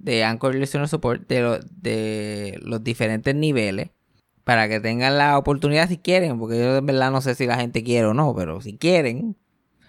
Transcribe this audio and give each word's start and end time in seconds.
de 0.00 0.24
Anchor 0.24 0.54
Listener 0.54 0.88
Support 0.88 1.28
de, 1.28 1.60
de 1.70 2.58
los 2.62 2.82
diferentes 2.82 3.34
niveles 3.34 3.90
para 4.44 4.68
que 4.68 4.80
tengan 4.80 5.18
la 5.18 5.38
oportunidad 5.38 5.88
si 5.88 5.98
quieren, 5.98 6.38
porque 6.38 6.58
yo 6.58 6.78
en 6.78 6.86
verdad 6.86 7.12
no 7.12 7.20
sé 7.20 7.34
si 7.34 7.46
la 7.46 7.56
gente 7.56 7.84
quiere 7.84 8.06
o 8.06 8.14
no, 8.14 8.34
pero 8.34 8.60
si 8.60 8.76
quieren, 8.76 9.36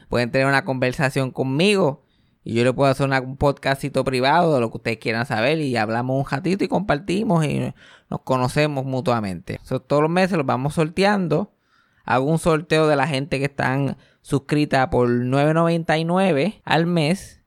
pueden 0.10 0.30
tener 0.30 0.48
una 0.48 0.66
conversación 0.66 1.32
conmigo 1.32 2.04
y 2.44 2.56
yo 2.56 2.64
le 2.64 2.74
puedo 2.74 2.92
hacer 2.92 3.10
un 3.10 3.38
podcastito 3.38 4.04
privado 4.04 4.56
de 4.56 4.62
lo 4.62 4.72
que 4.72 4.78
ustedes 4.78 4.98
quieran 4.98 5.26
saber 5.26 5.60
y 5.60 5.78
hablamos 5.78 6.18
un 6.18 6.30
ratito 6.30 6.64
y 6.64 6.68
compartimos 6.68 7.46
y 7.46 7.74
nos 8.10 8.22
conocemos 8.22 8.86
mutuamente. 8.86 9.60
todos 9.88 10.02
los 10.02 10.12
meses 10.12 10.38
los 10.38 10.46
vamos 10.46 10.74
sorteando. 10.74 11.54
Hago 12.04 12.26
un 12.26 12.40
sorteo 12.40 12.88
de 12.88 12.96
la 12.96 13.08
gente 13.08 13.38
que 13.38 13.46
están 13.46 13.96
suscrita 14.22 14.90
por 14.90 15.08
9.99 15.08 16.62
al 16.66 16.88
mes 16.88 17.41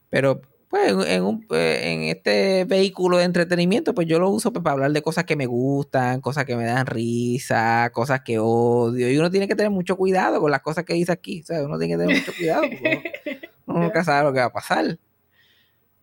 Pero 0.09 0.41
pues 0.69 0.93
en, 1.07 1.23
un, 1.23 1.47
pues, 1.47 1.81
en 1.83 2.03
este 2.03 2.65
vehículo 2.65 3.17
de 3.17 3.23
entretenimiento, 3.23 3.93
pues 3.95 4.05
yo 4.07 4.19
lo 4.19 4.29
uso 4.29 4.51
pues, 4.51 4.63
para 4.63 4.73
hablar 4.73 4.91
de 4.91 5.01
cosas 5.01 5.23
que 5.23 5.37
me 5.37 5.45
gustan, 5.45 6.19
cosas 6.19 6.45
que 6.45 6.57
me 6.57 6.65
dan 6.65 6.85
risa, 6.85 7.89
cosas 7.93 8.21
que 8.21 8.37
odio. 8.39 9.09
Y 9.09 9.17
uno 9.17 9.31
tiene 9.31 9.47
que 9.47 9.55
tener 9.55 9.71
mucho 9.71 9.95
cuidado 9.95 10.41
con 10.41 10.51
las 10.51 10.61
cosas 10.61 10.83
que 10.83 10.93
dice 10.93 11.11
aquí. 11.11 11.43
O 11.49 11.65
uno 11.65 11.79
tiene 11.79 11.93
que 11.93 11.99
tener 11.99 12.19
mucho 12.19 12.33
cuidado 12.35 12.63
porque 12.63 13.23
uno, 13.65 13.79
nunca 13.83 14.03
sabe 14.03 14.27
lo 14.27 14.33
que 14.33 14.39
va 14.39 14.47
a 14.47 14.53
pasar. 14.53 14.99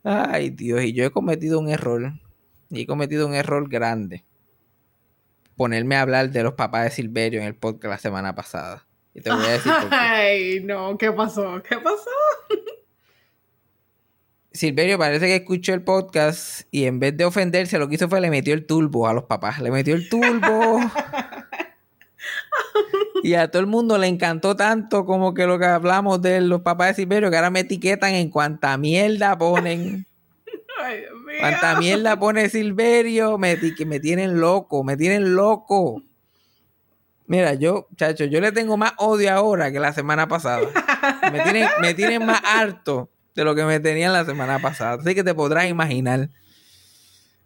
Ay, 0.03 0.51
Dios, 0.51 0.83
y 0.83 0.93
yo 0.93 1.05
he 1.05 1.11
cometido 1.11 1.59
un 1.59 1.69
error. 1.69 2.15
Y 2.71 2.83
he 2.83 2.87
cometido 2.87 3.27
un 3.27 3.35
error 3.35 3.69
grande 3.69 4.25
ponerme 5.57 5.97
a 5.97 6.03
hablar 6.03 6.31
de 6.31 6.43
los 6.43 6.55
papás 6.55 6.85
de 6.85 6.91
Silverio 6.91 7.41
en 7.41 7.47
el 7.47 7.55
podcast 7.55 7.91
la 7.91 7.99
semana 7.99 8.35
pasada. 8.35 8.87
Y 9.15 9.21
te 9.21 9.31
voy 9.31 9.45
a 9.45 9.51
decir 9.51 9.73
Ay, 9.91 10.61
no, 10.65 10.99
¿qué 10.99 11.13
pasó? 11.13 11.63
¿Qué 11.63 11.77
pasó? 11.79 12.11
Silverio 14.53 14.99
parece 14.99 15.27
que 15.27 15.37
escuchó 15.37 15.75
el 15.75 15.83
podcast 15.83 16.63
y 16.71 16.85
en 16.85 17.01
vez 17.01 17.17
de 17.17 17.25
ofenderse, 17.25 17.79
lo 17.79 17.89
que 17.89 17.97
hizo 17.97 18.09
fue 18.09 18.21
le 18.21 18.31
metió 18.31 18.55
el 18.55 18.67
turbo 18.67 19.09
a 19.09 19.13
los 19.13 19.25
papás. 19.25 19.61
Le 19.61 19.73
metió 19.73 19.97
el 19.97 20.09
turbo. 20.09 20.81
y 23.25 23.35
a 23.35 23.51
todo 23.51 23.61
el 23.61 23.67
mundo 23.67 23.99
le 23.99 24.07
encantó 24.07 24.55
tanto 24.55 25.07
como 25.07 25.35
que 25.35 25.47
lo 25.47 25.59
que 25.59 25.65
hablamos 25.65 26.23
de 26.23 26.41
los 26.41 26.61
papás 26.61 26.89
de 26.89 26.95
Silverio, 27.03 27.31
que 27.31 27.37
ahora 27.37 27.51
me 27.51 27.61
etiquetan 27.61 28.15
en 28.15 28.31
cuanta 28.31 28.77
mierda 28.77 29.37
ponen. 29.37 30.07
Cuánta 31.41 31.79
mierda 31.79 32.19
pone 32.19 32.49
Silverio, 32.49 33.39
me, 33.39 33.59
me 33.87 34.01
tienen 34.01 34.41
loco, 34.41 34.85
me 34.85 34.97
tienen 34.97 35.35
loco. 35.35 36.03
Mira, 37.27 37.55
yo, 37.55 37.89
chacho, 37.97 38.25
yo 38.25 38.41
le 38.41 38.53
tengo 38.53 38.77
más 38.77 38.93
odio 38.99 39.33
ahora 39.33 39.73
que 39.73 39.81
la 39.81 39.93
semana 39.93 40.29
pasada. 40.29 40.69
Me 41.33 41.41
tienen, 41.41 41.69
me 41.81 41.95
tienen 41.95 42.25
más 42.25 42.41
harto 42.45 43.09
de 43.35 43.45
lo 43.45 43.55
que 43.55 43.65
me 43.65 43.81
tenían 43.81 44.13
la 44.13 44.25
semana 44.25 44.59
pasada. 44.59 44.99
Así 45.01 45.15
que 45.15 45.25
te 45.25 45.35
podrás 45.35 45.69
imaginar. 45.69 46.29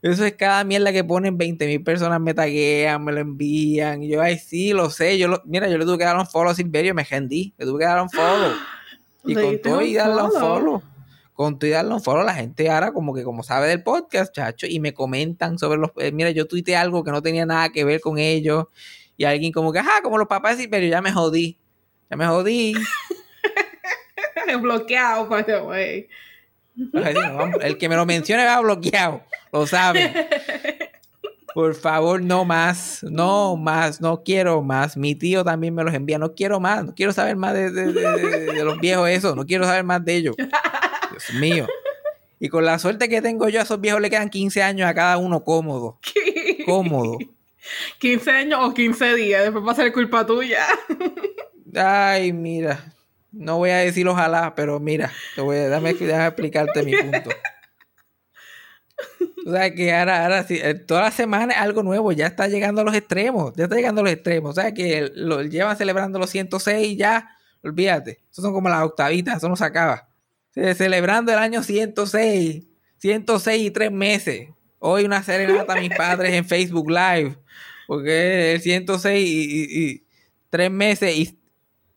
Eso 0.03 0.25
es 0.25 0.35
cada 0.35 0.63
mierda 0.65 0.93
que 0.93 1.03
ponen 1.05 1.39
20 1.39 1.67
mil 1.67 1.83
personas 1.83 2.21
me 2.21 2.35
taguean, 2.35 3.05
me 3.05 3.13
lo 3.13 3.21
envían. 3.21 4.03
Y 4.03 4.09
yo, 4.09 4.21
ay, 4.21 4.39
sí, 4.39 4.73
lo 4.73 4.91
sé. 4.91 5.19
Yo 5.19 5.29
lo, 5.29 5.43
mira, 5.45 5.69
yo 5.69 5.79
le 5.79 5.85
tuve 5.85 5.99
que 5.99 6.05
dar 6.05 6.17
un 6.17 6.27
follow 6.27 6.51
a 6.51 6.55
Silverio 6.55 6.95
me 6.95 7.05
rendí. 7.05 7.55
Le 7.57 7.65
tuve 7.67 7.81
que 7.81 7.85
dar 7.85 8.03
un 8.03 8.11
follow. 8.11 8.53
Y 9.25 9.35
con 9.35 9.61
todo 9.61 9.83
y 9.83 9.95
darle 9.95 10.23
un 10.23 10.33
follow 10.33 10.83
con 11.39 11.57
darle 11.57 11.95
un 11.95 12.03
follow, 12.03 12.25
la 12.25 12.35
gente 12.35 12.69
ahora 12.69 12.91
como 12.91 13.15
que 13.15 13.23
como 13.23 13.45
sabe 13.45 13.69
del 13.69 13.85
podcast, 13.85 14.35
chacho, 14.35 14.67
y 14.67 14.81
me 14.81 14.93
comentan 14.93 15.57
sobre 15.57 15.79
los... 15.79 15.93
Eh, 15.99 16.11
mira, 16.11 16.33
yo 16.33 16.49
tuiteé 16.49 16.75
algo 16.75 17.05
que 17.05 17.13
no 17.13 17.23
tenía 17.23 17.47
nada 17.47 17.69
que 17.69 17.85
ver 17.85 18.01
con 18.01 18.19
ellos, 18.19 18.65
y 19.17 19.23
alguien 19.23 19.53
como 19.53 19.73
que, 19.73 19.79
ajá, 19.79 20.03
como 20.03 20.19
los 20.19 20.27
papás, 20.27 20.59
pero 20.69 20.85
ya 20.85 21.01
me 21.01 21.13
jodí, 21.13 21.57
ya 22.11 22.17
me 22.17 22.27
jodí. 22.27 22.75
bloqueado, 24.61 25.29
by 25.29 25.47
the 25.47 25.61
way. 25.61 26.09
El 27.61 27.79
que 27.79 27.89
me 27.89 27.95
lo 27.95 28.05
mencione 28.05 28.45
va 28.45 28.59
bloqueado, 28.59 29.23
lo 29.53 29.65
sabe. 29.65 30.13
Por 31.55 31.77
favor, 31.77 32.21
no 32.21 32.45
más, 32.45 33.05
no 33.05 33.57
más, 33.57 34.01
no 34.01 34.25
quiero 34.25 34.61
más. 34.63 34.97
Mi 34.97 35.15
tío 35.15 35.45
también 35.45 35.73
me 35.73 35.85
los 35.85 35.95
envía, 35.95 36.19
no 36.19 36.35
quiero 36.35 36.59
más, 36.59 36.85
no 36.85 36.95
quiero 36.97 37.13
saber 37.13 37.37
más 37.37 37.55
de, 37.55 37.71
de 37.71 38.65
los 38.65 38.81
viejos 38.81 39.09
eso, 39.09 39.37
no 39.37 39.47
quiero 39.47 39.65
saber 39.65 39.85
más 39.85 40.05
de 40.05 40.17
ellos. 40.17 40.35
Dios 41.19 41.41
mío. 41.41 41.67
Y 42.41 42.49
con 42.49 42.65
la 42.65 42.79
suerte 42.79 43.09
que 43.09 43.21
tengo 43.21 43.49
yo, 43.49 43.61
a 43.61 43.65
esos 43.65 43.81
viejos 43.81 44.01
le 44.01 44.11
quedan 44.11 44.31
15 44.31 44.63
años 44.63 44.89
a 44.89 44.95
cada 44.95 45.19
uno 45.19 45.43
cómodo. 45.43 45.99
Cómodo. 46.67 47.19
15 47.99 48.31
años 48.31 48.61
o 48.63 48.75
15 48.75 49.15
días, 49.15 49.43
después 49.43 49.67
va 49.67 49.73
a 49.73 49.75
ser 49.75 49.93
culpa 49.93 50.25
tuya. 50.25 50.65
Ay, 51.75 52.33
mira. 52.33 52.95
No 53.33 53.59
voy 53.59 53.71
a 53.71 53.79
decir 53.79 54.07
ojalá, 54.09 54.55
pero 54.55 54.81
mira, 54.81 55.13
te 55.35 55.43
voy 55.43 55.57
a, 55.57 55.69
dame, 55.69 55.91
explicarte 55.91 56.83
mi 56.83 56.97
punto. 56.97 57.31
O 59.47 59.53
sea, 59.53 59.75
que 59.75 59.95
ahora, 59.95 60.25
ahora 60.25 60.45
sí, 60.45 60.59
eh, 60.63 60.75
toda 60.75 61.03
la 61.03 61.11
semana 61.11 61.55
es 61.55 61.61
algo 61.61 61.83
nuevo, 61.83 62.13
ya 62.13 62.27
está 62.27 62.49
llegando 62.49 62.81
a 62.81 62.85
los 62.85 62.95
extremos, 62.95 63.55
ya 63.57 63.65
está 63.65 63.77
llegando 63.77 64.01
a 64.01 64.05
los 64.05 64.13
extremos. 64.13 64.51
O 64.51 64.61
sea, 64.61 64.73
que 64.73 65.11
lo 65.15 65.43
llevan 65.43 65.77
celebrando 65.77 66.19
los 66.19 66.31
106 66.31 66.87
y 66.87 66.97
ya, 66.97 67.31
olvídate. 67.63 68.21
Eso 68.31 68.43
son 68.43 68.53
como 68.53 68.69
las 68.69 68.83
octavitas, 68.83 69.39
eso 69.39 69.49
no 69.49 69.57
se 69.57 69.65
acaba 69.65 70.08
celebrando 70.75 71.33
el 71.33 71.39
año 71.39 71.63
106, 71.63 72.65
106 72.99 73.67
y 73.67 73.71
tres 73.71 73.93
meses. 73.93 74.49
Hoy 74.79 75.05
una 75.05 75.23
serenata 75.23 75.73
a 75.75 75.81
mis 75.81 75.95
padres 75.95 76.33
en 76.33 76.45
Facebook 76.45 76.91
Live, 76.91 77.37
porque 77.87 78.53
es 78.53 78.57
el 78.57 78.63
106 78.63 79.29
y, 79.29 80.05
tres 80.51 80.71
meses 80.71 81.17
y, 81.17 81.39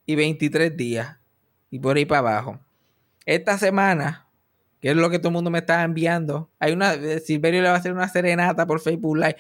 y 0.06 0.16
23 0.16 0.76
días, 0.76 1.18
y 1.70 1.80
por 1.80 1.98
ahí 1.98 2.06
para 2.06 2.20
abajo. 2.20 2.60
Esta 3.26 3.58
semana 3.58 4.28
que 4.82 4.90
es 4.90 4.96
lo 4.96 5.10
que 5.10 5.20
todo 5.20 5.30
el 5.30 5.34
mundo 5.34 5.52
me 5.52 5.60
está 5.60 5.84
enviando. 5.84 6.50
Hay 6.60 6.74
una, 6.74 6.96
eh, 6.96 7.20
Silverio 7.20 7.62
le 7.62 7.70
va 7.70 7.76
a 7.76 7.78
hacer 7.78 7.94
una 7.94 8.10
serenata 8.10 8.66
por 8.66 8.82
Facebook 8.82 9.16
Live. 9.16 9.38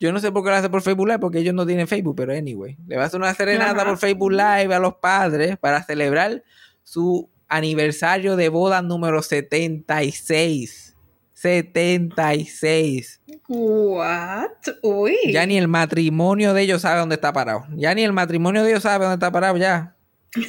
Yo 0.00 0.12
no 0.12 0.18
sé 0.18 0.32
por 0.32 0.42
qué 0.42 0.50
lo 0.50 0.56
hace 0.56 0.68
por 0.68 0.82
Facebook 0.82 1.06
Live, 1.06 1.20
porque 1.20 1.38
ellos 1.38 1.54
no 1.54 1.64
tienen 1.64 1.86
Facebook, 1.86 2.16
pero 2.16 2.32
anyway. 2.32 2.76
Le 2.86 2.96
va 2.96 3.04
a 3.04 3.06
hacer 3.06 3.20
una 3.20 3.32
serenata 3.32 3.84
por 3.84 3.96
Facebook 3.96 4.32
Live 4.32 4.74
a 4.74 4.78
los 4.80 4.96
padres 4.96 5.56
para 5.56 5.82
celebrar 5.84 6.42
su 6.82 7.30
aniversario 7.48 8.36
de 8.36 8.48
boda 8.48 8.82
número 8.82 9.22
76. 9.22 10.94
76. 11.34 13.20
What? 13.48 14.50
Uy. 14.82 15.16
Ya 15.32 15.46
ni 15.46 15.56
el 15.58 15.68
matrimonio 15.68 16.54
de 16.54 16.62
ellos 16.62 16.82
sabe 16.82 16.98
dónde 17.00 17.14
está 17.16 17.32
parado. 17.32 17.66
Ya 17.76 17.94
ni 17.94 18.02
el 18.04 18.12
matrimonio 18.12 18.62
de 18.64 18.70
ellos 18.70 18.82
sabe 18.82 19.04
dónde 19.04 19.14
está 19.16 19.30
parado, 19.30 19.56
ya. 19.56 19.94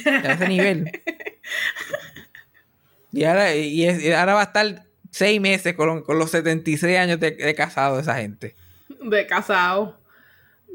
Ya 0.04 0.30
a 0.30 0.32
ese 0.34 0.48
nivel. 0.48 0.90
Y 3.12 3.24
ahora, 3.24 3.54
y 3.54 3.84
es- 3.86 4.02
y 4.02 4.12
ahora 4.12 4.34
va 4.34 4.40
a 4.40 4.44
estar 4.44 4.84
seis 5.10 5.40
meses 5.40 5.74
con, 5.74 6.02
con 6.02 6.18
los 6.18 6.30
76 6.30 6.98
años 6.98 7.18
de, 7.20 7.30
de 7.32 7.54
casado 7.54 7.98
esa 7.98 8.16
gente. 8.16 8.54
De 9.02 9.26
casado. 9.26 9.97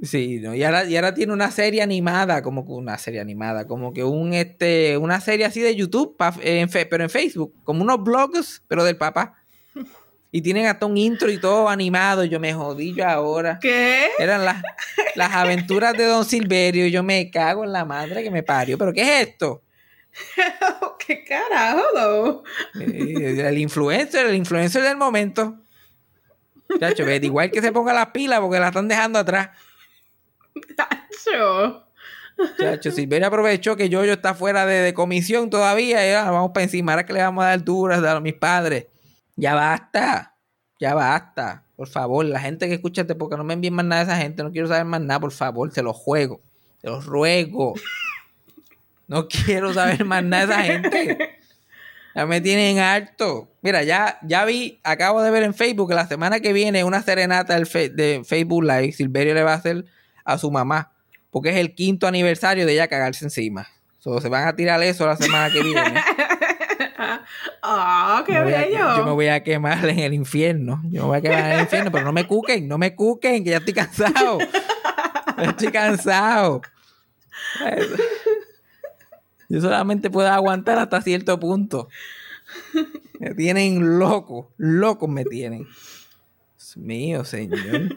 Sí, 0.03 0.39
¿no? 0.41 0.53
y, 0.53 0.63
ahora, 0.63 0.83
y 0.83 0.95
ahora 0.97 1.13
tiene 1.13 1.31
una 1.31 1.50
serie 1.50 1.81
animada, 1.81 2.41
como 2.44 2.65
que 2.65 2.73
una 2.73 2.97
serie 2.97 3.21
animada, 3.21 3.65
como 3.67 3.94
que 3.94 4.03
un 4.03 4.33
este, 4.33 4.97
una 4.97 5.21
serie 5.21 5.45
así 5.45 5.61
de 5.61 5.75
YouTube, 5.75 6.17
pa- 6.17 6.35
en 6.41 6.69
fe- 6.69 6.85
pero 6.85 7.03
en 7.05 7.09
Facebook, 7.09 7.53
como 7.63 7.83
unos 7.83 8.03
blogs, 8.03 8.61
pero 8.67 8.83
del 8.83 8.97
papá. 8.97 9.35
Y 10.29 10.41
tienen 10.41 10.65
hasta 10.65 10.88
un 10.88 10.97
intro 10.97 11.29
y 11.31 11.38
todo 11.39 11.69
animado. 11.69 12.23
Yo 12.25 12.39
me 12.39 12.53
jodí 12.53 12.94
yo 12.95 13.07
ahora. 13.07 13.59
¿Qué? 13.61 14.07
Eran 14.17 14.44
las, 14.44 14.63
las 15.15 15.31
aventuras 15.31 15.94
de 15.95 16.05
Don 16.05 16.25
Silverio. 16.25 16.88
y 16.88 16.91
Yo 16.91 17.03
me 17.03 17.29
cago 17.29 17.63
en 17.63 17.71
la 17.71 17.85
madre 17.85 18.23
que 18.23 18.31
me 18.31 18.41
parió. 18.41 18.75
¿Pero 18.79 18.91
qué 18.94 19.01
es 19.21 19.27
esto? 19.29 19.61
¿Qué 21.05 21.23
carajo? 21.23 22.44
Eh, 22.79 23.44
El 23.47 23.57
influencer, 23.59 24.25
el 24.25 24.35
influencer 24.35 24.81
del 24.81 24.97
momento. 24.97 25.59
Chacho, 26.79 27.09
igual 27.11 27.51
que 27.51 27.61
se 27.61 27.71
ponga 27.71 27.94
las 27.94 28.07
pilas 28.07 28.39
porque 28.39 28.59
la 28.59 28.67
están 28.69 28.88
dejando 28.88 29.19
atrás. 29.19 29.50
Tacho. 30.77 31.83
Chacho, 32.59 32.91
Silverio 32.91 33.27
aprovechó 33.27 33.75
que 33.75 33.89
Yoyo 33.89 34.13
está 34.13 34.33
fuera 34.33 34.65
de, 34.65 34.94
comisión 34.94 35.50
todavía. 35.50 36.07
Y 36.07 36.13
ahora 36.13 36.31
vamos 36.31 36.51
para 36.53 36.63
encima. 36.63 36.94
Ahora 36.94 37.05
que 37.05 37.13
le 37.13 37.21
vamos 37.21 37.44
a 37.44 37.50
dar 37.50 37.63
duras 37.63 38.03
a 38.03 38.19
mis 38.19 38.33
padres. 38.33 38.88
Ya 39.35 39.55
basta. 39.55 40.35
Ya 40.79 40.94
basta. 40.94 41.65
Por 41.75 41.88
favor, 41.88 42.25
la 42.25 42.39
gente 42.39 42.67
que 42.67 42.75
escucha 42.75 43.01
este 43.01 43.15
porque 43.15 43.38
no 43.38 43.44
me 43.44 43.53
envíen 43.53 43.73
más 43.73 43.85
nada 43.85 44.05
de 44.05 44.11
esa 44.11 44.21
gente. 44.21 44.44
No 44.44 44.51
quiero 44.51 44.67
saber 44.67 44.85
más 44.85 45.01
nada, 45.01 45.19
por 45.19 45.31
favor. 45.31 45.71
Se 45.71 45.81
los 45.81 45.95
juego. 45.95 46.41
Se 46.81 46.88
los 46.88 47.05
ruego. 47.05 47.73
No 49.07 49.27
quiero 49.27 49.73
saber 49.73 50.05
más 50.05 50.23
nada 50.23 50.45
de 50.45 50.53
esa 50.53 50.63
gente. 50.63 51.39
Ya 52.15 52.25
me 52.25 52.41
tienen 52.41 52.79
harto. 52.79 53.50
Mira, 53.61 53.83
ya, 53.83 54.19
ya 54.21 54.45
vi, 54.45 54.79
acabo 54.83 55.21
de 55.23 55.31
ver 55.31 55.44
en 55.44 55.53
Facebook 55.53 55.89
que 55.89 55.95
la 55.95 56.07
semana 56.07 56.39
que 56.39 56.53
viene 56.53 56.83
una 56.83 57.01
serenata 57.01 57.55
del 57.55 57.65
de 57.95 58.21
Facebook 58.23 58.63
Live. 58.63 58.91
Silverio 58.91 59.33
le 59.33 59.44
va 59.44 59.53
a 59.53 59.55
hacer 59.55 59.85
a 60.24 60.38
su 60.38 60.50
mamá. 60.52 60.92
Porque 61.31 61.50
es 61.50 61.56
el 61.58 61.74
quinto 61.75 62.08
aniversario 62.08 62.66
de 62.66 62.74
ella 62.74 62.88
cagarse 62.88 63.25
encima. 63.25 63.68
So, 64.00 64.20
se 64.22 64.30
van 64.30 64.48
a 64.48 64.56
tirar 64.56 64.81
eso 64.84 65.06
la 65.08 65.16
semana 65.16 65.52
que 65.52 65.62
viene. 65.64 66.02
Ah, 67.66 68.24
qué 68.25 68.34
Me 68.34 68.44
voy 68.44 68.54
a- 68.54 68.58
bello. 68.60 68.98
yo 68.98 69.06
me 69.06 69.12
voy 69.12 69.28
a 69.28 69.42
quemar 69.44 69.88
en 69.88 70.00
el 70.00 70.14
infierno. 70.14 70.81
Yo 70.90 71.02
me 71.04 71.08
voy 71.08 71.18
a 71.18 71.22
quemar 71.22 71.40
en 71.46 71.52
el 71.54 71.60
infierno, 71.62 71.92
pero 71.92 72.04
no 72.04 72.12
me 72.12 72.28
cuquen, 72.28 72.68
no 72.68 72.78
me 72.78 72.94
cuquen, 72.96 73.44
que 73.44 73.52
ya 73.52 73.58
estoy 73.58 73.74
cansado. 73.74 74.40
Ya 75.38 75.44
estoy 75.50 75.70
cansado. 75.72 76.62
Yo 79.50 79.62
solamente 79.62 80.10
puedo 80.10 80.30
aguantar 80.30 80.78
hasta 80.80 81.02
cierto 81.02 81.40
punto. 81.40 81.88
Me 83.20 83.34
tienen 83.36 84.00
loco, 84.00 84.52
locos 84.58 85.10
me 85.10 85.24
tienen. 85.25 85.66
Dios 86.58 86.78
mío, 86.78 87.24
señor. 87.25 87.96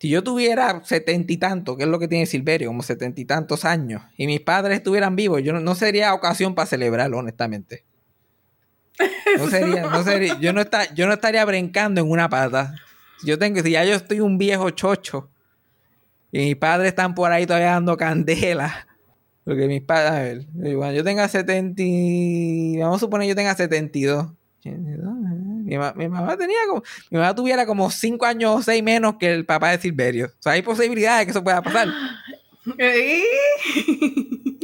Si 0.00 0.08
yo 0.08 0.24
tuviera 0.24 0.82
setenta 0.84 1.30
y 1.32 1.36
tantos, 1.36 1.76
que 1.76 1.82
es 1.84 1.88
lo 1.88 1.98
que 1.98 2.08
tiene 2.08 2.24
Silverio, 2.26 2.68
como 2.70 2.82
setenta 2.82 3.20
y 3.20 3.26
tantos 3.26 3.64
años, 3.66 4.02
y 4.16 4.26
mis 4.26 4.40
padres 4.40 4.78
estuvieran 4.78 5.14
vivos, 5.14 5.42
yo 5.42 5.52
no, 5.52 5.60
no 5.60 5.74
sería 5.74 6.14
ocasión 6.14 6.54
para 6.54 6.64
celebrarlo, 6.66 7.18
honestamente. 7.18 7.84
No 9.36 9.46
sería, 9.50 9.90
no 9.90 10.02
sería, 10.02 10.38
yo 10.40 10.52
no 10.54 10.62
esta- 10.62 10.92
yo 10.94 11.06
no 11.06 11.12
estaría 11.12 11.44
brincando 11.44 12.00
en 12.00 12.10
una 12.10 12.28
pata. 12.30 12.74
Si 13.20 13.26
yo 13.26 13.38
tengo, 13.38 13.62
si 13.62 13.72
ya 13.72 13.84
yo 13.84 13.94
estoy 13.94 14.20
un 14.20 14.38
viejo 14.38 14.70
chocho 14.70 15.30
y 16.32 16.38
mis 16.46 16.56
padres 16.56 16.88
están 16.88 17.14
por 17.14 17.30
ahí 17.30 17.44
todavía 17.46 17.72
dando 17.72 17.96
candela. 17.98 18.86
Porque 19.44 19.66
mis 19.66 19.82
padres, 19.82 20.10
a 20.12 20.58
ver, 20.62 20.76
cuando 20.76 20.94
yo 20.96 21.04
tenga 21.04 21.28
70, 21.28 21.82
y- 21.84 22.78
vamos 22.78 22.96
a 22.96 23.00
suponer 23.00 23.28
yo 23.28 23.34
tenga 23.34 23.54
72. 23.54 24.32
Mi, 25.70 25.78
ma- 25.78 25.92
mi 25.94 26.08
mamá 26.08 26.36
tenía 26.36 26.56
como, 26.68 26.82
mi 27.10 27.18
mamá 27.18 27.32
tuviera 27.32 27.64
como 27.64 27.90
5 27.92 28.26
años 28.26 28.56
o 28.56 28.60
6 28.62 28.82
menos 28.82 29.14
que 29.20 29.32
el 29.32 29.46
papá 29.46 29.70
de 29.70 29.78
Silverio. 29.78 30.26
O 30.26 30.42
sea, 30.42 30.52
hay 30.54 30.62
posibilidades 30.62 31.20
de 31.20 31.26
que 31.26 31.30
eso 31.30 31.44
pueda 31.44 31.62
pasar. 31.62 31.86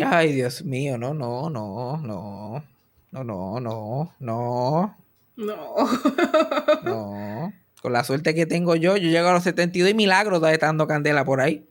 Ay, 0.05 0.33
Dios 0.33 0.65
mío, 0.65 0.99
no, 0.99 1.15
no, 1.15 1.49
no, 1.49 1.97
no. 1.99 2.65
No, 3.13 3.23
no, 3.25 3.61
no, 3.61 4.13
no, 4.19 4.97
No. 5.37 5.89
no. 6.83 7.53
Con 7.81 7.93
la 7.93 8.03
suerte 8.03 8.35
que 8.35 8.47
tengo 8.47 8.75
yo, 8.75 8.97
yo 8.97 9.09
llego 9.09 9.29
a 9.29 9.33
los 9.35 9.45
72 9.45 9.91
y 9.91 9.95
milagros 9.95 10.39
todavía 10.41 10.55
está 10.55 10.67
dando 10.67 10.89
candela 10.89 11.25
por 11.25 11.41
ahí. 11.41 11.65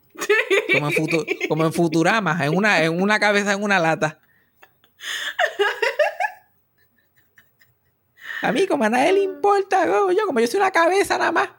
Como 0.73 0.87
en, 0.89 0.93
Futu- 0.93 1.47
como 1.49 1.65
en 1.65 1.73
Futurama, 1.73 2.39
en 2.45 2.55
una, 2.55 2.81
en 2.83 3.01
una 3.01 3.19
cabeza 3.19 3.51
en 3.51 3.61
una 3.63 3.79
lata. 3.79 4.19
A 8.41 8.51
mí, 8.51 8.67
como 8.67 8.83
a 8.83 8.89
nadie 8.89 9.13
le 9.13 9.21
importa, 9.21 9.85
yo, 9.85 10.25
como 10.27 10.39
yo 10.39 10.47
soy 10.47 10.59
una 10.59 10.71
cabeza 10.71 11.17
nada 11.17 11.31
más. 11.31 11.49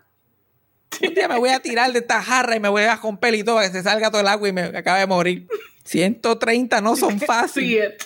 Un 1.02 1.14
día 1.14 1.28
me 1.28 1.38
voy 1.38 1.50
a 1.50 1.60
tirar 1.60 1.92
de 1.92 1.98
esta 1.98 2.22
jarra 2.22 2.56
y 2.56 2.60
me 2.60 2.68
voy 2.68 2.82
a 2.82 2.96
romper 2.96 3.34
y 3.34 3.42
todo 3.42 3.56
para 3.56 3.66
que 3.66 3.72
se 3.72 3.82
salga 3.82 4.10
todo 4.10 4.20
el 4.20 4.28
agua 4.28 4.48
y 4.48 4.52
me 4.52 4.62
acabe 4.62 5.00
de 5.00 5.06
morir. 5.06 5.48
130 5.84 6.80
no 6.80 6.96
son 6.96 7.20
fáciles. 7.20 7.94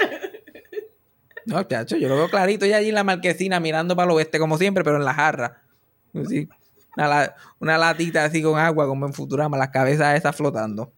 Sí, 1.43 1.47
No, 1.47 1.63
chacho, 1.65 1.97
yo 1.97 2.09
lo 2.09 2.17
veo 2.17 2.29
clarito 2.29 2.67
ya 2.67 2.77
allí 2.77 2.91
en 2.91 2.95
la 2.95 3.03
marquesina 3.03 3.61
mirando 3.61 3.97
para 3.97 4.11
el 4.11 4.17
oeste 4.17 4.39
como 4.39 4.59
siempre, 4.59 4.85
pero 4.85 4.97
en 4.97 5.05
la 5.05 5.15
jarra. 5.15 5.63
Así, 6.15 6.49
una, 6.97 7.35
una 7.59 7.79
latita 7.79 8.25
así 8.25 8.43
con 8.43 8.59
agua 8.59 8.87
como 8.87 9.07
en 9.07 9.15
Futurama, 9.15 9.57
las 9.57 9.71
cabezas 9.71 10.17
esas 10.17 10.37
flotando. 10.37 10.93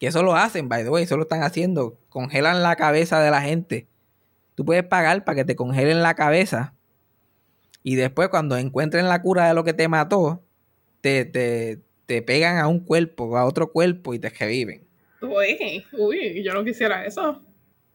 Que 0.00 0.08
eso 0.08 0.22
lo 0.22 0.34
hacen, 0.34 0.68
by 0.68 0.82
the 0.82 0.90
way, 0.90 1.04
eso 1.04 1.16
lo 1.16 1.22
están 1.22 1.42
haciendo. 1.42 1.98
Congelan 2.08 2.62
la 2.62 2.76
cabeza 2.76 3.20
de 3.20 3.30
la 3.30 3.40
gente. 3.40 3.86
Tú 4.56 4.64
puedes 4.64 4.82
pagar 4.82 5.24
para 5.24 5.36
que 5.36 5.44
te 5.44 5.54
congelen 5.54 6.02
la 6.02 6.14
cabeza. 6.14 6.74
Y 7.84 7.94
después 7.94 8.30
cuando 8.30 8.56
encuentren 8.56 9.08
la 9.08 9.22
cura 9.22 9.46
de 9.46 9.54
lo 9.54 9.62
que 9.62 9.74
te 9.74 9.86
mató, 9.86 10.42
te, 11.00 11.24
te, 11.24 11.78
te 12.06 12.22
pegan 12.22 12.58
a 12.58 12.66
un 12.66 12.80
cuerpo, 12.80 13.36
a 13.36 13.44
otro 13.44 13.70
cuerpo 13.70 14.14
y 14.14 14.18
te 14.18 14.30
reviven. 14.30 14.84
Uy, 15.20 15.84
uy, 15.92 16.42
yo 16.42 16.52
no 16.52 16.64
quisiera 16.64 17.04
eso. 17.04 17.42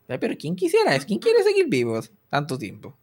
Pero 0.08 0.36
¿quién 0.38 0.56
quisiera 0.56 0.96
eso? 0.96 1.08
¿Quién 1.08 1.20
quiere 1.20 1.44
seguir 1.44 1.68
vivos 1.68 2.12
tanto 2.30 2.58
tiempo? 2.58 2.98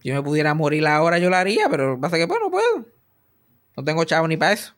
Si 0.00 0.08
yo 0.08 0.14
me 0.14 0.22
pudiera 0.22 0.54
morir 0.54 0.86
ahora, 0.86 1.18
yo 1.18 1.30
lo 1.30 1.36
haría, 1.36 1.68
pero 1.68 2.00
pasa 2.00 2.16
que, 2.16 2.26
pues, 2.26 2.40
no 2.40 2.50
puedo. 2.50 2.86
No 3.76 3.84
tengo 3.84 4.04
chavo 4.04 4.26
ni 4.26 4.36
para 4.36 4.52
eso. 4.52 4.74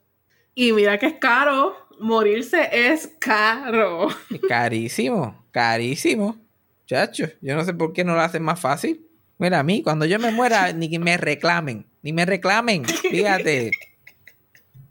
Y 0.55 0.73
mira 0.73 0.99
que 0.99 1.07
es 1.07 1.15
caro. 1.15 1.77
Morirse 1.99 2.69
es 2.73 3.15
caro. 3.19 4.09
Carísimo, 4.49 5.45
carísimo. 5.51 6.44
Chacho, 6.87 7.27
yo 7.41 7.57
no 7.57 7.65
sé 7.65 7.73
por 7.75 7.93
qué 7.93 8.05
no 8.05 8.15
lo 8.15 8.21
hacen 8.21 8.43
más 8.43 8.61
fácil. 8.61 9.07
Mira, 9.39 9.59
a 9.61 9.63
mí, 9.63 9.83
cuando 9.83 10.05
yo 10.05 10.19
me 10.19 10.31
muera, 10.31 10.73
ni 10.75 10.89
que 10.91 10.99
me 10.99 11.17
reclamen. 11.17 11.87
Ni 12.03 12.13
me 12.13 12.25
reclamen. 12.27 12.85
Fíjate. 12.85 13.71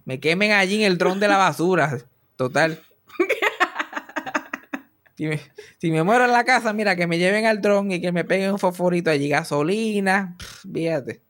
Me 0.06 0.20
quemen 0.20 0.52
allí 0.52 0.76
en 0.84 0.92
el 0.92 0.98
dron 0.98 1.20
de 1.20 1.28
la 1.28 1.38
basura. 1.38 1.98
Total. 2.36 2.82
Si 5.16 5.28
me, 5.28 5.40
si 5.78 5.92
me 5.92 6.02
muero 6.02 6.26
en 6.26 6.32
la 6.32 6.44
casa, 6.44 6.74
mira, 6.74 6.96
que 6.96 7.06
me 7.06 7.20
lleven 7.20 7.46
al 7.46 7.62
dron 7.62 7.92
y 7.92 8.02
que 8.02 8.12
me 8.12 8.24
peguen 8.26 8.52
un 8.52 8.58
fosforito 8.58 9.12
allí, 9.12 9.30
gasolina. 9.30 10.36
pff, 10.40 10.66
Fíjate. 10.74 11.22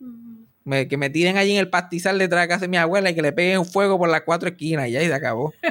Me- 0.63 0.87
que 0.87 0.95
me 0.95 1.09
tiren 1.09 1.35
allí 1.35 1.51
en 1.51 1.57
el 1.59 1.69
pastizal 1.69 2.17
detrás 2.17 2.43
de 2.43 2.47
casa 2.47 2.61
de 2.61 2.67
mi 2.69 2.77
abuela 2.77 3.09
y 3.09 3.13
que 3.15 3.21
le 3.21 3.33
peguen 3.33 3.59
un 3.59 3.65
fuego 3.65 3.97
por 3.99 4.07
las 4.07 4.21
cuatro 4.21 4.47
esquinas 4.47 4.87
y 4.87 4.95
y 4.97 5.01
se 5.01 5.13
acabó. 5.13 5.53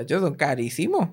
Chachos, 0.00 0.20
son 0.22 0.34
carísimos. 0.34 1.08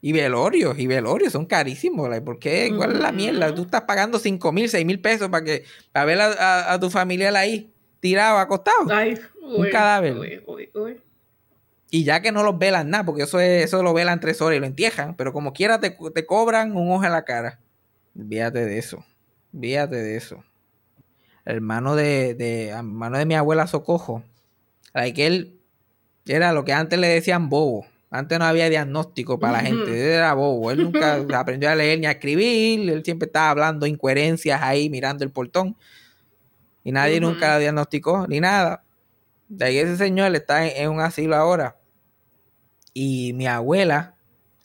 Y 0.00 0.12
velorios, 0.12 0.78
y 0.78 0.86
velorios 0.86 1.32
son 1.32 1.46
carísimos. 1.46 2.08
like, 2.08 2.24
¿Por 2.24 2.38
qué? 2.38 2.72
¿Cuál 2.76 2.92
es 2.92 2.98
la 3.00 3.10
mierda? 3.12 3.52
Tú 3.54 3.62
estás 3.62 3.82
pagando 3.82 4.18
5 4.18 4.52
mil, 4.52 4.68
6 4.68 4.86
mil 4.86 5.00
pesos 5.00 5.28
para 5.28 5.44
que 5.44 5.64
para 5.92 6.04
ver 6.04 6.20
a, 6.20 6.26
a- 6.32 6.72
a 6.74 6.80
tu 6.80 6.90
familiar 6.90 7.34
ahí 7.34 7.72
tirado, 8.00 8.38
acostado. 8.38 8.88
Ay, 8.90 9.18
uy, 9.42 9.70
cadáver. 9.70 10.16
Uy, 10.16 10.40
uy, 10.46 10.70
uy. 10.74 11.00
Y 11.90 12.04
ya 12.04 12.20
que 12.20 12.30
no 12.30 12.42
los 12.44 12.58
velan 12.58 12.90
nada, 12.90 13.04
porque 13.04 13.22
eso 13.22 13.40
es, 13.40 13.64
eso 13.64 13.82
lo 13.82 13.94
velan 13.94 14.20
tres 14.20 14.40
horas 14.40 14.56
y 14.56 14.60
lo 14.60 14.66
entierran, 14.66 15.16
pero 15.16 15.32
como 15.32 15.52
quiera 15.52 15.80
te, 15.80 15.96
te 16.14 16.26
cobran 16.26 16.76
un 16.76 16.90
ojo 16.92 17.04
en 17.04 17.12
la 17.12 17.24
cara. 17.24 17.58
Víate 18.14 18.64
de 18.64 18.78
eso. 18.78 19.04
Víate 19.52 19.96
de 19.96 20.16
eso. 20.16 20.44
El 21.44 21.56
hermano 21.56 21.94
de, 21.96 22.34
de, 22.34 22.68
hermano 22.68 23.18
de 23.18 23.24
mi 23.26 23.34
abuela 23.34 23.66
Socojo, 23.66 24.22
like, 24.94 25.24
él 25.26 25.60
era 26.26 26.52
lo 26.52 26.64
que 26.64 26.72
antes 26.72 26.98
le 26.98 27.08
decían 27.08 27.48
bobo. 27.48 27.86
Antes 28.10 28.38
no 28.38 28.44
había 28.44 28.68
diagnóstico 28.70 29.38
para 29.38 29.54
la 29.54 29.60
gente. 29.60 29.90
Él 29.90 30.12
era 30.12 30.34
bobo. 30.34 30.70
Él 30.70 30.82
nunca 30.84 31.16
aprendió 31.38 31.70
a 31.70 31.74
leer 31.74 31.98
ni 31.98 32.06
a 32.06 32.12
escribir. 32.12 32.88
Él 32.88 33.02
siempre 33.04 33.26
estaba 33.26 33.50
hablando 33.50 33.86
incoherencias 33.86 34.62
ahí, 34.62 34.88
mirando 34.88 35.24
el 35.24 35.30
portón. 35.30 35.76
Y 36.84 36.92
nadie 36.92 37.20
nunca 37.20 37.54
lo 37.54 37.60
diagnosticó, 37.60 38.26
ni 38.28 38.38
nada. 38.38 38.84
De 39.48 39.64
ahí 39.64 39.78
ese 39.78 39.96
señor 39.96 40.34
está 40.36 40.66
en, 40.66 40.88
un 40.88 41.00
asilo 41.00 41.34
ahora. 41.34 41.76
Y 42.94 43.32
mi 43.32 43.46
abuela, 43.46 44.14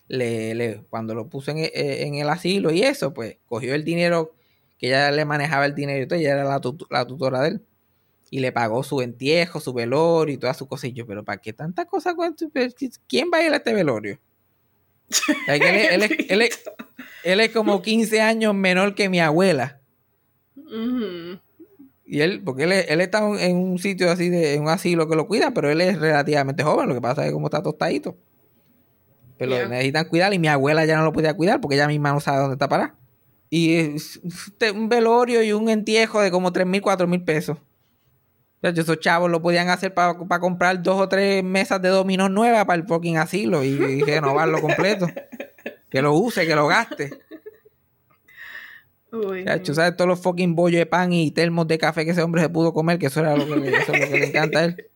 le, 0.08 0.84
cuando 0.90 1.16
lo 1.16 1.28
puso 1.28 1.52
en, 1.52 1.58
en, 1.74 2.16
el 2.16 2.30
asilo 2.30 2.72
y 2.72 2.84
eso, 2.84 3.14
pues 3.14 3.38
cogió 3.48 3.74
el 3.74 3.84
dinero 3.84 4.36
que 4.78 4.88
ella 4.88 5.10
le 5.12 5.26
manejaba 5.26 5.66
el 5.66 5.74
dinero. 5.74 6.04
Entonces 6.04 6.26
ella 6.26 6.36
era 6.36 6.44
la, 6.44 6.62
la 6.90 7.08
tutora 7.08 7.42
de 7.42 7.50
él 7.50 7.66
y 8.34 8.40
le 8.40 8.54
pagó 8.54 8.82
su 8.82 9.02
entierro, 9.02 9.60
su 9.60 9.74
velorio 9.74 10.34
y 10.34 10.38
todas 10.38 10.58
sus 10.58 10.68
cosillas. 10.68 11.06
Pero 11.06 11.24
¿para 11.24 11.40
qué 11.40 11.52
tanta 11.52 11.86
cosa? 11.86 12.16
¿Quién 13.08 13.30
va 13.32 13.40
a 13.40 13.44
ir 13.44 13.52
a 13.52 13.58
este 13.58 13.74
velorio? 13.74 14.20
él, 15.48 16.42
es, 16.42 17.50
como 17.50 17.82
15 17.82 18.22
años 18.22 18.56
menor 18.56 18.96
que 18.96 19.10
mi 19.10 19.20
abuela. 19.20 19.82
Y 22.06 22.22
él, 22.22 22.42
porque 22.42 22.64
él, 22.64 22.72
él 22.72 23.02
está 23.02 23.20
en 23.38 23.58
un 23.58 23.80
sitio 23.80 24.10
así, 24.10 24.30
de, 24.30 24.54
en 24.54 24.62
un 24.62 24.70
asilo 24.70 25.10
que 25.10 25.18
lo 25.18 25.28
cuida, 25.28 25.52
pero 25.54 25.70
él 25.70 25.82
es 25.82 26.00
relativamente 26.00 26.64
joven. 26.64 26.88
Lo 26.88 26.96
que 26.96 27.02
pasa 27.02 27.24
es 27.24 27.28
que 27.28 27.34
como 27.34 27.48
está 27.48 27.62
tostadito. 27.62 28.16
Pero 29.38 29.68
necesitan 29.68 30.08
cuidar 30.08 30.34
y 30.34 30.40
mi 30.40 30.48
abuela 30.48 30.86
ya 30.86 30.98
no 30.98 31.04
lo 31.04 31.12
podía 31.12 31.34
cuidar 31.34 31.60
porque 31.60 31.76
ella 31.76 31.88
misma 31.88 32.14
no 32.14 32.22
sabe 32.22 32.40
dónde 32.40 32.54
está 32.54 32.70
para. 32.70 32.96
Y 33.50 33.76
es 33.76 34.22
un 34.74 34.88
velorio 34.88 35.44
y 35.44 35.52
un 35.52 35.68
entierro 35.68 36.22
de 36.22 36.32
como 36.32 36.54
3 36.54 36.66
mil, 36.66 36.82
4 36.82 37.08
mil 37.08 37.24
pesos 37.24 37.58
esos 38.62 39.00
chavos 39.00 39.30
lo 39.30 39.42
podían 39.42 39.70
hacer 39.70 39.94
para 39.94 40.40
comprar 40.40 40.82
dos 40.82 41.02
o 41.02 41.10
tres 41.10 41.44
mesas 41.44 41.82
de 41.82 41.90
dominó 41.90 42.30
nuevas 42.30 42.66
para 42.66 42.80
el 42.80 42.88
fucking 42.88 43.18
asilo 43.18 43.64
y, 43.64 43.78
renovarlo 44.06 44.62
completo. 44.62 45.08
Que 45.90 46.02
lo 46.02 46.14
use, 46.14 46.46
que 46.46 46.56
lo 46.56 46.68
gaste. 46.68 47.10
Uy, 49.12 49.44
¿sabes? 49.44 49.98
Todos 49.98 50.08
los 50.08 50.22
fucking 50.22 50.56
bollos 50.56 50.80
de 50.80 50.86
pan 50.86 51.12
y 51.12 51.32
termos 51.32 51.68
de 51.68 51.78
café 51.78 52.06
que 52.06 52.12
ese 52.12 52.22
hombre 52.22 52.42
se 52.42 52.50
pudo 52.50 52.74
comer, 52.74 52.98
que 52.98 53.08
eso 53.08 53.20
era 53.20 53.36
lo 53.36 53.46
que, 53.46 53.58
le 53.58 54.28
encanta 54.28 54.60
a 54.60 54.66
él. 54.66 54.88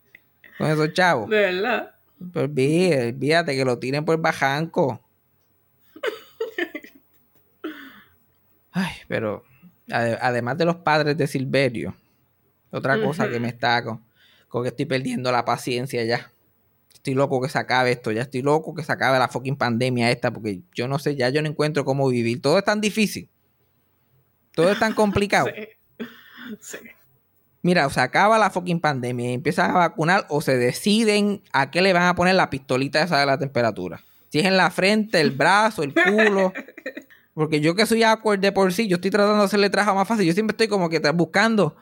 Con 0.58 0.68
esos 0.68 0.94
chavos. 0.94 1.30
De 1.30 1.38
verdad. 1.38 1.92
Pues 2.32 2.46
olvídate 2.46 3.56
que 3.56 3.66
lo 3.66 3.78
tiren 3.78 4.06
por 4.06 4.18
bajanco. 4.22 5.02
Ay, 8.72 8.94
pero 9.10 9.44
además 9.90 10.58
de 10.58 10.66
los 10.66 10.78
padres 10.78 11.18
de 11.18 11.28
Silverio, 11.28 11.94
otra 12.78 13.02
cosa 13.02 13.30
que 13.30 13.40
me 13.40 13.48
está 13.48 13.84
con, 13.84 14.02
que 14.64 14.70
estoy 14.70 14.86
perdiendo 14.86 15.32
la 15.32 15.46
paciencia 15.46 16.04
ya. 16.04 16.32
Estoy 16.94 17.14
loco 17.14 17.42
que 17.42 17.50
se 17.50 17.60
acabe 17.60 17.92
esto, 17.92 18.12
ya 18.12 18.24
estoy 18.24 18.42
loco 18.42 18.74
que 18.74 18.84
se 18.84 18.92
acabe 18.92 19.20
la 19.20 19.28
fucking 19.28 19.58
pandemia 19.58 20.10
esta, 20.12 20.32
porque 20.32 20.62
yo 20.74 20.88
no 20.88 20.98
sé, 20.98 21.16
ya 21.16 21.30
yo 21.30 21.42
no 21.42 21.48
encuentro 21.48 21.86
cómo 21.86 22.08
vivir. 22.08 22.42
Todo 22.42 22.58
es 22.58 22.64
tan 22.64 22.82
difícil. 22.82 23.30
Todo 24.54 24.72
es 24.72 24.80
tan 24.80 24.94
complicado. 24.96 25.48
sí. 26.60 26.78
Mira, 27.62 27.88
o 27.88 27.90
se 27.90 28.00
acaba 28.00 28.38
la 28.38 28.52
fucking 28.52 28.80
pandemia 28.80 29.32
y 29.32 29.34
empiezan 29.34 29.72
a 29.72 29.74
vacunar 29.74 30.28
o 30.30 30.40
se 30.40 30.56
deciden 30.56 31.42
a 31.52 31.72
qué 31.72 31.82
le 31.82 31.94
van 31.94 32.04
a 32.04 32.14
poner 32.14 32.36
la 32.36 32.52
pistolita 32.52 33.02
esa 33.02 33.20
de 33.20 33.26
la 33.26 33.40
temperatura. 33.40 34.04
Si 34.30 34.38
es 34.38 34.46
en 34.46 34.56
la 34.56 34.70
frente, 34.70 35.20
el 35.20 35.32
brazo, 35.32 35.82
el 35.82 35.92
culo. 35.92 36.54
Porque 37.34 37.62
yo 37.62 37.74
que 37.74 37.88
soy 37.88 38.04
awkward 38.04 38.40
de 38.40 38.52
por 38.52 38.72
sí, 38.72 38.88
yo 38.88 38.98
estoy 38.98 39.10
tratando 39.10 39.40
de 39.40 39.46
hacerle 39.46 39.72
trabajo 39.72 39.96
más 39.96 40.08
fácil. 40.08 40.28
Yo 40.28 40.34
siempre 40.34 40.54
estoy 40.54 40.68
como 40.68 40.90
que 40.90 41.00
buscando 41.12 41.76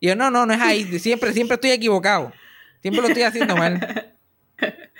y 0.00 0.08
yo, 0.08 0.16
no, 0.16 0.30
no, 0.30 0.46
no 0.46 0.52
es 0.52 0.60
ahí. 0.60 0.98
Siempre, 0.98 1.32
siempre 1.32 1.54
estoy 1.54 1.70
equivocado. 1.70 2.32
Siempre 2.82 3.02
lo 3.02 3.08
estoy 3.08 3.22
haciendo 3.22 3.56
mal. 3.56 4.14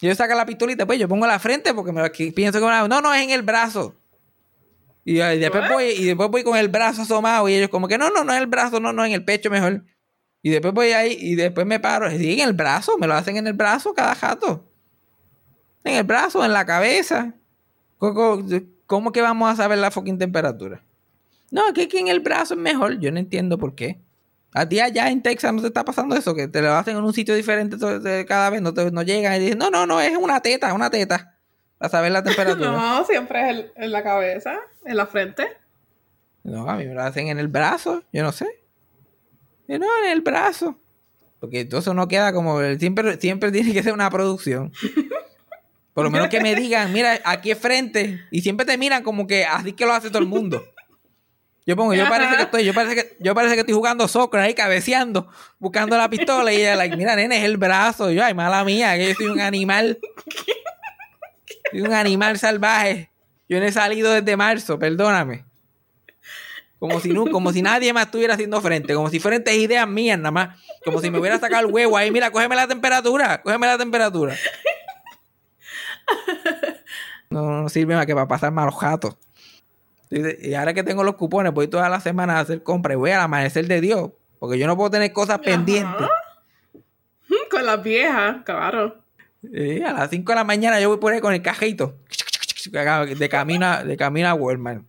Yo 0.00 0.14
saco 0.14 0.34
la 0.34 0.46
pistolita, 0.46 0.86
pues 0.86 1.00
yo 1.00 1.08
pongo 1.08 1.26
la 1.26 1.40
frente 1.40 1.74
porque 1.74 1.90
me 1.90 2.08
pienso 2.10 2.60
que 2.60 2.66
no, 2.66 3.00
no, 3.00 3.14
es 3.14 3.22
en 3.22 3.30
el 3.30 3.42
brazo. 3.42 3.96
Y, 5.04 5.14
después 5.14 5.68
voy, 5.68 5.86
y 5.86 6.04
después 6.04 6.30
voy 6.30 6.44
con 6.44 6.56
el 6.56 6.68
brazo 6.68 7.02
asomado 7.02 7.48
y 7.48 7.54
ellos 7.54 7.68
como 7.68 7.88
que 7.88 7.98
no, 7.98 8.08
no, 8.10 8.22
no 8.22 8.32
es 8.32 8.38
el 8.38 8.46
brazo, 8.46 8.78
no, 8.78 8.92
no, 8.92 9.04
en 9.04 9.10
el 9.12 9.24
pecho 9.24 9.50
mejor. 9.50 9.82
Y 10.40 10.50
después 10.50 10.72
voy 10.72 10.92
ahí 10.92 11.16
y 11.18 11.34
después 11.34 11.66
me 11.66 11.80
paro. 11.80 12.10
Sí, 12.10 12.34
en 12.40 12.46
el 12.46 12.52
brazo, 12.52 12.96
me 12.96 13.08
lo 13.08 13.14
hacen 13.14 13.38
en 13.38 13.48
el 13.48 13.54
brazo 13.54 13.92
cada 13.92 14.14
jato. 14.14 14.64
En 15.82 15.94
el 15.96 16.04
brazo, 16.04 16.44
en 16.44 16.52
la 16.52 16.64
cabeza. 16.64 17.34
¿Cómo, 17.96 18.44
cómo 18.86 19.10
que 19.10 19.20
vamos 19.20 19.50
a 19.50 19.56
saber 19.56 19.78
la 19.78 19.90
fucking 19.90 20.18
temperatura? 20.18 20.84
No, 21.50 21.72
que, 21.72 21.88
que 21.88 21.98
en 21.98 22.08
el 22.08 22.20
brazo 22.20 22.54
es 22.54 22.60
mejor. 22.60 22.98
Yo 22.98 23.10
no 23.10 23.18
entiendo 23.18 23.58
por 23.58 23.74
qué. 23.74 24.00
A 24.52 24.68
ti 24.68 24.80
allá 24.80 25.10
en 25.10 25.22
Texas 25.22 25.52
no 25.52 25.60
te 25.60 25.66
está 25.68 25.84
pasando 25.84 26.16
eso, 26.16 26.34
que 26.34 26.48
te 26.48 26.62
lo 26.62 26.72
hacen 26.72 26.96
en 26.96 27.04
un 27.04 27.12
sitio 27.12 27.34
diferente 27.34 27.76
cada 28.26 28.50
vez, 28.50 28.62
no, 28.62 28.72
te, 28.72 28.90
no 28.90 29.02
llegan 29.02 29.34
y 29.36 29.40
dicen, 29.40 29.58
no, 29.58 29.70
no, 29.70 29.86
no, 29.86 30.00
es 30.00 30.16
una 30.16 30.40
teta, 30.40 30.72
una 30.72 30.90
teta, 30.90 31.36
para 31.76 31.90
saber 31.90 32.12
la 32.12 32.22
temperatura. 32.24 32.72
no, 32.72 33.04
siempre 33.04 33.50
es 33.50 33.66
en 33.76 33.92
la 33.92 34.02
cabeza, 34.02 34.58
en 34.84 34.96
la 34.96 35.06
frente. 35.06 35.46
No, 36.44 36.68
a 36.68 36.76
mí 36.76 36.86
me 36.86 36.94
lo 36.94 37.02
hacen 37.02 37.28
en 37.28 37.38
el 37.38 37.48
brazo, 37.48 38.02
yo 38.10 38.22
no 38.22 38.32
sé. 38.32 38.46
no, 39.66 39.76
en 39.76 40.10
el 40.10 40.22
brazo. 40.22 40.78
Porque 41.40 41.66
todo 41.66 41.80
eso 41.80 41.92
no 41.92 42.08
queda 42.08 42.32
como, 42.32 42.58
siempre, 42.78 43.20
siempre 43.20 43.52
tiene 43.52 43.72
que 43.72 43.82
ser 43.82 43.92
una 43.92 44.10
producción. 44.10 44.72
Por 45.92 46.04
lo 46.04 46.10
menos 46.10 46.28
que 46.28 46.40
me 46.40 46.54
digan, 46.54 46.92
mira, 46.92 47.20
aquí 47.24 47.50
es 47.50 47.58
frente, 47.58 48.20
y 48.30 48.40
siempre 48.40 48.64
te 48.64 48.78
miran 48.78 49.02
como 49.02 49.26
que 49.26 49.44
así 49.44 49.72
que 49.74 49.84
lo 49.84 49.92
hace 49.92 50.08
todo 50.08 50.20
el 50.20 50.28
mundo. 50.28 50.64
Yo 51.68 51.76
pongo, 51.76 51.92
yo 51.92 52.08
parece 52.08 52.34
que 52.34 52.42
estoy, 52.44 52.64
yo 52.64 52.72
parece 52.72 52.94
que, 52.94 53.16
yo 53.20 53.34
parece 53.34 53.54
que 53.54 53.60
estoy 53.60 53.74
jugando 53.74 54.08
soccer 54.08 54.40
ahí, 54.40 54.54
cabeceando, 54.54 55.28
buscando 55.58 55.98
la 55.98 56.08
pistola. 56.08 56.50
Y 56.50 56.62
ella, 56.62 56.76
like, 56.76 56.96
mira, 56.96 57.14
nene, 57.14 57.36
es 57.36 57.44
el 57.44 57.58
brazo. 57.58 58.10
yo, 58.10 58.24
ay, 58.24 58.32
mala 58.32 58.64
mía, 58.64 58.96
que 58.96 59.08
yo 59.08 59.14
soy 59.14 59.26
un 59.26 59.40
animal. 59.40 59.98
Soy 61.70 61.82
un 61.82 61.92
animal 61.92 62.38
salvaje. 62.38 63.10
Yo 63.50 63.60
no 63.60 63.66
he 63.66 63.72
salido 63.72 64.10
desde 64.12 64.34
marzo, 64.34 64.78
perdóname. 64.78 65.44
Como 66.78 67.00
si, 67.00 67.10
no, 67.10 67.26
como 67.26 67.52
si 67.52 67.60
nadie 67.60 67.92
más 67.92 68.06
estuviera 68.06 68.32
haciendo 68.32 68.62
frente. 68.62 68.94
Como 68.94 69.10
si 69.10 69.20
frente 69.20 69.50
es 69.50 69.58
ideas 69.58 69.86
mías 69.86 70.16
nada 70.16 70.30
más. 70.30 70.58
Como 70.86 71.02
si 71.02 71.10
me 71.10 71.18
hubiera 71.18 71.38
sacado 71.38 71.66
el 71.66 71.70
huevo 71.70 71.98
ahí. 71.98 72.10
Mira, 72.10 72.30
cógeme 72.30 72.56
la 72.56 72.66
temperatura. 72.66 73.42
Cógeme 73.42 73.66
la 73.66 73.76
temperatura. 73.76 74.34
No, 77.30 77.62
no 77.62 77.68
sirve 77.68 77.94
más 77.94 78.06
que 78.06 78.14
para 78.14 78.26
pasar 78.26 78.52
malos 78.52 78.74
Y 80.10 80.54
ahora 80.54 80.72
que 80.72 80.82
tengo 80.82 81.04
los 81.04 81.16
cupones, 81.16 81.52
voy 81.52 81.68
todas 81.68 81.90
las 81.90 82.02
semanas 82.02 82.36
a 82.36 82.40
hacer 82.40 82.62
compras 82.62 82.94
y 82.94 82.96
voy 82.96 83.10
al 83.10 83.20
amanecer 83.20 83.66
de 83.66 83.80
Dios. 83.80 84.10
Porque 84.38 84.58
yo 84.58 84.66
no 84.66 84.76
puedo 84.76 84.90
tener 84.90 85.12
cosas 85.12 85.38
pendientes. 85.40 86.06
Con 87.50 87.66
las 87.66 87.82
viejas, 87.82 88.38
claro. 88.44 89.02
a 89.42 89.92
las 89.92 90.10
5 90.10 90.32
de 90.32 90.36
la 90.36 90.44
mañana 90.44 90.80
yo 90.80 90.88
voy 90.88 90.98
por 90.98 91.12
ahí 91.12 91.20
con 91.20 91.34
el 91.34 91.42
cajito. 91.42 91.96
De 92.70 93.28
camino, 93.28 93.84
de 93.84 93.96
camino 93.96 94.28
a 94.28 94.34
Walmart. 94.34 94.84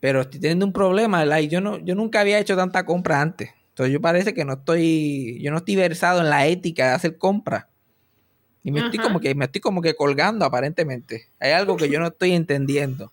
Pero 0.00 0.20
estoy 0.20 0.40
teniendo 0.40 0.64
un 0.64 0.72
problema, 0.72 1.24
like, 1.24 1.52
yo 1.52 1.60
no, 1.60 1.78
yo 1.78 1.94
nunca 1.94 2.20
había 2.20 2.38
hecho 2.38 2.56
tanta 2.56 2.84
compra 2.84 3.20
antes. 3.20 3.50
Entonces 3.70 3.92
yo 3.92 4.00
parece 4.00 4.34
que 4.34 4.44
no 4.44 4.54
estoy, 4.54 5.40
yo 5.42 5.50
no 5.50 5.58
estoy 5.58 5.76
versado 5.76 6.20
en 6.20 6.30
la 6.30 6.46
ética 6.46 6.88
de 6.88 6.94
hacer 6.94 7.18
compras. 7.18 7.66
Y 8.62 8.70
me 8.70 8.80
estoy 8.80 8.98
como 8.98 9.20
que, 9.20 9.34
me 9.34 9.46
estoy 9.46 9.60
como 9.60 9.80
que 9.80 9.94
colgando 9.94 10.44
aparentemente. 10.44 11.28
Hay 11.40 11.52
algo 11.52 11.76
que 11.76 11.88
yo 11.88 11.98
no 12.00 12.08
estoy 12.08 12.32
entendiendo. 12.32 13.12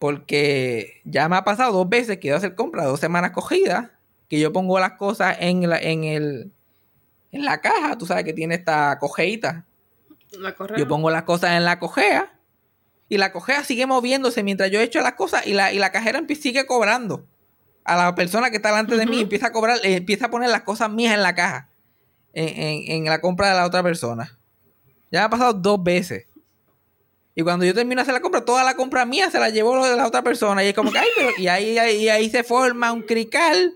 Porque 0.00 1.02
ya 1.04 1.28
me 1.28 1.36
ha 1.36 1.44
pasado 1.44 1.74
dos 1.74 1.88
veces 1.88 2.16
que 2.18 2.28
iba 2.28 2.36
a 2.36 2.38
hacer 2.38 2.54
compras 2.54 2.86
dos 2.86 2.98
semanas 2.98 3.32
cogidas, 3.32 3.90
que 4.30 4.40
yo 4.40 4.50
pongo 4.50 4.80
las 4.80 4.92
cosas 4.92 5.36
en 5.40 5.68
la, 5.68 5.78
en 5.78 6.04
el, 6.04 6.52
en 7.32 7.44
la 7.44 7.60
caja, 7.60 7.98
tú 7.98 8.06
sabes 8.06 8.24
que 8.24 8.32
tiene 8.32 8.54
esta 8.54 8.98
cojeita. 8.98 9.66
La 10.38 10.54
yo 10.78 10.88
pongo 10.88 11.10
las 11.10 11.24
cosas 11.24 11.50
en 11.50 11.66
la 11.66 11.78
cojea 11.78 12.32
y 13.10 13.18
la 13.18 13.30
cojea 13.30 13.62
sigue 13.62 13.84
moviéndose 13.84 14.42
mientras 14.42 14.70
yo 14.70 14.80
echo 14.80 15.02
las 15.02 15.14
cosas 15.14 15.46
y 15.46 15.52
la, 15.52 15.70
y 15.70 15.78
la 15.78 15.92
cajera 15.92 16.22
sigue 16.40 16.64
cobrando. 16.64 17.26
A 17.84 17.94
la 17.94 18.14
persona 18.14 18.48
que 18.48 18.56
está 18.56 18.70
delante 18.70 18.96
de 18.96 19.04
mí 19.04 19.20
empieza 19.20 19.48
a 19.48 19.52
cobrar, 19.52 19.80
eh, 19.84 19.96
empieza 19.96 20.26
a 20.26 20.30
poner 20.30 20.48
las 20.48 20.62
cosas 20.62 20.90
mías 20.90 21.12
en 21.12 21.22
la 21.22 21.34
caja, 21.34 21.68
en, 22.32 22.90
en 22.90 23.04
la 23.04 23.20
compra 23.20 23.50
de 23.50 23.54
la 23.54 23.66
otra 23.66 23.82
persona. 23.82 24.38
Ya 25.12 25.20
me 25.20 25.24
ha 25.26 25.28
pasado 25.28 25.52
dos 25.52 25.82
veces. 25.82 26.26
Y 27.40 27.42
cuando 27.42 27.64
yo 27.64 27.72
termino 27.72 28.00
de 28.00 28.02
hacer 28.02 28.12
la 28.12 28.20
compra, 28.20 28.44
toda 28.44 28.64
la 28.64 28.76
compra 28.76 29.06
mía 29.06 29.30
se 29.30 29.38
la 29.38 29.48
llevó 29.48 29.74
lo 29.74 29.86
de 29.86 29.96
la 29.96 30.06
otra 30.06 30.20
persona. 30.20 30.62
Y 30.62 30.68
es 30.68 30.74
como 30.74 30.92
que, 30.92 30.98
ay, 30.98 31.08
pero, 31.16 31.30
y 31.38 31.48
ahí, 31.48 31.78
ahí, 31.78 32.28
se 32.28 32.44
forma 32.44 32.92
un 32.92 33.00
crical. 33.00 33.74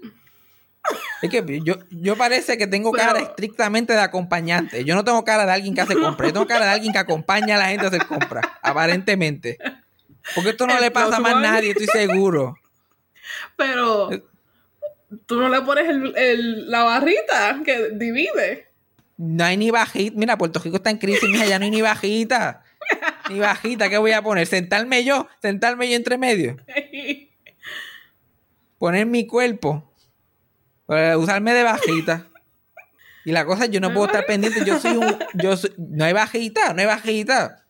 Es 1.23 1.31
que 1.31 1.43
yo, 1.65 1.77
yo 1.89 2.15
parece 2.15 2.59
que 2.59 2.67
tengo 2.67 2.93
cara 2.93 3.21
estrictamente 3.21 3.95
de 3.95 4.01
acompañante. 4.01 4.85
Yo 4.85 4.95
no 4.95 5.03
tengo 5.03 5.25
cara 5.25 5.47
de 5.47 5.53
alguien 5.53 5.75
que 5.75 5.81
hace 5.81 5.95
compra. 5.95 6.27
Yo 6.27 6.35
tengo 6.35 6.47
cara 6.47 6.67
de 6.67 6.73
alguien 6.73 6.93
que 6.93 6.99
acompaña 6.99 7.57
a 7.57 7.59
la 7.59 7.69
gente 7.69 7.87
a 7.87 7.89
hacer 7.89 8.07
compra. 8.07 8.43
Aparentemente. 8.61 9.57
Porque 10.35 10.51
esto 10.51 10.67
no 10.67 10.79
le 10.79 10.91
pasa 10.91 11.17
a 11.17 11.21
más 11.21 11.41
nadie, 11.41 11.71
estoy 11.71 11.87
seguro. 11.87 12.59
Pero 13.57 14.11
tú 15.25 15.41
no 15.41 15.49
le 15.49 15.63
pones 15.63 15.89
el, 15.89 16.71
la 16.71 16.85
barrita 16.85 17.61
que 17.65 17.93
divide. 17.93 18.69
No 19.17 19.43
hay 19.43 19.57
ni 19.57 19.71
bajita. 19.71 20.19
Mira, 20.19 20.37
Puerto 20.37 20.61
Rico 20.61 20.77
está 20.77 20.91
en 20.91 20.99
crisis, 20.99 21.31
mija, 21.31 21.47
ya 21.47 21.59
no 21.59 21.65
hay 21.65 21.71
ni 21.71 21.81
bajita. 21.81 22.64
Ni 23.31 23.39
bajita, 23.39 23.89
¿qué 23.89 23.99
voy 23.99 24.13
a 24.13 24.23
poner? 24.23 24.47
¿Sentarme 24.47 25.05
yo? 25.05 25.29
¿Sentarme 25.41 25.89
yo 25.89 25.97
entre 25.97 26.19
medio? 26.19 26.57
Poner 28.79 29.07
mi 29.07 29.27
cuerpo. 29.27 29.93
Usarme 30.87 31.53
de 31.55 31.63
bajita. 31.63 32.29
Y 33.25 33.33
la 33.33 33.47
cosa 33.47 33.67
yo 33.67 33.81
no 33.81 33.93
puedo 33.93 34.07
estar 34.07 34.27
pendiente. 34.27 34.65
Yo 34.67 34.79
soy 34.79 34.97
un. 34.97 35.17
Yo 35.35 35.55
no 35.79 36.05
hay 36.05 36.13
bajita, 36.13 36.75
no 36.75 36.81
hay 36.81 36.87
bajita. 36.87 37.65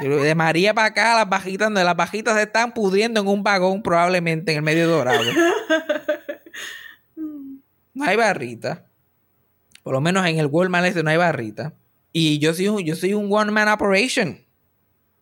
De 0.00 0.34
María 0.34 0.72
para 0.72 0.88
acá, 0.88 1.16
las 1.16 1.28
bajitas, 1.28 1.66
donde 1.66 1.82
las 1.82 1.96
bajitas 1.96 2.36
se 2.36 2.42
están 2.42 2.72
pudriendo 2.72 3.20
en 3.20 3.26
un 3.26 3.42
vagón, 3.42 3.82
probablemente 3.82 4.52
en 4.52 4.58
el 4.58 4.62
medio 4.62 4.88
dorado. 4.88 5.24
No 7.92 8.04
hay 8.04 8.16
barrita. 8.16 8.84
Por 9.82 9.94
lo 9.94 10.00
menos 10.00 10.26
en 10.26 10.38
el 10.38 10.46
Walmart 10.46 10.86
ese 10.86 11.02
no 11.02 11.10
hay 11.10 11.16
barrita. 11.16 11.72
Y 12.18 12.38
yo 12.38 12.54
soy 12.54 12.68
un, 12.68 12.82
yo 12.82 12.96
soy 12.96 13.12
un 13.12 13.30
one 13.30 13.52
man 13.52 13.68
operation. 13.68 14.42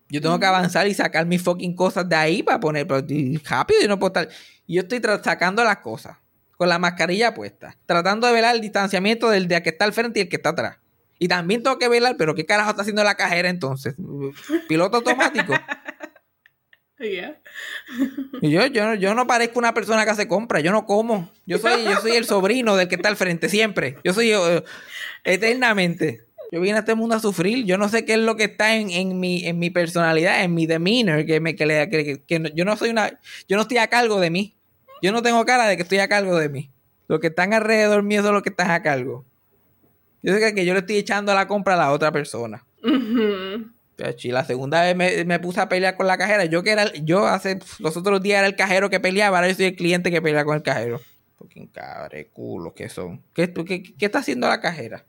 Yo 0.08 0.20
tengo 0.20 0.38
que 0.38 0.46
avanzar 0.46 0.86
y 0.86 0.94
sacar 0.94 1.26
mis 1.26 1.42
fucking 1.42 1.74
cosas 1.74 2.08
de 2.08 2.14
ahí 2.14 2.44
para 2.44 2.60
poner. 2.60 2.86
Pero 2.86 3.04
rápido 3.50 3.80
y 3.82 3.88
no 3.88 3.98
puedo 3.98 4.12
estar. 4.20 4.28
Yo 4.68 4.82
estoy 4.82 5.02
sacando 5.24 5.64
las 5.64 5.78
cosas. 5.78 6.18
Con 6.56 6.68
la 6.68 6.78
mascarilla 6.78 7.34
puesta. 7.34 7.76
Tratando 7.86 8.28
de 8.28 8.32
velar 8.32 8.54
el 8.54 8.60
distanciamiento 8.60 9.28
del 9.28 9.48
de 9.48 9.60
que 9.60 9.70
está 9.70 9.86
al 9.86 9.92
frente 9.92 10.20
y 10.20 10.22
el 10.22 10.28
que 10.28 10.36
está 10.36 10.50
atrás. 10.50 10.78
Y 11.18 11.26
también 11.26 11.64
tengo 11.64 11.80
que 11.80 11.88
velar, 11.88 12.14
pero 12.16 12.36
¿qué 12.36 12.46
carajo 12.46 12.70
está 12.70 12.82
haciendo 12.82 13.02
la 13.02 13.16
cajera 13.16 13.48
entonces? 13.48 13.96
¿Piloto 14.68 14.98
automático? 14.98 15.52
Y 18.40 18.50
yo, 18.50 18.66
yo, 18.66 18.94
yo 18.94 19.14
no 19.14 19.26
parezco 19.26 19.58
una 19.58 19.74
persona 19.74 20.04
que 20.04 20.10
hace 20.10 20.28
compra, 20.28 20.60
yo 20.60 20.72
no 20.72 20.86
como. 20.86 21.30
Yo 21.44 21.58
soy, 21.58 21.84
yo 21.84 22.00
soy 22.00 22.12
el 22.12 22.24
sobrino 22.24 22.76
del 22.76 22.88
que 22.88 22.94
está 22.94 23.08
al 23.08 23.16
frente 23.16 23.48
siempre. 23.48 23.98
Yo 24.04 24.14
soy 24.14 24.34
uh, 24.34 24.62
eternamente. 25.24 26.23
Yo 26.52 26.60
vine 26.60 26.76
a 26.76 26.80
este 26.80 26.94
mundo 26.94 27.14
a 27.16 27.20
sufrir. 27.20 27.64
Yo 27.64 27.78
no 27.78 27.88
sé 27.88 28.04
qué 28.04 28.14
es 28.14 28.20
lo 28.20 28.36
que 28.36 28.44
está 28.44 28.76
en, 28.76 28.90
en, 28.90 29.18
mi, 29.18 29.46
en 29.46 29.58
mi 29.58 29.70
personalidad, 29.70 30.42
en 30.42 30.54
mi 30.54 30.66
demeanor, 30.66 31.26
que, 31.26 31.40
me, 31.40 31.56
que, 31.56 31.66
le, 31.66 31.88
que, 31.88 32.22
que, 32.24 32.52
yo 32.54 32.64
no 32.64 32.76
soy 32.76 32.90
una. 32.90 33.20
Yo 33.48 33.56
no 33.56 33.62
estoy 33.62 33.78
a 33.78 33.88
cargo 33.88 34.20
de 34.20 34.30
mí. 34.30 34.56
Yo 35.02 35.12
no 35.12 35.22
tengo 35.22 35.44
cara 35.44 35.66
de 35.66 35.76
que 35.76 35.82
estoy 35.82 35.98
a 35.98 36.08
cargo 36.08 36.38
de 36.38 36.48
mí. 36.48 36.70
Los 37.08 37.20
que 37.20 37.26
están 37.28 37.52
alrededor 37.52 38.02
mío 38.02 38.22
son 38.22 38.34
los 38.34 38.42
que 38.42 38.50
están 38.50 38.70
a 38.70 38.82
cargo. 38.82 39.24
Yo 40.22 40.34
sé 40.34 40.54
que 40.54 40.64
yo 40.64 40.72
le 40.72 40.80
estoy 40.80 40.96
echando 40.96 41.34
la 41.34 41.46
compra 41.46 41.74
a 41.74 41.76
la 41.76 41.92
otra 41.92 42.10
persona. 42.10 42.64
Y 44.22 44.30
la 44.32 44.44
segunda 44.44 44.82
vez 44.82 45.26
me, 45.26 45.38
puse 45.38 45.60
a 45.60 45.68
pelear 45.68 45.96
con 45.96 46.06
la 46.06 46.18
cajera. 46.18 46.44
Yo 46.46 46.62
que 46.62 46.70
era, 46.72 46.92
yo 46.94 47.26
hace 47.26 47.58
los 47.78 47.96
otros 47.96 48.22
días 48.22 48.38
era 48.38 48.46
el 48.46 48.56
cajero 48.56 48.90
que 48.90 49.00
peleaba, 49.00 49.38
ahora 49.38 49.48
yo 49.48 49.54
soy 49.54 49.66
el 49.66 49.76
cliente 49.76 50.10
que 50.10 50.20
pelea 50.20 50.44
con 50.44 50.56
el 50.56 50.62
cajero. 50.62 51.00
Fucking 51.38 51.68
cabre 51.68 52.28
culo 52.28 52.74
que 52.74 52.88
son. 52.88 53.22
¿Qué, 53.34 53.52
qué, 53.52 54.06
está 54.06 54.20
haciendo 54.20 54.48
la 54.48 54.60
cajera? 54.60 55.04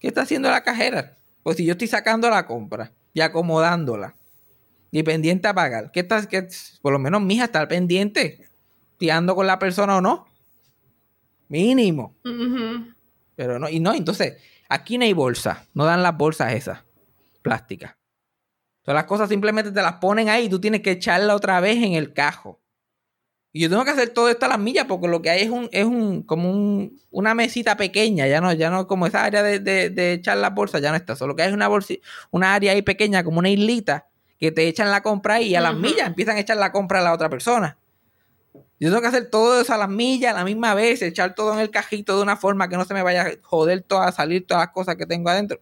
¿Qué 0.00 0.08
está 0.08 0.22
haciendo 0.22 0.50
la 0.50 0.62
cajera? 0.62 1.18
Pues 1.42 1.56
si 1.56 1.64
yo 1.64 1.72
estoy 1.72 1.86
sacando 1.86 2.28
la 2.28 2.46
compra 2.46 2.92
y 3.12 3.20
acomodándola 3.20 4.16
y 4.90 5.02
pendiente 5.02 5.46
a 5.46 5.54
pagar, 5.54 5.92
¿qué 5.92 6.00
estás? 6.00 6.26
Qué, 6.26 6.48
por 6.82 6.92
lo 6.92 6.98
menos 6.98 7.22
mi 7.22 7.34
hija 7.34 7.44
está 7.44 7.66
pendiente, 7.68 8.48
tirando 8.98 9.34
con 9.36 9.46
la 9.46 9.58
persona 9.58 9.98
o 9.98 10.00
no. 10.00 10.26
Mínimo. 11.48 12.16
Pero 13.36 13.58
no, 13.58 13.68
y 13.68 13.80
no, 13.80 13.94
entonces, 13.94 14.36
aquí 14.68 14.98
no 14.98 15.04
hay 15.04 15.12
bolsa, 15.12 15.66
no 15.74 15.84
dan 15.84 16.02
las 16.02 16.16
bolsas 16.16 16.54
esas 16.54 16.84
plástica. 17.42 17.98
Todas 18.82 18.96
las 18.96 19.04
cosas 19.04 19.28
simplemente 19.28 19.72
te 19.72 19.82
las 19.82 19.94
ponen 19.94 20.28
ahí 20.28 20.46
y 20.46 20.48
tú 20.48 20.60
tienes 20.60 20.80
que 20.80 20.92
echarla 20.92 21.34
otra 21.34 21.60
vez 21.60 21.76
en 21.76 21.92
el 21.92 22.12
cajo. 22.12 22.59
Y 23.52 23.60
yo 23.62 23.68
tengo 23.68 23.84
que 23.84 23.90
hacer 23.90 24.10
todo 24.10 24.28
esto 24.28 24.46
a 24.46 24.48
las 24.48 24.58
millas 24.60 24.86
porque 24.86 25.08
lo 25.08 25.22
que 25.22 25.30
hay 25.30 25.42
es 25.42 25.50
un, 25.50 25.68
es 25.72 25.84
un, 25.84 26.22
como 26.22 26.50
un, 26.50 27.00
una 27.10 27.34
mesita 27.34 27.76
pequeña, 27.76 28.28
ya 28.28 28.40
no, 28.40 28.52
ya 28.52 28.70
no, 28.70 28.86
como 28.86 29.06
esa 29.06 29.24
área 29.24 29.42
de, 29.42 29.58
de, 29.58 30.12
echar 30.12 30.36
las 30.36 30.54
bolsas, 30.54 30.80
ya 30.80 30.90
no 30.90 30.96
está. 30.96 31.16
Solo 31.16 31.34
que 31.34 31.42
hay 31.42 31.52
una 31.52 31.66
bolsa, 31.66 31.94
una 32.30 32.54
área 32.54 32.72
ahí 32.72 32.82
pequeña, 32.82 33.24
como 33.24 33.40
una 33.40 33.50
islita, 33.50 34.06
que 34.38 34.52
te 34.52 34.68
echan 34.68 34.90
la 34.90 35.02
compra 35.02 35.34
ahí 35.34 35.48
y 35.48 35.54
a 35.56 35.60
las 35.60 35.74
millas 35.74 36.06
empiezan 36.06 36.36
a 36.36 36.40
echar 36.40 36.56
la 36.58 36.70
compra 36.70 37.00
a 37.00 37.02
la 37.02 37.12
otra 37.12 37.28
persona. 37.28 37.76
Yo 38.78 38.88
tengo 38.88 39.02
que 39.02 39.08
hacer 39.08 39.28
todo 39.28 39.60
eso 39.60 39.74
a 39.74 39.76
las 39.76 39.90
millas 39.90 40.32
a 40.32 40.38
la 40.38 40.44
misma 40.44 40.72
vez, 40.74 41.02
echar 41.02 41.34
todo 41.34 41.52
en 41.52 41.60
el 41.60 41.70
cajito 41.70 42.16
de 42.16 42.22
una 42.22 42.36
forma 42.36 42.68
que 42.68 42.78
no 42.78 42.84
se 42.86 42.94
me 42.94 43.02
vaya 43.02 43.22
a 43.22 43.30
joder 43.42 43.82
todas, 43.82 44.14
salir 44.14 44.46
todas 44.46 44.62
las 44.62 44.72
cosas 44.72 44.96
que 44.96 45.04
tengo 45.04 45.28
adentro. 45.28 45.60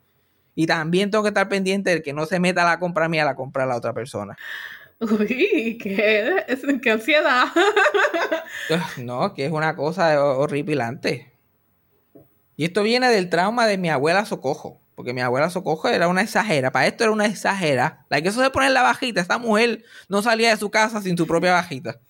Y 0.55 0.67
también 0.67 1.11
tengo 1.11 1.25
que 1.25 1.29
estar 1.29 1.49
pendiente 1.49 1.91
de 1.91 2.03
que 2.03 2.13
no 2.13 2.27
se 2.27 2.39
meta 2.39 2.65
la 2.65 2.79
compra 2.79 3.09
mía 3.09 3.23
a 3.23 3.27
la 3.27 3.35
compra 3.35 3.65
de 3.65 3.71
la 3.71 3.77
otra 3.77 3.93
persona. 3.93 4.37
Uy, 5.01 5.79
qué, 5.79 6.45
qué 6.83 6.91
ansiedad. 6.91 7.47
no, 8.99 9.33
que 9.33 9.47
es 9.47 9.53
una 9.53 9.77
cosa 9.77 10.21
horripilante. 10.25 11.33
Y 12.57 12.65
esto 12.65 12.83
viene 12.83 13.09
del 13.09 13.31
trauma 13.31 13.69
de 13.69 13.79
mi 13.79 13.89
abuela 13.89 14.25
Socojo. 14.25 14.81
Porque 14.97 15.15
mi 15.15 15.21
abuela 15.21 15.49
Socojo 15.49 15.89
era 15.89 16.09
una 16.09 16.23
exagera. 16.23 16.73
Para 16.73 16.89
esto 16.89 17.05
era 17.05 17.13
una 17.13 17.27
exagera. 17.27 18.05
La 18.09 18.21
que 18.21 18.31
eso 18.31 18.43
de 18.43 18.51
poner 18.51 18.73
la 18.73 18.83
bajita. 18.83 19.21
Esta 19.21 19.39
mujer 19.39 19.85
no 20.09 20.23
salía 20.23 20.51
de 20.51 20.57
su 20.57 20.69
casa 20.69 21.01
sin 21.01 21.17
su 21.17 21.29
propia 21.29 21.53
bajita. 21.53 22.01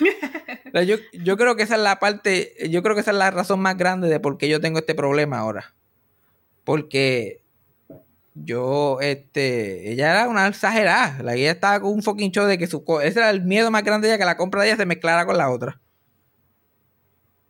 yo, 0.86 0.96
yo 1.12 1.36
creo 1.36 1.54
que 1.54 1.64
esa 1.64 1.74
es 1.74 1.82
la 1.82 1.98
parte. 1.98 2.54
Yo 2.70 2.82
creo 2.82 2.94
que 2.94 3.02
esa 3.02 3.10
es 3.10 3.18
la 3.18 3.30
razón 3.30 3.60
más 3.60 3.76
grande 3.76 4.08
de 4.08 4.20
por 4.20 4.38
qué 4.38 4.48
yo 4.48 4.58
tengo 4.58 4.78
este 4.78 4.94
problema 4.94 5.40
ahora. 5.40 5.74
Porque 6.64 7.42
yo, 8.34 8.98
este, 9.00 9.90
ella 9.92 10.10
era 10.10 10.28
una 10.28 10.46
exagerada. 10.46 11.22
La 11.22 11.34
ella 11.34 11.50
estaba 11.50 11.80
con 11.80 11.92
un 11.92 12.02
fucking 12.02 12.30
show 12.30 12.46
de 12.46 12.58
que 12.58 12.66
su. 12.66 12.84
Ese 13.02 13.18
era 13.18 13.30
el 13.30 13.42
miedo 13.42 13.70
más 13.70 13.82
grande 13.82 14.08
de 14.08 14.14
ella, 14.14 14.18
que 14.18 14.24
la 14.24 14.36
compra 14.36 14.62
de 14.62 14.68
ella 14.68 14.76
se 14.76 14.86
mezclara 14.86 15.26
con 15.26 15.36
la 15.36 15.50
otra. 15.50 15.80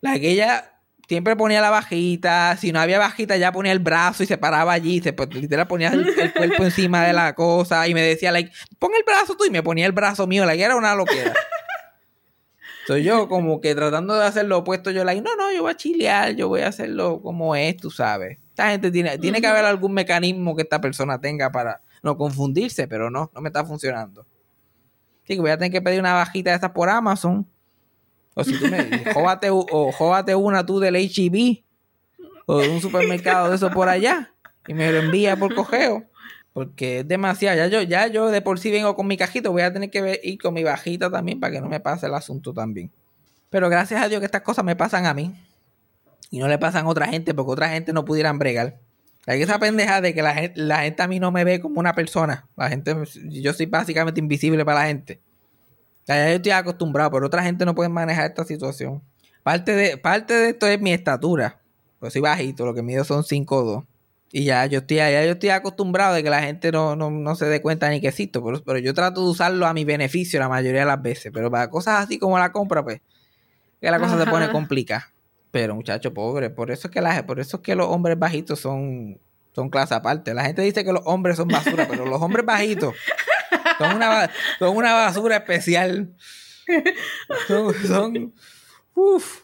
La 0.00 0.14
ella 0.14 0.78
siempre 1.08 1.36
ponía 1.36 1.60
la 1.60 1.70
bajita. 1.70 2.56
Si 2.56 2.72
no 2.72 2.80
había 2.80 2.98
bajita, 2.98 3.36
ya 3.36 3.52
ponía 3.52 3.72
el 3.72 3.80
brazo 3.80 4.22
y 4.22 4.26
se 4.26 4.38
paraba 4.38 4.72
allí. 4.72 5.00
Se 5.00 5.14
literal 5.32 5.66
ponía 5.66 5.88
el, 5.88 6.32
cuerpo 6.32 6.64
encima 6.64 7.04
de 7.04 7.12
la 7.12 7.34
cosa. 7.34 7.88
Y 7.88 7.94
me 7.94 8.02
decía, 8.02 8.30
like, 8.30 8.52
pon 8.78 8.92
el 8.96 9.02
brazo 9.04 9.36
tú. 9.36 9.44
Y 9.44 9.50
me 9.50 9.62
ponía 9.62 9.86
el 9.86 9.92
brazo 9.92 10.26
mío. 10.26 10.44
La 10.44 10.54
que 10.54 10.62
era 10.62 10.76
una 10.76 10.94
loquera. 10.94 11.34
Entonces 12.82 13.04
yo, 13.04 13.28
como 13.28 13.60
que 13.60 13.74
tratando 13.74 14.14
de 14.14 14.24
hacer 14.24 14.46
lo 14.46 14.58
opuesto, 14.58 14.90
yo, 14.90 15.04
like, 15.04 15.20
no, 15.20 15.36
no, 15.36 15.52
yo 15.52 15.62
voy 15.62 15.72
a 15.72 15.76
chilear. 15.76 16.34
Yo 16.34 16.48
voy 16.48 16.62
a 16.62 16.68
hacerlo 16.68 17.20
como 17.20 17.56
es, 17.56 17.76
tú 17.76 17.90
sabes. 17.90 18.38
Esta 18.58 18.72
gente 18.72 18.90
tiene, 18.90 19.16
tiene 19.18 19.40
que 19.40 19.46
haber 19.46 19.64
algún 19.64 19.94
mecanismo 19.94 20.56
que 20.56 20.62
esta 20.62 20.80
persona 20.80 21.20
tenga 21.20 21.52
para 21.52 21.80
no 22.02 22.16
confundirse, 22.16 22.88
pero 22.88 23.08
no, 23.08 23.30
no 23.32 23.40
me 23.40 23.50
está 23.50 23.64
funcionando. 23.64 24.26
Sí, 25.22 25.36
que 25.36 25.40
voy 25.40 25.52
a 25.52 25.56
tener 25.56 25.70
que 25.70 25.80
pedir 25.80 26.00
una 26.00 26.14
bajita 26.14 26.50
de 26.50 26.56
estas 26.56 26.72
por 26.72 26.88
Amazon. 26.88 27.46
O 28.34 28.42
si 28.42 28.58
tú 28.58 28.66
me 28.66 29.04
jóbate, 29.14 29.50
o 29.50 29.92
jóbate 29.92 30.34
una 30.34 30.66
tú 30.66 30.80
del 30.80 30.96
HEB 30.96 31.62
o 32.46 32.58
de 32.58 32.68
un 32.68 32.80
supermercado 32.80 33.48
de 33.48 33.54
eso 33.54 33.70
por 33.70 33.88
allá 33.88 34.34
y 34.66 34.74
me 34.74 34.90
lo 34.90 34.98
envía 34.98 35.36
por 35.36 35.54
cogeo. 35.54 36.06
Porque 36.52 37.00
es 37.00 37.06
demasiado. 37.06 37.58
Ya 37.58 37.68
yo, 37.68 37.82
ya 37.82 38.08
yo 38.08 38.26
de 38.26 38.42
por 38.42 38.58
sí 38.58 38.72
vengo 38.72 38.96
con 38.96 39.06
mi 39.06 39.16
cajito. 39.16 39.52
Voy 39.52 39.62
a 39.62 39.72
tener 39.72 39.88
que 39.88 40.20
ir 40.24 40.42
con 40.42 40.52
mi 40.52 40.64
bajita 40.64 41.08
también 41.08 41.38
para 41.38 41.52
que 41.52 41.60
no 41.60 41.68
me 41.68 41.78
pase 41.78 42.06
el 42.06 42.14
asunto 42.14 42.52
también. 42.52 42.90
Pero 43.50 43.68
gracias 43.68 44.02
a 44.02 44.08
Dios 44.08 44.18
que 44.18 44.26
estas 44.26 44.42
cosas 44.42 44.64
me 44.64 44.74
pasan 44.74 45.06
a 45.06 45.14
mí 45.14 45.32
y 46.30 46.38
no 46.38 46.48
le 46.48 46.58
pasan 46.58 46.86
a 46.86 46.88
otra 46.88 47.06
gente 47.08 47.34
porque 47.34 47.52
otra 47.52 47.68
gente 47.70 47.92
no 47.92 48.04
pudieran 48.04 48.38
bregar. 48.38 48.80
Hay 49.26 49.42
esa 49.42 49.58
pendeja 49.58 50.00
de 50.00 50.14
que 50.14 50.22
la 50.22 50.34
gente, 50.34 50.60
la 50.60 50.78
gente 50.78 51.02
a 51.02 51.08
mí 51.08 51.20
no 51.20 51.30
me 51.30 51.44
ve 51.44 51.60
como 51.60 51.80
una 51.80 51.94
persona. 51.94 52.48
La 52.56 52.70
gente, 52.70 52.96
yo 53.24 53.52
soy 53.52 53.66
básicamente 53.66 54.20
invisible 54.20 54.64
para 54.64 54.80
la 54.80 54.86
gente. 54.86 55.20
yo 56.06 56.14
estoy 56.14 56.52
acostumbrado, 56.52 57.10
pero 57.10 57.26
otra 57.26 57.42
gente 57.42 57.64
no 57.66 57.74
puede 57.74 57.90
manejar 57.90 58.30
esta 58.30 58.44
situación. 58.44 59.02
Parte 59.42 59.72
de, 59.72 59.98
parte 59.98 60.34
de 60.34 60.48
esto 60.50 60.66
es 60.66 60.80
mi 60.80 60.92
estatura. 60.92 61.60
Pues 62.00 62.12
soy 62.12 62.22
bajito, 62.22 62.64
lo 62.64 62.74
que 62.74 62.82
mido 62.82 63.04
son 63.04 63.22
5'2". 63.22 63.84
Y 64.30 64.44
ya 64.44 64.66
yo 64.66 64.80
estoy 64.80 64.98
ya 64.98 65.24
yo 65.24 65.32
estoy 65.32 65.48
acostumbrado 65.50 66.14
de 66.14 66.22
que 66.22 66.28
la 66.28 66.42
gente 66.42 66.70
no, 66.70 66.96
no, 66.96 67.34
se 67.34 67.46
dé 67.46 67.62
cuenta 67.62 67.88
ni 67.88 68.00
que 68.00 68.08
existo. 68.08 68.44
Pero, 68.44 68.62
pero, 68.62 68.78
yo 68.78 68.92
trato 68.94 69.22
de 69.22 69.30
usarlo 69.30 69.66
a 69.66 69.72
mi 69.72 69.84
beneficio 69.84 70.38
la 70.38 70.48
mayoría 70.48 70.80
de 70.80 70.86
las 70.86 71.02
veces. 71.02 71.32
Pero 71.34 71.50
para 71.50 71.68
cosas 71.70 72.04
así 72.04 72.18
como 72.18 72.38
la 72.38 72.52
compra, 72.52 72.82
pues, 72.84 73.00
que 73.80 73.90
la 73.90 73.98
cosa 73.98 74.18
se 74.18 74.30
pone 74.30 74.50
complicada. 74.50 75.12
Pero 75.60 75.74
muchacho 75.74 76.14
pobre, 76.14 76.50
por 76.50 76.70
eso 76.70 76.86
es 76.86 76.94
que 76.94 77.00
la, 77.00 77.26
por 77.26 77.40
eso 77.40 77.56
es 77.56 77.62
que 77.64 77.74
los 77.74 77.88
hombres 77.88 78.16
bajitos 78.16 78.60
son, 78.60 79.18
son 79.52 79.70
clase 79.70 79.92
aparte. 79.92 80.32
La 80.32 80.44
gente 80.44 80.62
dice 80.62 80.84
que 80.84 80.92
los 80.92 81.02
hombres 81.04 81.36
son 81.36 81.48
basura, 81.48 81.88
pero 81.90 82.06
los 82.06 82.22
hombres 82.22 82.46
bajitos 82.46 82.94
son 83.76 83.96
una, 83.96 84.30
son 84.60 84.76
una 84.76 84.92
basura 84.92 85.38
especial. 85.38 86.14
Son, 87.48 87.74
son 87.74 88.32
uff. 88.94 89.42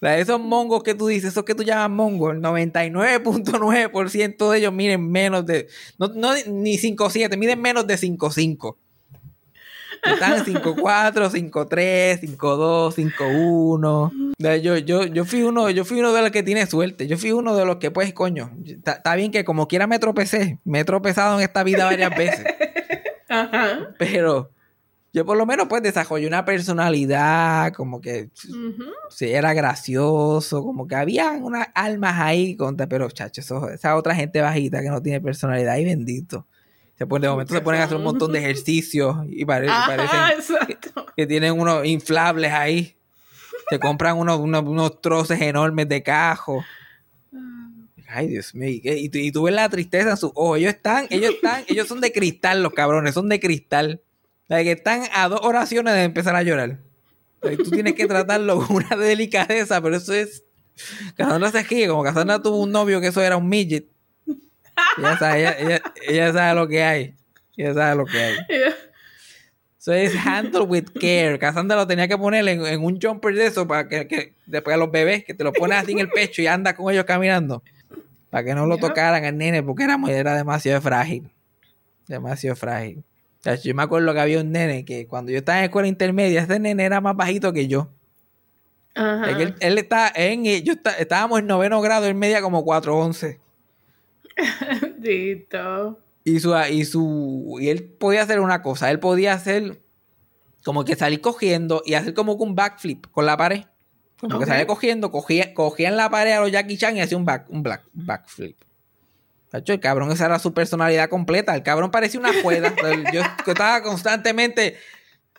Esos 0.00 0.40
mongos 0.40 0.82
que 0.82 0.96
tú 0.96 1.06
dices, 1.06 1.30
esos 1.30 1.44
que 1.44 1.54
tú 1.54 1.62
llamas 1.62 1.90
mongos, 1.90 2.34
el 2.34 2.42
99.9% 2.42 4.50
de 4.50 4.58
ellos 4.58 4.72
miden 4.72 5.08
menos 5.08 5.46
de, 5.46 5.68
no, 5.96 6.08
no 6.08 6.34
ni 6.48 6.76
5'7, 6.76 7.38
miden 7.38 7.62
menos 7.62 7.86
de 7.86 7.94
5'5. 7.94 8.74
Están 10.02 10.44
5'4, 10.44 11.30
5'3, 11.30 12.36
5'2, 12.36 13.14
5'1. 13.16 14.25
Yo, 14.38 14.76
yo, 14.76 15.04
yo 15.04 15.24
fui 15.24 15.42
uno, 15.42 15.70
yo 15.70 15.84
fui 15.84 15.98
uno 16.00 16.12
de 16.12 16.22
los 16.22 16.30
que 16.30 16.42
tiene 16.42 16.66
suerte. 16.66 17.06
Yo 17.06 17.16
fui 17.16 17.32
uno 17.32 17.56
de 17.56 17.64
los 17.64 17.76
que, 17.76 17.90
pues, 17.90 18.12
coño, 18.12 18.52
está 18.64 19.14
bien 19.14 19.30
que 19.30 19.44
como 19.44 19.66
quiera 19.66 19.86
me 19.86 19.98
tropecé. 19.98 20.58
Me 20.64 20.80
he 20.80 20.84
tropezado 20.84 21.38
en 21.38 21.44
esta 21.44 21.62
vida 21.62 21.84
varias 21.84 22.16
veces. 22.16 22.44
Ajá. 23.28 23.94
Pero 23.98 24.50
yo 25.16 25.24
por 25.24 25.38
lo 25.38 25.46
menos 25.46 25.66
pues 25.68 25.82
desarrollé 25.82 26.26
una 26.26 26.44
personalidad, 26.44 27.72
como 27.72 28.02
que 28.02 28.28
sí, 29.08 29.24
era 29.32 29.54
gracioso, 29.54 30.62
como 30.62 30.86
que 30.86 30.94
había 30.94 31.30
unas 31.30 31.68
almas 31.74 32.16
ahí, 32.18 32.54
contra, 32.54 32.86
pero 32.86 33.10
chacho, 33.10 33.40
esa 33.40 33.96
otra 33.96 34.14
gente 34.14 34.42
bajita 34.42 34.82
que 34.82 34.90
no 34.90 35.00
tiene 35.00 35.22
personalidad 35.22 35.78
y 35.78 35.86
bendito. 35.86 36.46
Se 36.98 37.04
de 37.04 37.28
momento 37.28 37.54
se 37.54 37.60
ponen 37.60 37.80
a 37.80 37.84
hacer 37.84 37.96
un 37.96 38.04
montón 38.04 38.32
de 38.32 38.38
ejercicios 38.40 39.16
y 39.28 39.44
parecen 39.44 39.74
que, 41.16 41.26
tienen 41.26 41.58
unos 41.58 41.86
inflables 41.86 42.52
ahí. 42.52 42.95
Se 43.68 43.78
compran 43.80 44.16
unos, 44.16 44.38
unos, 44.38 45.00
troces 45.00 45.40
enormes 45.40 45.88
de 45.88 46.02
cajo. 46.02 46.64
ay 48.08 48.28
Dios 48.28 48.54
mío, 48.54 48.80
y, 48.84 49.08
tú, 49.08 49.18
y 49.18 49.32
tú 49.32 49.42
ves 49.44 49.54
la 49.54 49.68
tristeza 49.68 50.10
en 50.10 50.16
sus 50.16 50.30
ojos. 50.34 50.58
Ellos 50.58 50.74
están, 50.74 51.06
ellos 51.10 51.34
están, 51.34 51.64
ellos 51.68 51.88
son 51.88 52.00
de 52.00 52.12
cristal, 52.12 52.62
los 52.62 52.72
cabrones, 52.72 53.14
son 53.14 53.28
de 53.28 53.40
cristal. 53.40 54.00
O 54.44 54.46
sea, 54.48 54.62
que 54.62 54.72
están 54.72 55.02
a 55.12 55.28
dos 55.28 55.40
oraciones 55.42 55.94
de 55.94 56.04
empezar 56.04 56.36
a 56.36 56.42
llorar. 56.42 56.78
O 57.40 57.48
sea, 57.48 57.56
tú 57.56 57.70
tienes 57.70 57.94
que 57.94 58.06
tratarlo 58.06 58.64
con 58.64 58.76
una 58.76 58.96
delicadeza, 58.96 59.80
pero 59.80 59.96
eso 59.96 60.12
es. 60.14 60.44
Cassandra 61.16 61.50
se 61.50 61.62
ríe, 61.62 61.88
como 61.88 62.04
Cassandra 62.04 62.40
tuvo 62.40 62.62
un 62.62 62.70
novio 62.70 63.00
que 63.00 63.08
eso 63.08 63.22
era 63.22 63.36
un 63.36 63.48
midget. 63.48 63.86
Ella 64.98 65.18
sabe, 65.18 65.40
ella, 65.40 65.56
ella- 65.58 65.82
ella 66.06 66.32
sabe 66.32 66.54
lo 66.54 66.68
que 66.68 66.82
hay. 66.84 67.14
Ella 67.56 67.72
sabe 67.74 67.96
lo 67.96 68.04
que 68.04 68.18
hay. 68.18 68.36
Eso 69.86 70.16
es 70.16 70.26
handle 70.26 70.62
with 70.62 70.86
care. 71.00 71.38
Cassandra 71.38 71.76
lo 71.76 71.86
tenía 71.86 72.08
que 72.08 72.18
poner 72.18 72.46
en, 72.48 72.66
en 72.66 72.82
un 72.84 72.98
jumper 73.00 73.34
de 73.36 73.46
eso 73.46 73.68
para 73.68 73.88
que, 73.88 74.08
que 74.08 74.32
después 74.44 74.74
a 74.74 74.78
los 74.78 74.90
bebés, 74.90 75.24
que 75.24 75.32
te 75.32 75.44
lo 75.44 75.52
pones 75.52 75.78
así 75.78 75.92
en 75.92 76.00
el 76.00 76.08
pecho 76.08 76.42
y 76.42 76.48
andas 76.48 76.74
con 76.74 76.92
ellos 76.92 77.04
caminando. 77.04 77.62
Para 78.30 78.42
que 78.42 78.54
no 78.56 78.66
lo 78.66 78.78
tocaran 78.78 79.24
al 79.24 79.38
nene, 79.38 79.62
porque 79.62 79.84
era, 79.84 79.96
era 80.08 80.34
demasiado 80.34 80.80
frágil. 80.82 81.30
Demasiado 82.08 82.56
frágil. 82.56 83.04
O 83.38 83.42
sea, 83.44 83.54
yo 83.54 83.72
me 83.76 83.84
acuerdo 83.84 84.12
que 84.12 84.18
había 84.18 84.40
un 84.40 84.50
nene 84.50 84.84
que 84.84 85.06
cuando 85.06 85.30
yo 85.30 85.38
estaba 85.38 85.58
en 85.58 85.64
escuela 85.66 85.86
intermedia, 85.86 86.42
ese 86.42 86.58
nene 86.58 86.84
era 86.84 87.00
más 87.00 87.14
bajito 87.14 87.52
que 87.52 87.68
yo. 87.68 87.88
Ajá. 88.96 89.36
Que 89.36 89.42
él, 89.44 89.54
él 89.60 89.78
está 89.78 90.10
en, 90.16 90.44
yo 90.64 90.72
está- 90.72 90.96
estábamos 90.98 91.38
en 91.38 91.46
noveno 91.46 91.80
grado, 91.80 92.06
él 92.06 92.16
medía 92.16 92.42
como 92.42 92.64
4'11. 92.64 93.38
Dito. 94.98 95.98
Y 96.26 96.40
su, 96.40 96.52
y 96.56 96.84
su 96.84 97.56
y 97.60 97.68
él 97.68 97.84
podía 97.84 98.22
hacer 98.22 98.40
una 98.40 98.60
cosa, 98.60 98.90
él 98.90 98.98
podía 98.98 99.32
hacer 99.32 99.80
como 100.64 100.84
que 100.84 100.96
salir 100.96 101.20
cogiendo 101.20 101.82
y 101.86 101.94
hacer 101.94 102.14
como 102.14 102.36
que 102.36 102.42
un 102.42 102.56
backflip 102.56 103.06
con 103.12 103.26
la 103.26 103.36
pared. 103.36 103.66
Como 104.18 104.40
que 104.40 104.46
salía 104.46 104.66
cogiendo, 104.66 105.12
cogía, 105.12 105.54
cogía 105.54 105.88
en 105.88 105.96
la 105.96 106.10
pared 106.10 106.32
a 106.32 106.40
los 106.40 106.50
Jackie 106.50 106.78
Chan 106.78 106.96
y 106.96 107.00
hacía 107.00 107.16
un, 107.16 107.24
back, 107.24 107.48
un 107.48 107.62
black, 107.62 107.84
backflip. 107.92 108.58
El 109.52 109.78
cabrón, 109.78 110.10
esa 110.10 110.26
era 110.26 110.40
su 110.40 110.52
personalidad 110.52 111.08
completa. 111.08 111.54
El 111.54 111.62
cabrón 111.62 111.92
parecía 111.92 112.18
una 112.18 112.32
juega. 112.42 112.74
yo 113.12 113.22
estaba 113.46 113.80
constantemente, 113.84 114.76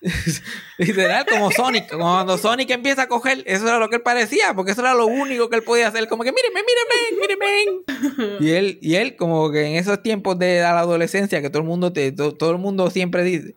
literal, 0.77 1.25
como 1.29 1.51
Sonic. 1.51 1.91
Cuando 1.95 2.37
Sonic 2.37 2.69
empieza 2.71 3.03
a 3.03 3.07
coger, 3.07 3.43
eso 3.45 3.67
era 3.67 3.79
lo 3.79 3.89
que 3.89 3.97
él 3.97 4.01
parecía, 4.01 4.53
porque 4.53 4.71
eso 4.71 4.81
era 4.81 4.93
lo 4.93 5.05
único 5.07 5.49
que 5.49 5.57
él 5.57 5.63
podía 5.63 5.87
hacer. 5.87 6.07
Como 6.07 6.23
que, 6.23 6.31
míreme, 6.31 6.61
míreme, 6.63 7.21
míreme. 7.21 8.37
Y 8.39 8.51
él, 8.51 8.79
y 8.81 8.95
él, 8.95 9.15
como 9.15 9.51
que 9.51 9.65
en 9.65 9.75
esos 9.75 10.01
tiempos 10.03 10.37
de 10.37 10.59
la 10.59 10.79
adolescencia, 10.79 11.41
que 11.41 11.49
todo 11.49 11.61
el 11.61 11.67
mundo 11.67 11.93
te, 11.93 12.11
to- 12.11 12.35
todo 12.35 12.51
el 12.51 12.57
mundo 12.57 12.89
siempre 12.89 13.23
dice, 13.23 13.55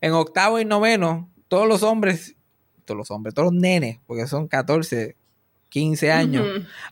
en 0.00 0.12
octavo 0.12 0.58
y 0.60 0.64
noveno, 0.64 1.30
todos 1.48 1.66
los 1.68 1.82
hombres, 1.82 2.34
todos 2.84 2.96
los 2.98 3.10
hombres, 3.10 3.34
todos 3.34 3.52
los 3.52 3.60
nenes, 3.60 3.98
porque 4.06 4.26
son 4.26 4.46
14, 4.48 5.16
15 5.70 6.12
años, 6.12 6.46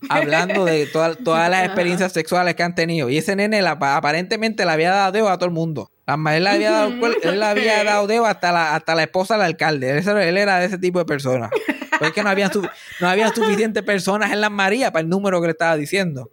hablando 0.09 0.64
de 0.64 0.87
toda- 0.87 1.14
todas 1.14 1.48
las 1.48 1.64
experiencias 1.66 2.12
sexuales 2.12 2.55
que 2.57 2.62
han 2.64 2.74
tenido. 2.74 3.09
Y 3.09 3.18
ese 3.18 3.37
nene 3.37 3.62
la- 3.62 3.72
aparentemente 3.72 4.64
le 4.64 4.70
había 4.72 4.90
dado 4.90 5.28
a 5.28 5.38
todo 5.38 5.46
el 5.46 5.55
mundo. 5.55 5.90
Él 6.06 6.44
le 6.44 6.50
había 6.50 6.70
dado, 6.72 6.92
él 7.22 7.42
había 7.42 7.84
dado 7.84 8.06
dedo 8.06 8.26
hasta 8.26 8.50
la, 8.52 8.74
hasta 8.74 8.94
la 8.94 9.02
esposa 9.04 9.34
del 9.34 9.44
alcalde. 9.44 9.98
Él, 9.98 10.36
era- 10.36 10.58
de 10.58 10.66
ese 10.66 10.78
tipo 10.78 10.98
de 10.98 11.04
persona. 11.04 11.48
Pues 11.98 12.08
es 12.10 12.12
que 12.12 12.22
no 12.22 12.30
había, 12.30 12.50
no 13.00 13.08
había 13.08 13.28
suficientes 13.32 13.82
personas 13.84 14.32
en 14.32 14.40
las 14.40 14.50
Marías 14.50 14.90
para 14.90 15.02
el 15.02 15.08
número 15.08 15.40
que 15.40 15.46
le 15.46 15.52
estaba 15.52 15.76
diciendo. 15.76 16.30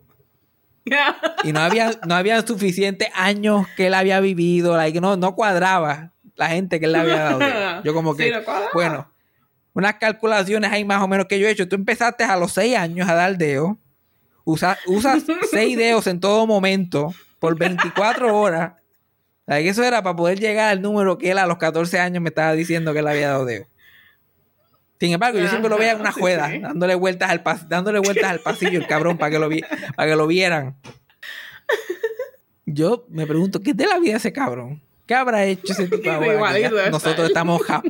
Y 1.44 1.54
no 1.54 1.60
había, 1.60 1.92
no 2.08 2.16
había 2.16 2.42
suficientes 2.46 3.10
años 3.14 3.68
que 3.78 3.88
él 3.88 3.94
había 3.94 4.20
vivido, 4.22 4.76
like, 4.76 5.00
no, 5.00 5.18
no 5.18 5.36
cuadraba 5.36 6.14
la 6.36 6.48
gente 6.50 6.80
que 6.80 6.86
él 6.88 6.94
le 6.94 6.98
había 7.00 7.16
dado. 7.20 7.40
dedo. 7.40 7.84
Yo 7.84 7.94
como 7.94 8.16
que, 8.16 8.24
Sí, 8.26 8.32
no 8.32 8.44
cuadraba. 8.44 8.72
bueno, 8.74 9.12
unas 9.74 9.96
calculaciones 9.96 10.72
ahí 10.72 10.84
más 10.84 11.02
o 11.04 11.08
menos 11.08 11.28
que 11.28 11.38
yo 11.40 11.48
he 11.48 11.52
hecho. 11.52 11.68
Tú 11.68 11.76
empezaste 11.76 12.24
a 12.24 12.36
los 12.38 12.54
6 12.54 12.76
años 12.76 13.08
a 13.08 13.14
dar 13.14 13.38
dedo, 13.38 13.78
usa- 14.46 14.80
usas 14.88 15.24
6 15.52 15.78
dedos 15.78 16.08
en 16.08 16.20
todo 16.20 16.48
momento 16.48 17.14
por 17.40 17.56
24 17.58 18.36
horas. 18.36 18.74
Like, 19.50 19.68
eso 19.68 19.84
era 19.84 20.04
para 20.04 20.16
poder 20.16 20.40
llegar 20.40 20.70
al 20.70 20.82
número 20.82 21.18
que 21.18 21.32
él 21.32 21.40
a 21.40 21.48
los 21.48 21.58
14 21.58 22.00
años 22.00 22.22
me 22.22 22.30
estaba 22.30 22.54
diciendo 22.54 22.94
que 22.94 23.00
él 23.00 23.08
había 23.08 23.30
dado 23.30 23.46
dedo. 23.46 23.66
Sin 25.00 25.12
embargo, 25.12 25.40
yo 25.40 25.48
siempre 25.50 25.70
lo 25.70 25.78
veía 25.78 25.94
en 25.94 26.02
una 26.02 26.12
sí. 26.50 26.60
dándole 26.60 26.94
vueltas 26.94 27.30
al 27.32 27.44
pas- 27.44 27.68
dándole 27.68 27.98
vueltas 28.00 28.30
al 28.30 28.42
pasillo 28.42 28.78
el 28.80 28.86
cabrón 28.86 29.18
para 29.18 29.32
que 29.32 29.40
lo 29.40 29.50
vi 29.50 29.62
para 29.96 30.10
que 30.12 30.16
lo 30.16 30.28
vieran. 30.28 30.76
Yo 32.66 33.06
me 33.10 33.26
pregunto, 33.26 33.62
¿qué 33.62 33.72
es 33.72 33.78
de 33.78 33.88
la 33.88 33.98
vida 33.98 34.18
ese 34.18 34.32
cabrón? 34.32 34.82
¿Qué 35.08 35.16
habrá 35.16 35.44
hecho 35.46 35.74
ese 35.74 35.88
tipo 35.88 36.12
ahora? 36.12 36.54
que 36.54 36.62
ya 36.62 36.90
nosotros 36.92 37.28
estamos 37.28 37.62
ja- 37.64 37.82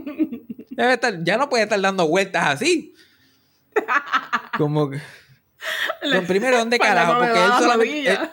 Debe 0.69 0.93
estar- 0.93 1.21
ya 1.25 1.35
no 1.37 1.49
puede 1.49 1.63
estar 1.63 1.81
dando 1.81 2.07
vueltas 2.07 2.45
así. 2.47 2.93
Como 4.57 4.89
que. 4.89 5.01
Primero, 6.27 6.57
¿dónde 6.59 6.79
carajo? 6.79 7.17
Porque 7.17 7.33
él 7.43 7.49
la 7.49 7.59
solamente. 7.59 8.09
él- 8.11 8.29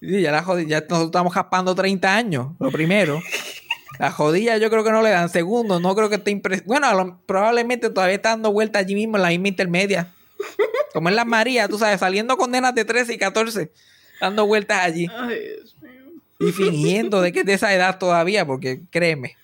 Sí, 0.00 0.20
ya 0.22 0.30
la 0.32 0.44
jodi- 0.44 0.66
ya 0.66 0.80
nosotros 0.80 1.06
estamos 1.06 1.32
jaspando 1.34 1.74
30 1.74 2.14
años, 2.14 2.48
lo 2.58 2.70
primero. 2.70 3.20
La 3.98 4.12
jodilla 4.12 4.56
yo 4.58 4.70
creo 4.70 4.84
que 4.84 4.92
no 4.92 5.02
le 5.02 5.10
dan. 5.10 5.28
Segundo, 5.28 5.80
no 5.80 5.92
creo 5.96 6.08
que 6.08 6.14
esté 6.16 6.30
impres... 6.30 6.64
Bueno, 6.64 6.94
lo- 6.94 7.18
probablemente 7.26 7.90
todavía 7.90 8.14
está 8.14 8.28
dando 8.28 8.52
vueltas 8.52 8.82
allí 8.84 8.94
mismo 8.94 9.16
en 9.16 9.22
la 9.24 9.30
misma 9.30 9.48
intermedia. 9.48 10.12
Como 10.92 11.08
en 11.08 11.16
las 11.16 11.26
Marías, 11.26 11.68
tú 11.68 11.78
sabes, 11.80 11.98
saliendo 11.98 12.36
con 12.36 12.52
nenas 12.52 12.76
de 12.76 12.84
13 12.84 13.14
y 13.14 13.18
14, 13.18 13.72
dando 14.20 14.46
vueltas 14.46 14.84
allí. 14.84 15.08
Ay, 15.12 15.40
Dios 15.56 15.76
mío. 15.82 16.12
Y 16.38 16.52
fingiendo 16.52 17.20
de 17.20 17.32
que 17.32 17.40
es 17.40 17.46
de 17.46 17.54
esa 17.54 17.74
edad 17.74 17.98
todavía, 17.98 18.46
porque 18.46 18.82
créeme, 18.90 19.34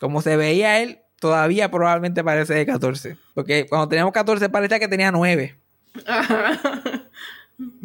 como 0.00 0.22
se 0.22 0.36
veía 0.36 0.80
él, 0.82 0.98
todavía 1.20 1.70
probablemente 1.70 2.24
parece 2.24 2.54
de 2.54 2.66
14. 2.66 3.16
Porque 3.34 3.66
cuando 3.68 3.86
teníamos 3.88 4.12
14 4.12 4.48
parecía 4.48 4.80
que 4.80 4.88
tenía 4.88 5.12
9. 5.12 5.56
Ajá. 6.04 6.60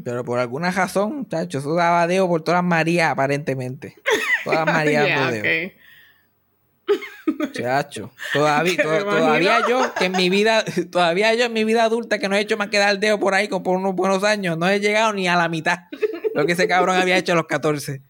Pero 0.04 0.24
por 0.26 0.40
alguna 0.40 0.72
razón, 0.72 1.18
muchachos, 1.20 1.62
eso 1.64 1.76
daba 1.76 2.08
deo 2.08 2.28
por 2.28 2.42
todas 2.44 2.64
Marías, 2.64 3.12
aparentemente. 3.12 3.96
Todas 4.44 4.66
Marías 4.66 5.08
dando 5.08 5.32
deo. 5.44 5.68
ok. 5.68 5.74
Chacho, 7.54 8.12
todavía, 8.34 8.76
to- 8.84 9.06
todavía 9.06 9.60
yo, 9.70 9.94
que 9.94 10.06
en 10.06 10.14
mi 10.14 10.30
vida, 10.32 10.64
todavía 10.92 11.34
yo 11.36 11.46
en 11.46 11.54
mi 11.54 11.64
vida 11.64 11.84
adulta, 11.84 12.18
que 12.18 12.28
no 12.28 12.36
he 12.36 12.40
hecho 12.40 12.58
más 12.58 12.70
que 12.70 12.80
dar 12.80 12.90
el 12.90 13.00
dedo 13.00 13.20
por 13.20 13.36
ahí 13.36 13.48
con, 13.48 13.62
por 13.62 13.78
unos 13.78 13.94
buenos 13.96 14.24
años, 14.24 14.58
no 14.58 14.68
he 14.68 14.80
llegado 14.80 15.14
ni 15.14 15.28
a 15.28 15.36
la 15.36 15.48
mitad 15.50 15.82
lo 16.34 16.46
que 16.48 16.54
ese 16.54 16.68
cabrón 16.68 16.96
había 16.98 17.18
hecho 17.18 17.34
a 17.34 17.36
los 17.36 17.46
14. 17.48 18.02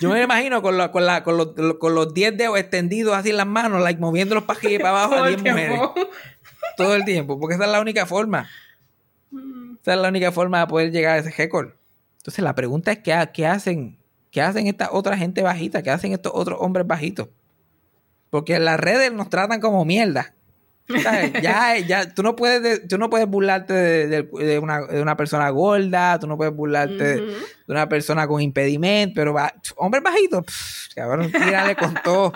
Yo 0.00 0.08
me 0.10 0.22
imagino 0.22 0.62
con, 0.62 0.78
la- 0.78 0.92
con, 0.92 1.04
la- 1.04 1.22
con, 1.24 1.36
los, 1.36 1.48
con 1.78 1.94
los 1.94 2.14
10 2.14 2.36
dedos 2.36 2.58
extendidos 2.58 3.14
así 3.16 3.30
en 3.30 3.36
las 3.38 3.46
manos, 3.46 3.82
like, 3.82 4.00
moviéndolos 4.00 4.44
para 4.44 4.58
arriba 4.58 4.74
y 4.74 4.78
para 4.78 4.90
abajo 4.90 5.14
a 5.14 5.16
Todo 5.18 5.26
el 5.26 5.42
10 5.42 5.54
mujeres. 5.54 5.80
Todo 6.84 6.94
el 6.94 7.04
tiempo, 7.04 7.38
porque 7.38 7.54
esa 7.54 7.64
es 7.64 7.70
la 7.70 7.80
única 7.80 8.06
forma. 8.06 8.48
Esa 9.82 9.94
es 9.94 10.00
la 10.00 10.08
única 10.08 10.32
forma 10.32 10.60
de 10.60 10.66
poder 10.66 10.90
llegar 10.90 11.16
a 11.16 11.18
ese 11.18 11.30
récord. 11.30 11.70
Entonces 12.18 12.42
la 12.44 12.54
pregunta 12.54 12.92
es 12.92 12.98
¿qué, 12.98 13.28
qué 13.32 13.46
hacen? 13.46 13.96
¿Qué 14.30 14.42
hacen 14.42 14.66
esta 14.66 14.90
otra 14.92 15.16
gente 15.16 15.42
bajita? 15.42 15.82
¿Qué 15.82 15.90
hacen 15.90 16.12
estos 16.12 16.32
otros 16.34 16.58
hombres 16.60 16.86
bajitos? 16.86 17.28
Porque 18.30 18.54
en 18.56 18.64
las 18.64 18.78
redes 18.78 19.12
nos 19.12 19.28
tratan 19.30 19.60
como 19.60 19.84
mierda. 19.84 20.34
¿Sabes? 21.02 21.32
Ya, 21.42 21.78
ya, 21.78 22.12
tú 22.14 22.22
no 22.22 22.34
puedes, 22.36 22.62
de- 22.62 22.78
tú 22.86 22.98
no 22.98 23.08
puedes 23.10 23.26
burlarte 23.28 23.72
de, 23.72 24.06
de- 24.08 24.22
de 24.44 24.58
una, 24.58 24.80
de 24.86 25.00
una 25.00 25.16
persona 25.16 25.48
gorda, 25.50 26.18
tú 26.18 26.26
no 26.26 26.36
puedes 26.36 26.54
burlarte 26.54 26.94
de, 27.20 27.34
una 27.68 27.88
persona 27.88 28.26
con 28.26 28.40
impedimento, 28.42 29.14
pero 29.14 29.32
va, 29.32 29.52
hombres 29.76 30.02
bajitos, 30.02 30.44
pff, 30.44 30.94
cabrón, 30.94 31.30
tírale 31.30 31.76
con 31.76 31.94
todo. 32.04 32.32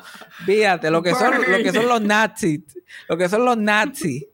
Fíjate, 0.46 0.90
lo 0.90 1.02
que 1.02 1.14
son, 1.14 1.34
lo 1.50 1.58
que 1.58 1.72
son 1.72 1.88
los 1.88 2.00
nazis, 2.00 2.60
lo 3.08 3.16
que 3.16 3.28
son 3.28 3.44
los 3.44 3.56
nazis 3.58 4.24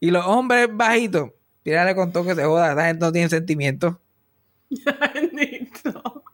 y 0.00 0.10
los 0.10 0.24
hombres 0.26 0.68
bajitos, 0.70 1.30
tírale 1.62 1.94
con 1.94 2.12
todo 2.12 2.24
que 2.24 2.34
se 2.34 2.44
joda, 2.44 2.72
esa 2.72 2.86
gente 2.86 3.04
no 3.04 3.12
tiene 3.12 3.28
sentimientos. 3.28 3.96
Bendito. 5.14 6.24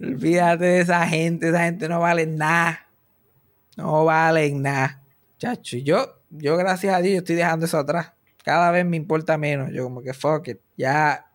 Olvídate 0.00 0.64
de 0.64 0.80
esa 0.80 1.06
gente, 1.06 1.48
esa 1.48 1.64
gente 1.64 1.88
no 1.88 2.00
vale 2.00 2.26
nada. 2.26 2.86
No 3.76 4.04
valen 4.04 4.62
nada. 4.62 5.02
Chacho, 5.38 5.76
y 5.76 5.82
yo, 5.82 6.20
yo 6.30 6.56
gracias 6.56 6.94
a 6.94 7.00
Dios, 7.00 7.14
yo 7.14 7.18
estoy 7.18 7.36
dejando 7.36 7.66
eso 7.66 7.78
atrás. 7.78 8.12
Cada 8.44 8.70
vez 8.70 8.84
me 8.84 8.96
importa 8.96 9.38
menos. 9.38 9.70
Yo 9.72 9.84
como 9.84 10.02
que 10.02 10.12
fuck 10.12 10.48
it. 10.48 10.60
Ya, 10.76 11.30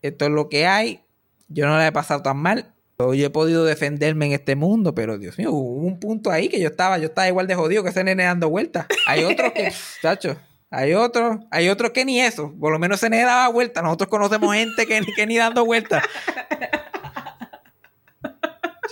esto 0.00 0.26
es 0.26 0.30
lo 0.30 0.48
que 0.48 0.66
hay. 0.66 1.04
Yo 1.48 1.66
no 1.66 1.76
la 1.76 1.86
he 1.86 1.92
pasado 1.92 2.22
tan 2.22 2.38
mal. 2.38 2.71
Yo 3.14 3.26
he 3.26 3.30
podido 3.30 3.64
defenderme 3.64 4.26
en 4.26 4.32
este 4.32 4.54
mundo, 4.56 4.94
pero 4.94 5.18
Dios 5.18 5.38
mío, 5.38 5.50
hubo 5.52 5.86
un 5.86 5.98
punto 6.00 6.30
ahí 6.30 6.48
que 6.48 6.60
yo 6.60 6.68
estaba, 6.68 6.98
yo 6.98 7.06
estaba 7.06 7.28
igual 7.28 7.46
de 7.46 7.54
jodido 7.54 7.82
que 7.82 7.90
ese 7.90 8.04
nene 8.04 8.24
dando 8.24 8.48
vueltas. 8.50 8.86
Hay 9.06 9.24
otros 9.24 9.52
que, 9.52 9.72
chacho, 10.02 10.36
hay 10.70 10.94
otros, 10.94 11.38
hay 11.50 11.68
otros 11.68 11.90
que 11.90 12.04
ni 12.04 12.20
eso. 12.20 12.54
Por 12.58 12.72
lo 12.72 12.78
menos 12.78 12.98
ese 12.98 13.10
nene 13.10 13.24
daba 13.24 13.48
vueltas. 13.48 13.82
Nosotros 13.82 14.08
conocemos 14.10 14.54
gente 14.54 14.86
que, 14.86 15.00
que 15.16 15.26
ni 15.26 15.36
dando 15.36 15.64
vueltas. 15.64 16.04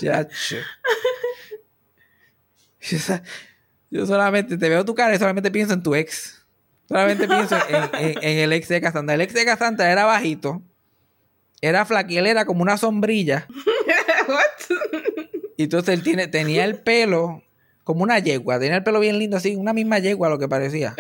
Chacho. 0.01 0.57
Yo 3.91 4.07
solamente 4.07 4.57
te 4.57 4.69
veo 4.69 4.85
tu 4.85 4.95
cara 4.95 5.15
y 5.15 5.19
solamente 5.19 5.51
pienso 5.51 5.75
en 5.75 5.83
tu 5.83 5.95
ex. 5.95 6.45
Solamente 6.89 7.27
pienso 7.29 7.57
en, 7.69 8.05
en- 8.05 8.19
en 8.25 8.39
el 8.39 8.53
ex 8.53 8.69
de 8.69 8.81
Cassandra. 8.81 9.15
El 9.15 9.21
ex 9.21 9.35
de 9.35 9.45
Cassandra 9.45 9.91
era 9.91 10.05
bajito. 10.05 10.63
Era 11.61 11.85
flaquiel, 11.85 12.27
era 12.27 12.45
como 12.47 12.63
una 12.63 12.77
sombrilla. 12.79 13.47
Y 15.57 15.65
entonces 15.65 15.95
él 15.95 16.03
tiene, 16.03 16.27
tenía 16.27 16.65
el 16.65 16.77
pelo 16.77 17.43
como 17.85 18.03
una 18.03 18.19
yegua. 18.19 18.59
Tenía 18.59 18.77
el 18.77 18.83
pelo 18.83 19.01
bien 19.01 19.19
lindo 19.19 19.37
así, 19.37 19.57
una 19.57 19.73
misma 19.73 19.99
yegua 19.99 20.29
lo 20.29 20.39
que 20.39 20.49
parecía. 20.49 20.95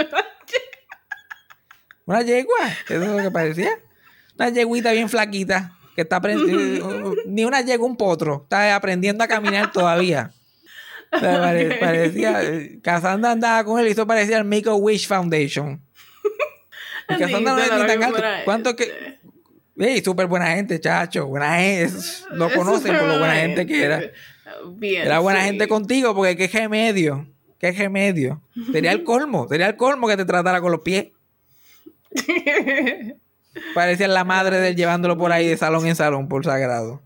Una 2.11 2.22
yegua, 2.22 2.68
eso 2.88 3.02
es 3.02 3.09
lo 3.09 3.16
que 3.18 3.30
parecía. 3.30 3.70
Una 4.37 4.48
yeguita 4.48 4.90
bien 4.90 5.09
flaquita, 5.09 5.76
que 5.94 6.02
está 6.02 6.16
aprendiendo, 6.16 7.14
ni 7.26 7.44
una 7.44 7.61
yegua, 7.61 7.87
un 7.87 7.96
potro, 7.96 8.40
está 8.42 8.74
aprendiendo 8.74 9.22
a 9.22 9.28
caminar 9.28 9.70
todavía. 9.70 10.33
parecía, 11.11 12.42
Cassandra 12.83 13.30
andaba 13.30 13.62
con 13.64 13.78
él 13.78 13.87
y 13.87 13.90
eso 13.92 14.06
parecía 14.06 14.38
el 14.38 14.44
Make-A-Wish 14.44 15.06
Foundation. 15.06 15.80
Y 17.09 17.14
Cassandra 17.18 17.54
no 17.54 17.59
es 17.61 17.72
ni 17.72 17.87
tan 17.87 18.02
alto. 18.02 18.22
¿Cuánto 18.44 18.74
que...? 18.74 19.19
Sí, 19.81 20.03
súper 20.05 20.27
buena 20.27 20.49
gente, 20.49 20.79
chacho. 20.79 21.27
Buena 21.27 21.57
gente. 21.57 21.95
Lo 22.33 22.53
conocen 22.53 22.95
por 22.99 23.07
lo 23.07 23.19
buena 23.19 23.37
gente 23.37 23.66
que 23.66 23.83
era. 23.83 24.03
Bien, 24.75 25.07
era 25.07 25.21
buena 25.21 25.43
gente 25.43 25.66
contigo 25.69 26.14
porque 26.14 26.37
qué 26.37 26.49
remedio. 26.49 27.27
Qué 27.59 27.73
remedio. 27.73 28.43
Sería 28.73 28.93
el 28.93 29.05
colmo. 29.05 29.49
Sería 29.49 29.69
el 29.69 29.77
colmo 29.77 30.07
que 30.07 30.19
te 30.19 30.27
tratara 30.27 30.61
con 30.61 30.71
los 30.71 30.83
pies. 30.83 31.07
Parecía 33.75 34.07
la 34.09 34.25
madre 34.25 34.61
de 34.61 34.69
él 34.69 34.77
llevándolo 34.77 35.16
por 35.16 35.33
ahí 35.33 35.49
de 35.49 35.57
salón 35.57 35.87
en 35.87 35.97
salón 35.97 36.29
por 36.29 36.45
sagrado. 36.45 37.01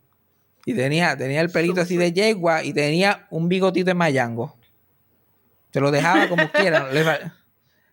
Y 0.67 0.75
tenía, 0.75 1.17
tenía 1.17 1.43
el 1.43 1.51
pelito 1.51 1.81
así 1.81 1.97
de 1.97 2.13
yegua 2.13 2.65
y 2.65 2.73
tenía 2.73 3.29
un 3.31 3.49
bigotito 3.49 3.87
de 3.87 3.95
mayango. 3.95 4.57
Se 5.73 5.81
lo 5.81 5.93
dejaba 5.93 6.29
como 6.29 6.51
quiera. 6.51 6.89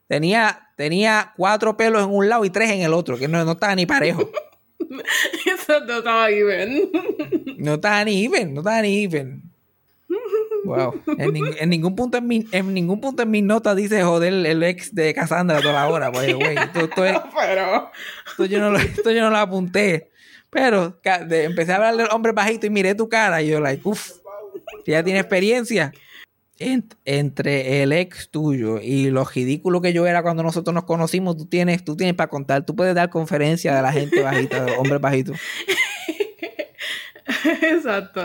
tenía, 0.07 0.69
tenía 0.75 1.33
cuatro 1.37 1.77
pelos 1.77 2.03
en 2.03 2.09
un 2.09 2.29
lado 2.29 2.45
y 2.45 2.49
tres 2.49 2.71
en 2.71 2.81
el 2.81 2.93
otro, 2.93 3.17
que 3.19 3.27
no, 3.27 3.43
no 3.45 3.51
estaba 3.51 3.75
ni 3.75 3.85
parejo. 3.85 4.27
Eso 5.45 5.85
no 5.85 5.97
estaba 5.97 6.29
even. 6.29 6.91
No 7.57 7.79
ni 8.05 8.25
even, 8.25 8.53
no 8.53 8.61
estaba 8.61 8.81
ni 8.81 9.03
even. 9.03 9.43
Wow. 10.63 11.01
En, 11.17 11.69
ningún 11.69 11.95
punto 11.95 12.17
en, 12.17 12.27
mi, 12.27 12.45
en 12.51 12.73
ningún 12.73 13.01
punto 13.01 13.23
en 13.23 13.31
mis 13.31 13.43
notas 13.43 13.75
dice 13.75 14.03
joder 14.03 14.45
el 14.45 14.63
ex 14.63 14.93
de 14.93 15.13
Cassandra 15.13 15.59
toda 15.61 15.73
la 15.73 15.87
hora. 15.87 16.11
Pues, 16.11 16.33
güey, 16.35 16.55
esto, 16.55 16.89
Pero... 16.95 17.91
esto, 18.27 18.45
yo 18.45 18.59
no 18.59 18.69
lo, 18.69 18.77
esto 18.77 19.11
yo 19.11 19.21
no 19.21 19.29
lo 19.29 19.37
apunté. 19.37 20.11
Pero 20.49 20.99
empecé 21.03 21.71
a 21.71 21.77
hablar 21.77 21.95
del 21.95 22.07
hombre 22.11 22.33
bajito 22.33 22.67
y 22.67 22.69
miré 22.69 22.93
tu 22.93 23.07
cara 23.07 23.41
y 23.41 23.47
yo, 23.47 23.59
like, 23.61 23.81
uff, 23.87 24.11
ya 24.85 25.01
tiene 25.03 25.19
experiencia 25.19 25.93
entre 27.05 27.83
el 27.83 27.91
ex 27.91 28.29
tuyo 28.29 28.79
y 28.81 29.09
lo 29.09 29.25
ridículo 29.25 29.81
que 29.81 29.93
yo 29.93 30.05
era 30.07 30.21
cuando 30.21 30.43
nosotros 30.43 30.73
nos 30.73 30.85
conocimos, 30.85 31.37
tú 31.37 31.45
tienes, 31.45 31.83
tú 31.83 31.95
tienes 31.95 32.15
para 32.15 32.29
contar, 32.29 32.65
tú 32.65 32.75
puedes 32.75 32.95
dar 32.95 33.09
conferencia 33.09 33.75
de 33.75 33.81
la 33.81 33.91
gente 33.91 34.21
bajita, 34.21 34.63
de 34.63 34.71
los 34.71 34.79
hombres 34.79 35.01
bajitos. 35.01 35.37
Exacto, 37.61 38.21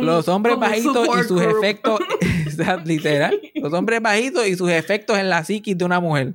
los, 0.00 0.28
hombres 0.28 0.58
bajitos 0.58 1.08
y 1.18 1.24
sus 1.24 1.40
efectos, 1.40 2.00
literal, 2.84 3.40
los 3.54 3.72
hombres 3.72 4.00
bajitos 4.02 4.46
y 4.46 4.56
sus 4.56 4.70
efectos 4.70 5.18
en 5.18 5.30
la 5.30 5.44
psiquis 5.44 5.76
de 5.76 5.84
una 5.84 6.00
mujer. 6.00 6.34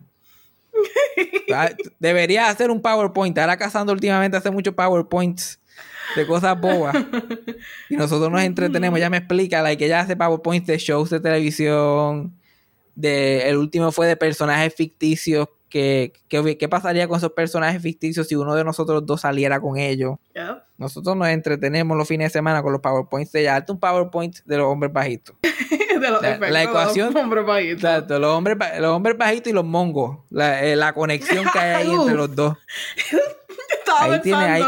Ah, 1.53 1.69
debería 1.99 2.47
hacer 2.47 2.71
un 2.71 2.81
PowerPoint. 2.81 3.37
Ahora 3.37 3.57
cazando 3.57 3.91
últimamente 3.91 4.37
hace 4.37 4.51
muchos 4.51 4.73
PowerPoints 4.73 5.59
de 6.15 6.27
cosas 6.27 6.59
bobas. 6.59 6.95
Y 7.89 7.95
nosotros 7.95 8.31
nos 8.31 8.41
entretenemos. 8.41 8.99
Ya 8.99 9.09
me 9.09 9.17
explica, 9.17 9.61
like, 9.61 9.83
ella 9.83 10.01
hace 10.01 10.15
PowerPoint 10.15 10.65
de 10.65 10.77
shows 10.77 11.09
de 11.09 11.19
televisión. 11.19 12.33
De, 12.95 13.49
el 13.49 13.57
último 13.57 13.91
fue 13.91 14.07
de 14.07 14.17
personajes 14.17 14.73
ficticios. 14.73 15.47
Que, 15.69 16.13
¿Qué 16.27 16.67
pasaría 16.67 17.07
con 17.07 17.17
esos 17.17 17.33
personajes 17.33 17.79
ficticios 17.79 18.27
si 18.27 18.35
uno 18.35 18.55
de 18.55 18.63
nosotros 18.63 19.05
dos 19.05 19.21
saliera 19.21 19.59
con 19.59 19.77
ellos? 19.77 20.17
Nosotros 20.77 21.15
nos 21.15 21.27
entretenemos 21.27 21.95
los 21.95 22.07
fines 22.07 22.27
de 22.27 22.39
semana 22.39 22.63
con 22.63 22.71
los 22.71 22.81
PowerPoints 22.81 23.31
de 23.31 23.41
ella. 23.41 23.57
Hazte 23.57 23.71
un 23.73 23.79
PowerPoint 23.79 24.37
de 24.45 24.57
los 24.57 24.65
hombres 24.65 24.91
bajitos. 24.91 25.35
de 25.99 26.09
los 26.09 26.21
la, 26.21 26.63
ecuación. 26.63 27.09
De 27.09 27.13
los 27.13 27.23
hombres 27.23 27.45
bajitos. 27.45 27.83
Exacto, 27.83 28.17
los 28.17 28.35
hombres, 28.35 28.57
los 28.79 28.95
hombres 28.95 29.17
bajitos 29.17 29.51
y 29.51 29.53
los 29.53 29.65
mongos. 29.65 30.19
La, 30.29 30.63
eh, 30.63 30.75
la 30.75 30.93
conexión 30.93 31.45
que 31.51 31.59
hay 31.59 31.85
ahí 31.85 31.93
entre 31.93 32.15
los 32.15 32.35
dos. 32.35 32.57
ahí 33.99 34.21
tiene, 34.21 34.43
ahí, 34.43 34.63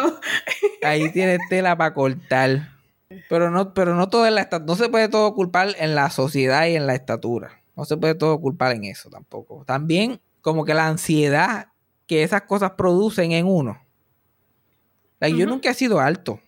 tiene 1.13 1.37
tela 1.49 1.77
para 1.77 1.93
cortar. 1.93 2.69
Pero 3.29 3.51
no, 3.51 3.73
pero 3.73 3.95
no 3.95 4.09
todo 4.09 4.25
en 4.25 4.35
la 4.35 4.47
no 4.65 4.75
se 4.75 4.89
puede 4.89 5.09
todo 5.09 5.33
culpar 5.33 5.75
en 5.79 5.95
la 5.95 6.09
sociedad 6.09 6.65
y 6.67 6.75
en 6.75 6.87
la 6.87 6.95
estatura. 6.95 7.61
No 7.75 7.85
se 7.85 7.97
puede 7.97 8.15
todo 8.15 8.39
culpar 8.39 8.73
en 8.73 8.85
eso 8.85 9.09
tampoco. 9.09 9.63
También 9.65 10.19
como 10.41 10.65
que 10.65 10.73
la 10.73 10.87
ansiedad 10.87 11.67
que 12.07 12.23
esas 12.23 12.43
cosas 12.43 12.71
producen 12.71 13.31
en 13.31 13.45
uno. 13.47 13.81
Yo 15.21 15.45
nunca 15.45 15.69
he 15.69 15.73
sido 15.73 15.99
alto. 15.99 16.39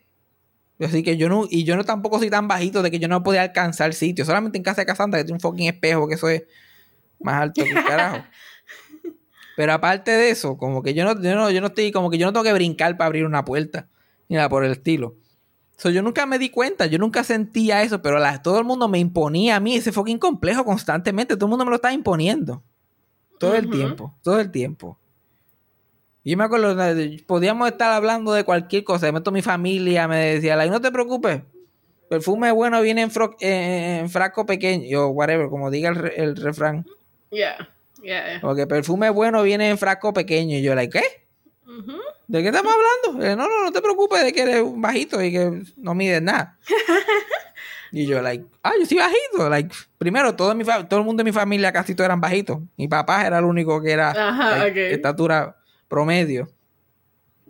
Así 0.79 1.03
que 1.03 1.15
yo 1.15 1.29
no, 1.29 1.45
y 1.49 1.63
yo 1.63 1.77
no 1.77 1.83
tampoco 1.83 2.19
soy 2.19 2.29
tan 2.29 2.47
bajito 2.47 2.81
de 2.81 2.91
que 2.91 2.99
yo 2.99 3.07
no 3.07 3.23
podía 3.23 3.43
alcanzar 3.43 3.93
sitio. 3.93 4.25
Solamente 4.25 4.57
en 4.57 4.63
casa 4.63 4.81
de 4.81 4.85
Casandra 4.85 5.19
que 5.19 5.25
tiene 5.25 5.35
un 5.35 5.39
fucking 5.39 5.67
espejo, 5.67 6.07
que 6.07 6.15
eso 6.15 6.27
es 6.27 6.43
más 7.19 7.41
alto 7.41 7.63
que 7.63 7.69
el 7.69 7.75
carajo. 7.85 8.25
Pero 9.55 9.73
aparte 9.73 10.11
de 10.11 10.31
eso, 10.31 10.57
como 10.57 10.81
que 10.81 10.93
yo 10.93 11.05
no, 11.05 11.21
yo 11.21 11.35
no, 11.35 11.51
yo 11.51 11.61
no 11.61 11.67
estoy, 11.67 11.91
como 11.91 12.09
que 12.09 12.17
yo 12.17 12.25
no 12.25 12.33
tengo 12.33 12.43
que 12.43 12.53
brincar 12.53 12.97
para 12.97 13.07
abrir 13.07 13.25
una 13.25 13.45
puerta, 13.45 13.87
ni 14.29 14.35
nada 14.35 14.49
por 14.49 14.63
el 14.63 14.71
estilo. 14.71 15.15
So, 15.77 15.89
yo 15.89 16.01
nunca 16.01 16.25
me 16.25 16.39
di 16.39 16.49
cuenta, 16.49 16.85
yo 16.85 16.97
nunca 16.97 17.23
sentía 17.23 17.81
eso, 17.81 18.01
pero 18.01 18.19
todo 18.41 18.59
el 18.59 18.65
mundo 18.65 18.87
me 18.87 18.99
imponía 18.99 19.55
a 19.55 19.59
mí 19.59 19.75
ese 19.75 19.91
fucking 19.91 20.19
complejo 20.19 20.63
constantemente. 20.63 21.35
Todo 21.35 21.47
el 21.47 21.49
mundo 21.49 21.65
me 21.65 21.71
lo 21.71 21.75
estaba 21.75 21.93
imponiendo. 21.93 22.63
Todo 23.39 23.55
el 23.55 23.69
tiempo, 23.69 24.15
todo 24.21 24.39
el 24.39 24.51
tiempo. 24.51 24.97
Y 26.23 26.37
me 26.37 26.45
acuerdo, 26.45 26.77
podíamos 27.25 27.67
estar 27.67 27.91
hablando 27.91 28.31
de 28.31 28.45
cualquier 28.45 28.85
cosa. 28.85 29.07
De 29.07 29.11
momento 29.11 29.31
mi 29.31 29.41
familia 29.41 30.07
me 30.07 30.35
decía, 30.35 30.55
like, 30.55 30.71
no 30.71 30.79
te 30.79 30.91
preocupes, 30.91 31.41
perfume 32.09 32.51
bueno 32.51 32.81
viene 32.81 33.01
en, 33.01 33.11
en, 33.41 34.09
frasco 34.09 34.45
pequeño, 34.45 35.07
o 35.07 35.07
whatever, 35.09 35.49
como 35.49 35.69
diga 35.69 35.89
el, 35.89 36.11
el 36.15 36.35
refrán. 36.37 36.85
Yeah. 37.31 38.39
Porque 38.41 38.67
perfume 38.67 39.09
bueno 39.09 39.43
viene 39.43 39.69
en 39.69 39.77
frasco 39.77 40.13
pequeño. 40.13 40.57
Y 40.57 40.61
yo, 40.61 40.75
like, 40.75 40.99
¿qué? 40.99 41.22
¿De 42.27 42.41
qué 42.41 42.47
estamos 42.47 42.73
hablando? 42.73 43.25
Eh, 43.25 43.35
no, 43.35 43.47
no, 43.47 43.63
no 43.63 43.71
te 43.71 43.81
preocupes 43.81 44.23
de 44.23 44.33
que 44.33 44.41
eres 44.41 44.61
un 44.61 44.81
bajito 44.81 45.21
y 45.21 45.31
que 45.31 45.63
no 45.77 45.93
mides 45.93 46.21
nada. 46.21 46.57
y 47.91 48.05
yo, 48.05 48.21
like, 48.21 48.45
ah, 48.63 48.73
yo 48.79 48.85
soy 48.85 48.97
bajito. 48.97 49.49
Like, 49.49 49.75
primero, 49.97 50.35
todo, 50.35 50.53
mi 50.55 50.63
todo 50.63 50.99
el 50.99 51.05
mundo 51.05 51.21
de 51.21 51.25
mi 51.25 51.33
familia 51.33 51.71
casi 51.71 51.95
todos 51.95 52.05
eran 52.05 52.21
bajitos. 52.21 52.59
Mi 52.77 52.87
papá 52.87 53.25
era 53.25 53.39
el 53.39 53.45
único 53.45 53.81
que 53.81 53.91
era 53.91 54.65
estatura 54.75 55.57
promedio. 55.87 56.47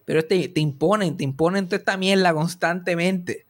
Pero 0.05 0.19
este, 0.19 0.49
te 0.49 0.59
imponen, 0.59 1.15
te 1.15 1.23
imponen 1.23 1.65
toda 1.67 1.77
esta 1.77 1.97
mierda 1.97 2.33
constantemente 2.33 3.45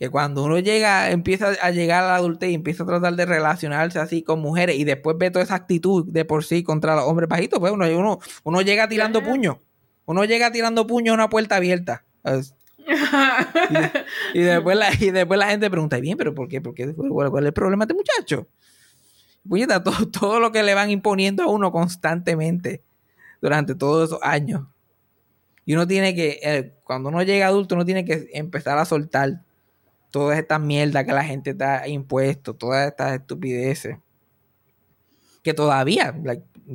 que 0.00 0.08
cuando 0.08 0.42
uno 0.42 0.58
llega, 0.58 1.10
empieza 1.10 1.48
a 1.60 1.70
llegar 1.72 2.02
a 2.04 2.06
la 2.06 2.16
adultez 2.16 2.48
y 2.50 2.54
empieza 2.54 2.84
a 2.84 2.86
tratar 2.86 3.16
de 3.16 3.26
relacionarse 3.26 3.98
así 3.98 4.22
con 4.22 4.40
mujeres 4.40 4.78
y 4.78 4.84
después 4.84 5.18
ve 5.18 5.30
toda 5.30 5.44
esa 5.44 5.56
actitud 5.56 6.06
de 6.06 6.24
por 6.24 6.42
sí 6.42 6.62
contra 6.62 6.96
los 6.96 7.04
hombres 7.04 7.28
bajitos, 7.28 7.58
pues 7.60 7.70
uno, 7.70 7.84
uno, 7.86 8.18
uno 8.42 8.62
llega 8.62 8.88
tirando 8.88 9.22
puño. 9.22 9.60
Uno 10.06 10.24
llega 10.24 10.50
tirando 10.50 10.86
puño 10.86 11.12
a 11.12 11.16
una 11.16 11.28
puerta 11.28 11.56
abierta. 11.56 12.06
y, 14.32 14.40
después 14.40 14.74
la, 14.78 14.88
y 14.98 15.10
después 15.10 15.38
la 15.38 15.48
gente 15.48 15.68
pregunta, 15.68 16.00
bien, 16.00 16.16
pero 16.16 16.34
¿por 16.34 16.48
qué? 16.48 16.62
¿Por 16.62 16.72
qué? 16.72 16.94
¿Cuál, 16.94 17.44
es 17.44 17.48
el 17.48 17.52
problema 17.52 17.84
de 17.84 17.92
este 17.92 18.02
muchacho? 18.02 18.48
Puñeta, 19.46 19.82
todo, 19.82 20.08
todo 20.18 20.40
lo 20.40 20.50
que 20.50 20.62
le 20.62 20.72
van 20.72 20.88
imponiendo 20.88 21.42
a 21.42 21.48
uno 21.48 21.72
constantemente 21.72 22.82
durante 23.42 23.74
todos 23.74 24.08
esos 24.08 24.20
años. 24.22 24.66
Y 25.66 25.74
uno 25.74 25.86
tiene 25.86 26.14
que, 26.14 26.40
eh, 26.42 26.72
cuando 26.84 27.10
uno 27.10 27.22
llega 27.22 27.48
adulto, 27.48 27.74
uno 27.74 27.84
tiene 27.84 28.06
que 28.06 28.30
empezar 28.32 28.78
a 28.78 28.86
soltar 28.86 29.42
toda 30.10 30.38
esta 30.38 30.58
mierda 30.58 31.04
que 31.04 31.12
la 31.12 31.24
gente 31.24 31.50
está 31.50 31.86
impuesto, 31.88 32.54
todas 32.54 32.88
estas 32.88 33.14
estupideces. 33.14 33.98
Que 35.42 35.54
todavía, 35.54 36.14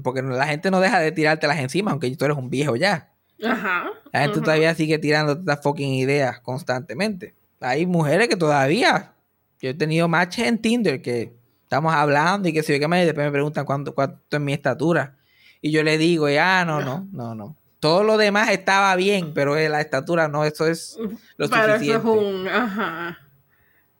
porque 0.03 0.21
la 0.21 0.47
gente 0.47 0.71
no 0.71 0.79
deja 0.79 0.99
de 0.99 1.11
tirártelas 1.11 1.59
encima, 1.59 1.91
aunque 1.91 2.15
tú 2.15 2.25
eres 2.25 2.37
un 2.37 2.49
viejo 2.49 2.75
ya. 2.75 3.11
Ajá. 3.43 3.91
La 4.11 4.21
gente 4.21 4.41
todavía 4.41 4.73
sigue 4.73 4.97
tirando 4.97 5.33
estas 5.33 5.61
fucking 5.61 5.93
ideas 5.93 6.39
constantemente. 6.39 7.35
Hay 7.59 7.85
mujeres 7.85 8.27
que 8.27 8.35
todavía. 8.35 9.13
Yo 9.61 9.69
he 9.69 9.73
tenido 9.73 10.07
matches 10.07 10.47
en 10.47 10.59
Tinder 10.59 11.01
que 11.01 11.33
estamos 11.63 11.93
hablando 11.93 12.47
y 12.47 12.53
que 12.53 12.63
se 12.63 12.73
ve 12.73 12.79
que 12.79 12.87
me, 12.87 13.03
después 13.05 13.25
me 13.25 13.31
preguntan 13.31 13.65
cuánto, 13.65 13.93
cuánto 13.93 14.37
es 14.37 14.39
mi 14.39 14.53
estatura. 14.53 15.17
Y 15.61 15.71
yo 15.71 15.83
le 15.83 15.97
digo, 15.97 16.29
ya, 16.29 16.63
no, 16.65 16.81
no, 16.81 17.07
no, 17.11 17.35
no. 17.35 17.55
Todo 17.79 18.03
lo 18.03 18.17
demás 18.17 18.49
estaba 18.49 18.95
bien, 18.95 19.33
pero 19.33 19.55
la 19.55 19.81
estatura 19.81 20.27
no, 20.27 20.45
eso 20.45 20.67
es 20.67 20.97
lo 21.37 21.49
pero 21.49 21.75
Eso 21.75 21.97
es 21.97 22.03
un, 22.03 22.47
ajá. 22.47 23.19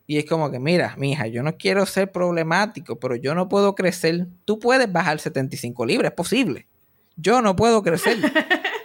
Y 0.06 0.18
es 0.18 0.24
como 0.24 0.50
que, 0.50 0.60
mira, 0.60 0.94
mija, 0.98 1.26
yo 1.26 1.42
no 1.42 1.56
quiero 1.56 1.84
ser 1.84 2.12
problemático, 2.12 2.98
pero 2.98 3.16
yo 3.16 3.34
no 3.34 3.48
puedo 3.48 3.74
crecer. 3.74 4.28
Tú 4.44 4.58
puedes 4.58 4.90
bajar 4.90 5.18
75 5.18 5.84
libras, 5.84 6.10
es 6.10 6.16
posible. 6.16 6.66
Yo 7.16 7.42
no 7.42 7.56
puedo 7.56 7.82
crecer. 7.82 8.18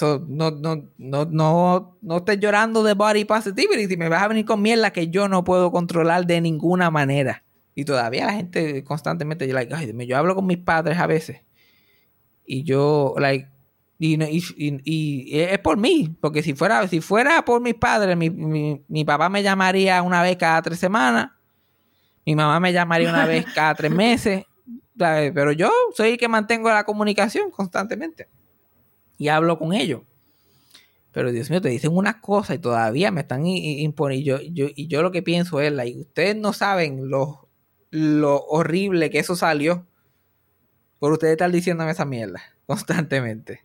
no, 0.00 0.50
no, 0.50 0.88
no, 0.98 1.24
no, 1.26 1.98
no 2.02 2.16
estés 2.16 2.40
llorando 2.40 2.82
de 2.82 2.94
body 2.94 3.24
positivity. 3.24 3.96
Me 3.96 4.08
vas 4.08 4.22
a 4.22 4.28
venir 4.28 4.44
con 4.44 4.60
mierda 4.60 4.90
que 4.90 5.08
yo 5.08 5.28
no 5.28 5.44
puedo 5.44 5.70
controlar 5.70 6.26
de 6.26 6.40
ninguna 6.40 6.90
manera. 6.90 7.44
Y 7.76 7.84
todavía 7.84 8.26
la 8.26 8.32
gente 8.34 8.82
constantemente, 8.84 9.46
yo, 9.46 9.54
like, 9.54 10.06
yo 10.06 10.16
hablo 10.16 10.34
con 10.34 10.46
mis 10.46 10.58
padres 10.58 10.98
a 10.98 11.06
veces. 11.06 11.42
Y 12.44 12.64
yo, 12.64 13.14
like, 13.18 13.48
y, 14.06 14.82
y, 14.84 15.40
es 15.40 15.58
por 15.60 15.78
mí, 15.78 16.14
porque 16.20 16.42
si 16.42 16.54
fuera, 16.54 16.86
si 16.88 17.00
fuera 17.00 17.42
por 17.44 17.62
mis 17.62 17.74
padres, 17.74 18.16
mi, 18.16 18.28
mi, 18.30 19.04
papá 19.04 19.30
me 19.30 19.42
llamaría 19.42 20.02
una 20.02 20.22
vez 20.22 20.36
cada 20.36 20.60
tres 20.60 20.78
semanas, 20.78 21.30
mi 22.26 22.34
mamá 22.34 22.60
me 22.60 22.72
llamaría 22.72 23.08
una 23.08 23.24
vez 23.24 23.46
cada 23.54 23.74
tres 23.74 23.90
meses, 23.90 24.44
Pero 24.96 25.52
yo 25.52 25.70
soy 25.94 26.10
el 26.10 26.18
que 26.18 26.28
mantengo 26.28 26.68
la 26.68 26.84
comunicación 26.84 27.50
constantemente. 27.50 28.28
Y 29.16 29.28
hablo 29.28 29.58
con 29.58 29.72
ellos. 29.72 30.02
Pero 31.12 31.30
Dios 31.30 31.48
mío, 31.48 31.60
te 31.60 31.68
dicen 31.68 31.96
unas 31.96 32.16
cosas 32.16 32.56
y 32.56 32.58
todavía 32.58 33.10
me 33.10 33.22
están 33.22 33.46
imponiendo. 33.46 34.40
Y 34.42 34.52
yo, 34.52 34.66
y 34.74 34.86
yo 34.88 35.02
lo 35.02 35.12
que 35.12 35.22
pienso 35.22 35.60
es, 35.60 35.72
like, 35.72 35.98
ustedes 35.98 36.36
no 36.36 36.52
saben 36.52 37.08
lo, 37.08 37.48
lo 37.90 38.44
horrible 38.44 39.10
que 39.10 39.20
eso 39.20 39.36
salió 39.36 39.86
por 40.98 41.12
ustedes 41.12 41.32
estar 41.32 41.50
diciéndome 41.50 41.92
esa 41.92 42.04
mierda 42.04 42.53
constantemente. 42.66 43.62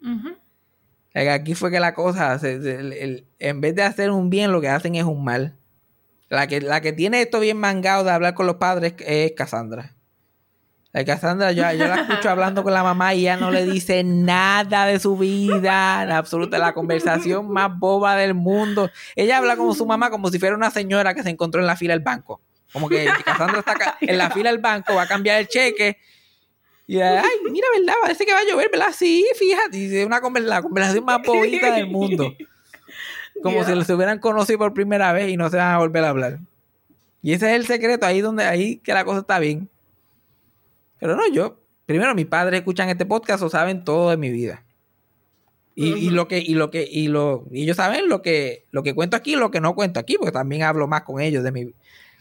Aquí 1.14 1.56
fue 1.56 1.72
que 1.72 1.80
la 1.80 1.94
cosa, 1.94 2.40
en 2.42 3.62
vez 3.62 3.76
de 3.76 3.84
hacer 3.84 4.12
un 4.12 4.30
bien, 4.30 4.52
lo 4.52 4.62
que 4.62 4.70
hacen 4.70 4.96
es 4.96 5.04
un 5.04 5.24
mal. 5.24 5.56
La 6.30 6.48
que, 6.48 6.62
la 6.62 6.82
que 6.82 6.94
tiene 6.94 7.22
esto 7.22 7.40
bien 7.40 7.58
mangado 7.58 8.04
de 8.04 8.12
hablar 8.12 8.36
con 8.36 8.46
los 8.46 8.58
padres 8.58 8.94
es 9.00 9.32
Cassandra. 9.32 9.96
La 10.92 11.06
Cassandra, 11.06 11.52
yo, 11.52 11.64
yo, 11.74 11.88
la 11.88 12.02
escucho 12.02 12.30
hablando 12.30 12.64
con 12.64 12.74
la 12.74 12.84
mamá 12.84 13.14
y 13.14 13.22
ella 13.22 13.38
no 13.38 13.52
le 13.52 13.66
dice 13.66 14.04
nada 14.04 14.86
de 14.86 15.00
su 15.00 15.18
vida, 15.18 16.04
en 16.04 16.12
absoluta, 16.12 16.58
la 16.58 16.74
conversación 16.74 17.52
más 17.52 17.78
boba 17.78 18.16
del 18.16 18.34
mundo. 18.34 18.90
Ella 19.16 19.38
habla 19.38 19.56
como 19.56 19.76
su 19.76 19.86
mamá, 19.86 20.10
como 20.10 20.30
si 20.30 20.40
fuera 20.40 20.56
una 20.56 20.72
señora 20.72 21.14
que 21.14 21.24
se 21.24 21.30
encontró 21.30 21.62
en 21.62 21.68
la 21.68 21.76
fila 21.76 21.94
del 21.94 22.04
banco. 22.04 22.42
Como 22.72 22.88
que 22.90 23.08
Cassandra 23.26 23.60
está 23.60 23.98
en 24.00 24.18
la 24.18 24.30
fila 24.30 24.52
del 24.52 24.60
banco, 24.60 24.96
va 24.96 25.04
a 25.04 25.08
cambiar 25.08 25.40
el 25.40 25.48
cheque. 25.48 25.98
Y 26.90 27.00
ay, 27.00 27.22
mira, 27.52 27.68
¿verdad? 27.78 27.94
Parece 28.02 28.26
que 28.26 28.34
va 28.34 28.40
a 28.40 28.46
llover, 28.50 28.72
¿verdad? 28.72 28.92
Sí, 28.92 29.24
fíjate. 29.38 29.78
Dice 29.78 30.08
una 30.08 30.20
la 30.40 30.62
conversación 30.64 31.06
más 31.06 31.22
bobita 31.24 31.76
del 31.76 31.86
mundo. 31.86 32.34
Como 33.44 33.64
si 33.64 33.84
se 33.84 33.94
hubieran 33.94 34.18
conocido 34.18 34.58
por 34.58 34.74
primera 34.74 35.14
vez 35.14 35.30
y 35.30 35.38
no 35.38 35.52
se 35.52 35.58
van 35.58 35.76
a 35.76 35.78
volver 35.78 36.04
a 36.04 36.10
hablar. 36.10 36.40
Y 37.22 37.34
ese 37.34 37.52
es 37.52 37.58
el 37.58 37.68
secreto, 37.68 38.08
ahí 38.08 38.22
donde, 38.22 38.44
ahí 38.44 38.78
que 38.78 38.92
la 38.96 39.06
cosa 39.06 39.20
está 39.20 39.38
bien. 39.38 39.70
Pero 41.00 41.16
no, 41.16 41.28
yo, 41.32 41.60
primero 41.86 42.16
mis 42.16 42.26
padres 42.26 42.62
escuchan 42.62 42.90
este 42.90 43.06
podcast 43.06 43.44
o 43.44 43.52
saben 43.52 43.84
todo 43.84 44.10
de 44.10 44.18
mi 44.18 44.32
vida. 44.32 44.66
Y, 45.76 46.10
lo 46.10 46.28
que, 46.28 46.40
y 46.40 46.56
lo 46.56 46.72
que, 46.72 46.88
y 46.90 47.08
lo, 47.08 47.46
y 47.52 47.66
ellos 47.66 47.78
saben 47.78 48.10
lo 48.10 48.24
que, 48.24 48.66
lo 48.72 48.82
que 48.82 48.96
cuento 48.96 49.16
aquí 49.16 49.34
y 49.34 49.36
lo 49.36 49.52
que 49.52 49.62
no 49.62 49.76
cuento 49.76 50.00
aquí, 50.00 50.18
porque 50.18 50.32
también 50.32 50.64
hablo 50.64 50.88
más 50.88 51.04
con 51.04 51.22
ellos 51.22 51.44
de 51.44 51.52
mis 51.52 51.68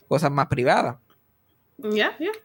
cosas 0.08 0.30
más 0.30 0.48
privadas. 0.48 0.96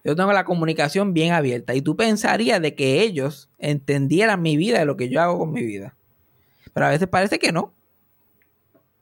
Yo 0.03 0.15
tengo 0.15 0.31
la 0.31 0.45
comunicación 0.45 1.13
bien 1.13 1.33
abierta. 1.33 1.73
Y 1.73 1.81
tú 1.81 1.95
pensarías 1.95 2.61
de 2.61 2.75
que 2.75 3.01
ellos 3.01 3.49
entendieran 3.57 4.41
mi 4.41 4.57
vida 4.57 4.81
y 4.81 4.85
lo 4.85 4.95
que 4.95 5.09
yo 5.09 5.21
hago 5.21 5.39
con 5.39 5.51
mi 5.51 5.63
vida. 5.63 5.95
Pero 6.73 6.85
a 6.85 6.89
veces 6.89 7.07
parece 7.07 7.39
que 7.39 7.51
no. 7.51 7.73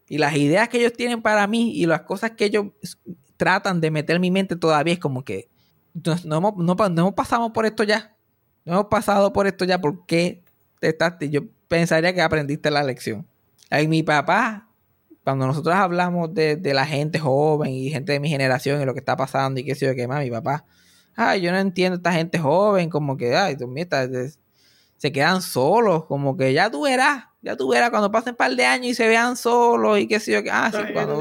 Y 0.07 0.17
las 0.17 0.35
ideas 0.35 0.69
que 0.69 0.79
ellos 0.79 0.93
tienen 0.93 1.21
para 1.21 1.47
mí 1.47 1.73
y 1.75 1.85
las 1.85 2.01
cosas 2.01 2.31
que 2.31 2.45
ellos 2.45 2.67
tratan 3.37 3.81
de 3.81 3.91
meter 3.91 4.17
en 4.17 4.21
mi 4.21 4.31
mente 4.31 4.55
todavía 4.55 4.93
es 4.93 4.99
como 4.99 5.23
que 5.23 5.49
no, 5.93 6.37
hemos, 6.37 6.55
no, 6.57 7.15
pasamos 7.15 7.51
por 7.51 7.65
esto 7.65 7.83
ya. 7.83 8.15
No 8.65 8.73
hemos 8.73 8.85
pasado 8.85 9.33
por 9.33 9.47
esto 9.47 9.65
ya. 9.65 9.79
¿Por 9.81 10.05
qué 10.05 10.43
te 10.79 10.89
estás? 10.89 11.15
Yo 11.19 11.41
pensaría 11.67 12.13
que 12.13 12.21
aprendiste 12.21 12.71
la 12.71 12.83
lección. 12.83 13.27
Ahí 13.69 13.87
mi 13.87 14.03
papá, 14.03 14.67
cuando 15.23 15.45
nosotros 15.47 15.75
hablamos 15.75 16.33
de, 16.33 16.59
la 16.73 16.85
gente 16.85 17.19
joven 17.19 17.71
y 17.71 17.89
gente 17.89 18.13
de 18.13 18.19
mi 18.19 18.29
generación 18.29 18.81
y 18.81 18.85
lo 18.85 18.93
que 18.93 18.99
está 18.99 19.15
pasando 19.15 19.59
y 19.59 19.63
qué 19.63 19.75
sé 19.75 19.85
yo 19.85 19.95
qué 19.95 20.07
más, 20.07 20.23
mi 20.23 20.31
papá, 20.31 20.65
ay, 21.15 21.41
yo 21.41 21.51
no 21.51 21.59
entiendo 21.59 21.97
esta 21.97 22.11
gente 22.11 22.39
joven, 22.39 22.89
como 22.89 23.17
que, 23.17 23.35
ay, 23.35 23.55
tú, 23.55 23.67
mira, 23.67 24.07
se 24.97 25.11
quedan 25.11 25.41
solos, 25.41 26.05
como 26.05 26.37
que 26.37 26.53
ya 26.53 26.69
tú 26.71 26.83
verás, 26.83 27.25
ya 27.41 27.55
tú 27.55 27.69
verás 27.69 27.89
cuando 27.89 28.11
pasen 28.11 28.33
un 28.33 28.37
par 28.37 28.55
de 28.55 28.65
años 28.65 28.87
y 28.87 28.93
se 28.95 29.07
vean 29.07 29.35
solos 29.37 29.99
y 29.99 30.07
qué 30.07 30.19
sé 30.19 30.31
yo 30.33 30.43
qué, 30.43 30.51
ah, 30.51 30.71
sí, 30.71 30.93
cuando, 30.93 31.19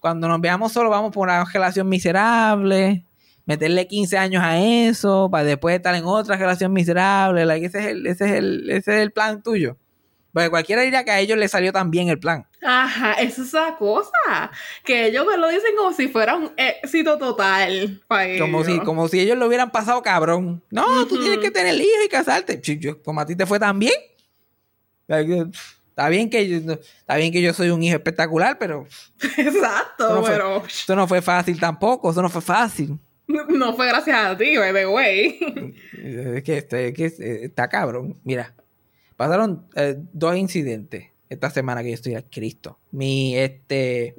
cuando, 0.00 0.28
nos 0.28 0.40
veamos 0.40 0.72
solos 0.72 0.90
vamos 0.90 1.12
por 1.12 1.28
una 1.28 1.44
relación 1.44 1.88
miserable 1.88 3.06
meterle 3.46 3.86
15 3.86 4.18
años 4.18 4.42
a 4.42 4.58
eso 4.58 5.30
para 5.30 5.44
después 5.44 5.76
estar 5.76 5.94
en 5.94 6.04
otra 6.04 6.36
relación 6.36 6.72
miserable. 6.72 7.42
ese, 7.64 7.78
es 7.78 7.86
el, 7.86 8.06
ese, 8.06 8.24
es 8.24 8.32
el, 8.32 8.70
ese 8.70 8.96
es 8.96 9.02
el 9.02 9.12
plan 9.12 9.42
tuyo. 9.42 9.78
Porque 10.36 10.50
cualquiera 10.50 10.82
diría 10.82 11.02
que 11.02 11.10
a 11.10 11.18
ellos 11.18 11.38
les 11.38 11.50
salió 11.50 11.72
tan 11.72 11.90
bien 11.90 12.10
el 12.10 12.18
plan. 12.18 12.46
Ajá, 12.62 13.14
esa 13.14 13.40
es 13.40 13.54
la 13.54 13.74
cosa. 13.78 14.50
Que 14.84 15.06
ellos 15.06 15.24
me 15.26 15.38
lo 15.38 15.48
dicen 15.48 15.74
como 15.74 15.94
si 15.94 16.08
fuera 16.08 16.36
un 16.36 16.52
éxito 16.58 17.16
total 17.16 18.02
Como 18.38 18.62
si, 18.62 18.78
como 18.80 19.08
si 19.08 19.20
ellos 19.20 19.38
lo 19.38 19.46
hubieran 19.46 19.70
pasado 19.70 20.02
cabrón. 20.02 20.62
No, 20.68 21.06
tú 21.06 21.18
tienes 21.18 21.38
que 21.38 21.50
tener 21.50 21.74
hijos 21.76 22.04
y 22.04 22.08
casarte. 22.10 22.60
como 23.02 23.22
a 23.22 23.24
ti 23.24 23.34
te 23.34 23.46
fue 23.46 23.58
tan 23.58 23.78
bien. 23.78 23.94
Está 25.08 26.10
bien 26.10 26.28
que 26.28 26.46
yo, 26.46 26.74
está 26.74 27.16
bien 27.16 27.32
que 27.32 27.40
yo 27.40 27.54
soy 27.54 27.70
un 27.70 27.82
hijo 27.82 27.96
espectacular, 27.96 28.58
pero. 28.58 28.86
Exacto, 29.38 30.22
pero. 30.22 30.66
Esto 30.66 30.94
no 30.94 31.08
fue 31.08 31.22
fácil 31.22 31.58
tampoco, 31.58 32.10
eso 32.10 32.20
no 32.20 32.28
fue 32.28 32.42
fácil. 32.42 32.98
No 33.48 33.74
fue 33.74 33.88
gracias 33.88 34.18
a 34.18 34.36
ti, 34.36 34.58
by 34.58 34.72
the 34.74 34.86
way. 34.86 35.74
Es 36.36 36.42
que, 36.44 36.58
este, 36.58 36.92
que 36.92 37.06
está 37.06 37.68
cabrón. 37.68 38.20
Mira, 38.22 38.54
pasaron 39.16 39.66
eh, 39.74 39.96
dos 40.12 40.36
incidentes 40.36 41.10
esta 41.28 41.50
semana 41.50 41.82
que 41.82 41.88
yo 41.88 41.94
estoy 41.94 42.14
a 42.14 42.22
Cristo. 42.22 42.78
Mi, 42.90 43.36
este, 43.36 44.14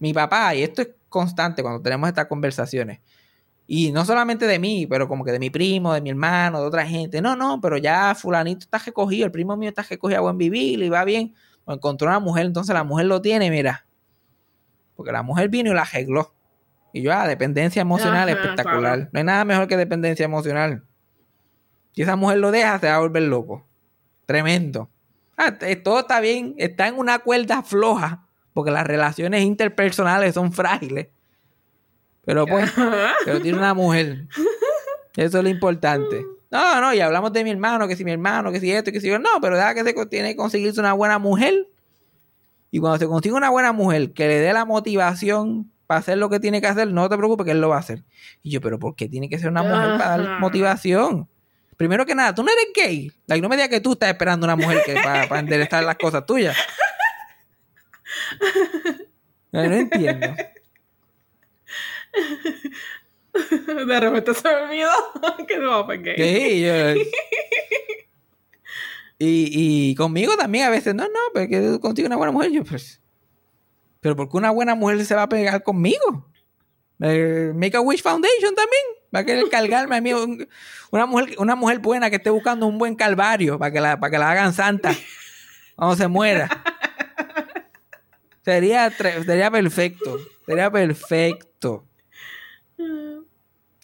mi 0.00 0.12
papá, 0.12 0.54
y 0.54 0.62
esto 0.62 0.82
es 0.82 0.90
constante 1.08 1.62
cuando 1.62 1.82
tenemos 1.82 2.08
estas 2.08 2.26
conversaciones. 2.26 3.00
Y 3.66 3.92
no 3.92 4.04
solamente 4.04 4.46
de 4.46 4.58
mí, 4.58 4.86
pero 4.86 5.08
como 5.08 5.24
que 5.24 5.32
de 5.32 5.38
mi 5.38 5.50
primo, 5.50 5.94
de 5.94 6.00
mi 6.00 6.10
hermano, 6.10 6.60
de 6.60 6.66
otra 6.66 6.86
gente. 6.86 7.22
No, 7.22 7.36
no, 7.36 7.60
pero 7.60 7.78
ya 7.78 8.14
fulanito 8.14 8.64
está 8.64 8.78
recogido, 8.78 9.26
el 9.26 9.32
primo 9.32 9.56
mío 9.56 9.68
está 9.68 9.82
recogido 9.82 10.18
a 10.18 10.22
buen 10.22 10.38
vivir 10.38 10.82
y 10.82 10.88
va 10.88 11.04
bien. 11.04 11.34
encontró 11.66 12.08
una 12.08 12.20
mujer, 12.20 12.46
entonces 12.46 12.74
la 12.74 12.84
mujer 12.84 13.06
lo 13.06 13.22
tiene, 13.22 13.50
mira. 13.50 13.86
Porque 14.96 15.12
la 15.12 15.22
mujer 15.22 15.48
vino 15.48 15.70
y 15.70 15.74
la 15.74 15.82
arregló. 15.82 16.34
Y 16.92 17.02
yo, 17.02 17.12
ah, 17.12 17.26
dependencia 17.26 17.80
emocional 17.80 18.28
espectacular. 18.28 19.08
No 19.12 19.18
hay 19.18 19.24
nada 19.24 19.44
mejor 19.44 19.66
que 19.66 19.76
dependencia 19.76 20.24
emocional. 20.24 20.84
Si 21.94 22.02
esa 22.02 22.16
mujer 22.16 22.38
lo 22.38 22.50
deja, 22.50 22.78
se 22.78 22.88
va 22.88 22.96
a 22.96 22.98
volver 22.98 23.22
loco. 23.22 23.66
Tremendo. 24.32 24.88
Ah, 25.36 25.52
todo 25.84 26.00
está 26.00 26.20
bien, 26.20 26.54
está 26.56 26.88
en 26.88 26.98
una 26.98 27.18
cuerda 27.18 27.62
floja, 27.62 28.26
porque 28.54 28.70
las 28.70 28.86
relaciones 28.86 29.42
interpersonales 29.42 30.32
son 30.32 30.54
frágiles. 30.54 31.08
Pero 32.24 32.46
pues, 32.46 32.72
pero 33.26 33.42
tiene 33.42 33.58
una 33.58 33.74
mujer. 33.74 34.26
Eso 35.16 35.36
es 35.36 35.44
lo 35.44 35.50
importante. 35.50 36.24
No, 36.50 36.80
no, 36.80 36.94
y 36.94 37.00
hablamos 37.00 37.30
de 37.34 37.44
mi 37.44 37.50
hermano, 37.50 37.86
que 37.86 37.94
si 37.94 38.06
mi 38.06 38.12
hermano, 38.12 38.50
que 38.50 38.60
si 38.60 38.72
esto, 38.72 38.90
que 38.90 39.02
si 39.02 39.08
yo. 39.08 39.18
No, 39.18 39.28
pero 39.42 39.56
deja 39.56 39.74
que 39.74 39.84
se 39.84 40.06
tiene 40.06 40.30
que 40.30 40.36
conseguirse 40.36 40.80
una 40.80 40.94
buena 40.94 41.18
mujer. 41.18 41.68
Y 42.70 42.78
cuando 42.78 42.98
se 42.98 43.06
consigue 43.06 43.34
una 43.34 43.50
buena 43.50 43.72
mujer 43.72 44.14
que 44.14 44.28
le 44.28 44.38
dé 44.38 44.54
la 44.54 44.64
motivación 44.64 45.70
hacer 45.96 46.18
lo 46.18 46.30
que 46.30 46.40
tiene 46.40 46.60
que 46.60 46.66
hacer, 46.68 46.90
no 46.90 47.08
te 47.10 47.16
preocupes 47.16 47.44
que 47.44 47.52
él 47.52 47.60
lo 47.60 47.68
va 47.68 47.76
a 47.76 47.80
hacer. 47.80 48.02
Y 48.42 48.50
yo, 48.50 48.60
pero 48.62 48.78
¿por 48.78 48.96
qué 48.96 49.08
tiene 49.08 49.28
que 49.28 49.38
ser 49.38 49.50
una 49.50 49.62
mujer 49.62 49.98
para 49.98 50.16
dar 50.16 50.40
motivación? 50.40 51.28
Primero 51.76 52.06
que 52.06 52.14
nada, 52.14 52.34
tú 52.34 52.42
no 52.42 52.50
eres 52.50 52.66
gay. 52.74 53.12
no 53.40 53.48
me 53.48 53.56
digas 53.56 53.68
que 53.68 53.80
tú 53.80 53.92
estás 53.92 54.10
esperando 54.10 54.44
una 54.46 54.56
mujer 54.56 54.82
que 54.84 54.94
para, 54.94 55.28
para 55.28 55.40
enderezar 55.40 55.82
las 55.84 55.96
cosas 55.96 56.26
tuyas. 56.26 56.56
No, 59.52 59.62
entiendo. 59.62 60.34
De 63.32 64.00
repente 64.00 64.32
se 64.32 64.48
me 64.48 64.54
olvidó 64.54 64.90
que 65.46 65.58
no 65.58 65.84
fue 65.84 65.98
gay. 65.98 66.16
Sí, 66.16 66.62
yo... 66.62 67.02
Y, 69.18 69.90
y 69.90 69.94
conmigo 69.94 70.36
también 70.36 70.64
a 70.64 70.70
veces, 70.70 70.96
no, 70.96 71.04
no, 71.04 71.20
pero 71.32 71.48
que 71.48 71.60
tú 71.60 71.80
contigo 71.80 72.06
una 72.06 72.16
buena 72.16 72.32
mujer. 72.32 72.50
Yo, 72.50 72.64
pues, 72.64 73.00
pero 74.00 74.16
¿por 74.16 74.28
qué 74.28 74.36
una 74.36 74.50
buena 74.50 74.74
mujer 74.74 75.04
se 75.04 75.14
va 75.14 75.22
a 75.22 75.28
pegar 75.28 75.62
conmigo? 75.62 76.28
Eh, 77.00 77.52
Make 77.54 77.76
a 77.76 77.80
Wish 77.80 78.02
Foundation 78.02 78.54
también. 78.54 78.82
Va 79.14 79.20
a 79.20 79.24
querer 79.24 79.48
cargarme 79.50 79.96
a 79.96 80.00
mí. 80.00 80.12
Una 80.90 81.06
mujer, 81.06 81.34
una 81.38 81.54
mujer 81.54 81.78
buena 81.80 82.10
que 82.10 82.16
esté 82.16 82.30
buscando 82.30 82.66
un 82.66 82.78
buen 82.78 82.94
calvario 82.94 83.58
para 83.58 83.70
que 83.70 83.80
la, 83.80 84.00
para 84.00 84.10
que 84.10 84.18
la 84.18 84.30
hagan 84.30 84.52
santa 84.52 84.94
cuando 85.76 85.96
se 85.96 86.08
muera. 86.08 86.48
Sería, 88.44 88.90
sería 88.90 89.50
perfecto. 89.50 90.18
Sería 90.46 90.70
perfecto. 90.70 91.86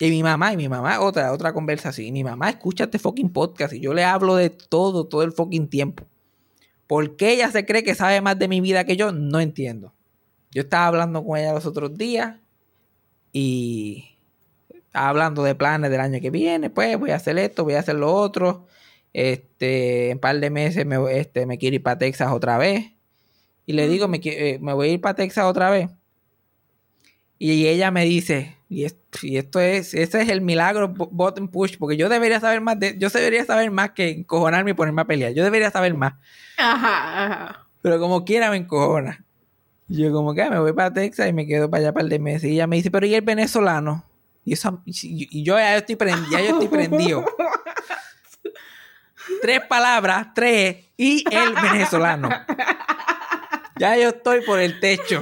Y 0.00 0.10
mi 0.10 0.22
mamá, 0.22 0.52
y 0.52 0.56
mi 0.56 0.68
mamá, 0.68 1.00
otra, 1.00 1.32
otra 1.32 1.52
conversación. 1.52 2.06
Y 2.08 2.12
mi 2.12 2.24
mamá 2.24 2.50
escucha 2.50 2.84
este 2.84 2.98
fucking 2.98 3.30
podcast 3.30 3.72
y 3.72 3.80
yo 3.80 3.94
le 3.94 4.04
hablo 4.04 4.36
de 4.36 4.50
todo, 4.50 5.06
todo 5.06 5.22
el 5.22 5.32
fucking 5.32 5.68
tiempo. 5.68 6.06
¿Por 6.86 7.16
qué 7.16 7.32
ella 7.32 7.50
se 7.50 7.66
cree 7.66 7.82
que 7.82 7.94
sabe 7.94 8.20
más 8.20 8.38
de 8.38 8.48
mi 8.48 8.60
vida 8.60 8.84
que 8.84 8.96
yo? 8.96 9.12
No 9.12 9.40
entiendo. 9.40 9.92
Yo 10.50 10.62
estaba 10.62 10.86
hablando 10.86 11.24
con 11.24 11.36
ella 11.36 11.52
los 11.52 11.66
otros 11.66 11.96
días 11.98 12.36
y 13.32 14.17
hablando 14.92 15.42
de 15.42 15.54
planes 15.54 15.90
del 15.90 16.00
año 16.00 16.20
que 16.20 16.30
viene, 16.30 16.70
pues 16.70 16.98
voy 16.98 17.10
a 17.10 17.16
hacer 17.16 17.38
esto, 17.38 17.64
voy 17.64 17.74
a 17.74 17.80
hacer 17.80 17.96
lo 17.96 18.12
otro. 18.12 18.66
Este, 19.12 20.10
en 20.10 20.16
un 20.16 20.20
par 20.20 20.38
de 20.38 20.50
meses 20.50 20.84
me, 20.86 20.96
este, 21.18 21.46
me 21.46 21.58
quiero 21.58 21.76
ir 21.76 21.82
para 21.82 21.98
Texas 21.98 22.32
otra 22.32 22.58
vez. 22.58 22.92
Y 23.66 23.74
le 23.74 23.88
digo, 23.88 24.08
me, 24.08 24.20
eh, 24.24 24.58
me 24.60 24.72
voy 24.72 24.88
a 24.88 24.92
ir 24.92 25.00
para 25.00 25.14
Texas 25.14 25.44
otra 25.44 25.70
vez. 25.70 25.90
Y 27.38 27.66
ella 27.66 27.90
me 27.90 28.04
dice, 28.04 28.56
y, 28.68 28.84
esto, 28.84 29.60
es, 29.60 29.94
ese 29.94 30.22
es 30.22 30.28
el 30.28 30.40
milagro 30.40 30.88
button 30.88 31.48
push, 31.48 31.76
porque 31.78 31.96
yo 31.96 32.08
debería 32.08 32.40
saber 32.40 32.60
más 32.60 32.78
de, 32.78 32.98
yo 32.98 33.08
debería 33.08 33.44
saber 33.44 33.70
más 33.70 33.92
que 33.92 34.10
encojonarme 34.10 34.72
y 34.72 34.74
ponerme 34.74 35.02
a 35.02 35.06
pelear. 35.06 35.32
Yo 35.32 35.44
debería 35.44 35.70
saber 35.70 35.94
más. 35.94 36.14
Ajá, 36.58 37.24
ajá. 37.24 37.66
Pero 37.80 38.00
como 38.00 38.24
quiera 38.24 38.50
me 38.50 38.56
encojona. 38.56 39.24
Yo 39.86 40.12
como 40.12 40.34
que 40.34 40.42
ah, 40.42 40.50
me 40.50 40.58
voy 40.58 40.72
para 40.72 40.92
Texas 40.92 41.28
y 41.28 41.32
me 41.32 41.46
quedo 41.46 41.70
para 41.70 41.82
allá 41.82 41.92
para 41.92 42.04
el 42.04 42.10
de 42.10 42.18
meses. 42.18 42.50
Y 42.50 42.54
ella 42.54 42.66
me 42.66 42.76
dice, 42.76 42.90
pero 42.90 43.06
¿y 43.06 43.14
el 43.14 43.22
venezolano? 43.22 44.04
Y, 44.48 44.54
eso, 44.54 44.82
y 44.86 45.42
yo 45.42 45.58
ya 45.58 45.76
estoy, 45.76 45.96
prendido, 45.96 46.30
ya 46.30 46.40
yo 46.40 46.54
estoy 46.54 46.68
prendido. 46.68 47.22
tres 49.42 49.60
palabras, 49.68 50.28
tres, 50.34 50.86
y 50.96 51.22
el 51.30 51.54
venezolano. 51.54 52.30
Ya 53.78 53.94
yo 53.98 54.08
estoy 54.08 54.40
por 54.40 54.58
el 54.58 54.80
techo. 54.80 55.20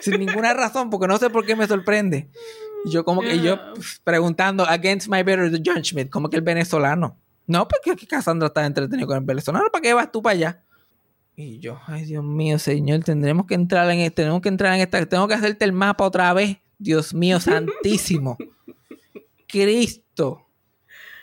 Sin 0.00 0.20
ninguna 0.20 0.54
razón, 0.54 0.88
porque 0.88 1.08
no 1.08 1.18
sé 1.18 1.30
por 1.30 1.44
qué 1.44 1.56
me 1.56 1.66
sorprende. 1.66 2.30
Yo 2.84 3.04
como 3.04 3.22
que 3.22 3.40
yo 3.40 3.58
preguntando 4.04 4.64
against 4.64 5.08
my 5.08 5.24
better 5.24 5.50
judgment, 5.50 6.08
como 6.10 6.30
que 6.30 6.36
el 6.36 6.42
venezolano. 6.42 7.18
No, 7.48 7.66
porque 7.66 8.06
Cassandra 8.06 8.46
está 8.46 8.64
entretenido 8.64 9.08
con 9.08 9.16
el 9.16 9.24
venezolano, 9.24 9.68
¿para 9.72 9.82
qué 9.82 9.94
vas 9.94 10.12
tú 10.12 10.22
para 10.22 10.34
allá? 10.34 10.62
Y 11.34 11.58
yo, 11.58 11.80
ay 11.86 12.04
Dios 12.04 12.24
mío, 12.24 12.60
señor, 12.60 13.02
tendremos 13.02 13.46
que 13.46 13.54
entrar 13.54 13.90
en 13.90 13.98
este, 13.98 14.22
tenemos 14.22 14.40
que 14.40 14.48
entrar 14.48 14.74
en 14.74 14.80
esta, 14.80 15.04
tengo 15.06 15.26
que 15.26 15.34
hacerte 15.34 15.64
el 15.64 15.72
mapa 15.72 16.04
otra 16.04 16.32
vez. 16.32 16.58
Dios 16.78 17.14
mío, 17.14 17.40
santísimo. 17.40 18.36
Cristo. 19.48 20.46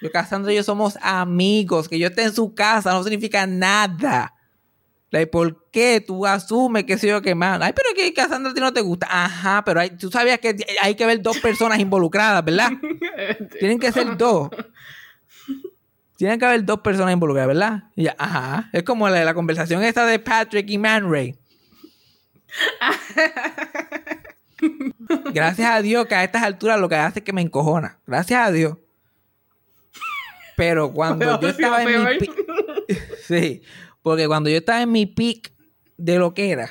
Yo, 0.01 0.11
Cassandra 0.11 0.51
y 0.51 0.57
yo 0.57 0.63
somos 0.63 0.97
amigos. 1.01 1.87
Que 1.87 1.99
yo 1.99 2.07
esté 2.07 2.23
en 2.23 2.33
su 2.33 2.53
casa 2.53 2.91
no 2.91 3.03
significa 3.03 3.47
nada. 3.47 4.33
¿Por 5.31 5.69
qué 5.69 6.03
tú 6.05 6.25
asumes 6.25 6.85
que 6.85 6.97
soy 6.97 7.09
yo 7.09 7.21
que 7.21 7.35
más? 7.35 7.61
Ay, 7.61 7.71
pero 7.73 7.89
que 7.95 8.11
Cassandra 8.13 8.51
a 8.51 8.53
ti 8.55 8.59
no 8.59 8.73
te 8.73 8.81
gusta. 8.81 9.07
Ajá, 9.09 9.63
pero 9.63 9.81
tú 9.99 10.09
sabías 10.09 10.39
que 10.39 10.55
hay 10.81 10.95
que 10.95 11.05
ver 11.05 11.21
dos 11.21 11.37
personas 11.37 11.79
involucradas, 11.79 12.43
¿verdad? 12.43 12.71
Tienen 13.59 13.77
que 13.77 13.91
ser 13.91 14.17
dos. 14.17 14.49
Tienen 16.17 16.39
que 16.39 16.45
haber 16.45 16.65
dos 16.65 16.79
personas 16.79 17.13
involucradas, 17.13 17.47
¿verdad? 17.47 17.83
Y 17.95 18.07
ajá. 18.07 18.69
Es 18.73 18.81
como 18.81 19.07
la, 19.07 19.23
la 19.23 19.35
conversación 19.35 19.83
esta 19.83 20.05
de 20.07 20.17
Patrick 20.17 20.67
y 20.69 20.79
Man 20.79 21.11
Ray. 21.11 21.37
Gracias 25.33 25.69
a 25.69 25.81
Dios 25.81 26.05
que 26.07 26.15
a 26.15 26.23
estas 26.23 26.43
alturas 26.43 26.79
lo 26.79 26.89
que 26.89 26.95
hace 26.95 27.19
es 27.19 27.25
que 27.25 27.33
me 27.33 27.41
encojona. 27.41 27.99
Gracias 28.05 28.47
a 28.47 28.51
Dios. 28.51 28.77
Pero 30.55 30.91
cuando 30.91 31.41
yo 31.41 31.47
estaba 31.47 31.83
en 31.83 32.03
mi 32.03 32.27
sí, 33.27 33.61
porque 34.01 34.27
cuando 34.27 34.49
yo 34.49 34.57
estaba 34.57 34.81
en 34.81 34.91
mi 34.91 35.05
peak 35.05 35.51
de 35.97 36.19
lo 36.19 36.33
que 36.33 36.51
era, 36.51 36.69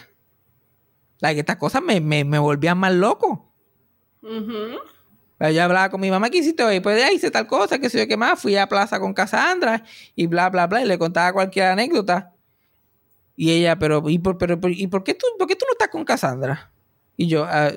like, 1.20 1.40
estas 1.40 1.56
cosas 1.56 1.82
me, 1.82 2.00
me, 2.00 2.24
me 2.24 2.38
volvían 2.38 2.78
más 2.78 2.94
loco. 2.94 3.52
Yo 5.50 5.62
hablaba 5.64 5.90
con 5.90 6.00
mi 6.00 6.10
mamá, 6.10 6.30
¿qué 6.30 6.38
hiciste 6.38 6.62
hoy? 6.62 6.78
Pues 6.78 7.00
ya 7.00 7.10
hice 7.10 7.30
tal 7.30 7.48
cosa, 7.48 7.80
que 7.80 7.90
sé 7.90 7.98
yo 7.98 8.06
qué 8.06 8.16
más. 8.16 8.40
Fui 8.40 8.56
a 8.56 8.68
plaza 8.68 9.00
con 9.00 9.12
Cassandra 9.12 9.82
y 10.14 10.28
bla, 10.28 10.48
bla, 10.50 10.68
bla. 10.68 10.82
Y 10.82 10.86
le 10.86 10.98
contaba 10.98 11.32
cualquier 11.32 11.66
anécdota. 11.66 12.32
Y 13.34 13.50
ella, 13.50 13.76
pero, 13.76 14.08
¿y 14.08 14.18
por, 14.20 14.38
pero, 14.38 14.58
¿y 14.68 14.86
por, 14.86 15.02
qué, 15.02 15.14
tú, 15.14 15.26
por 15.38 15.48
qué 15.48 15.56
tú 15.56 15.64
no 15.66 15.72
estás 15.72 15.88
con 15.88 16.04
Cassandra? 16.04 16.70
Y 17.16 17.28
yo, 17.28 17.44
ah, 17.44 17.72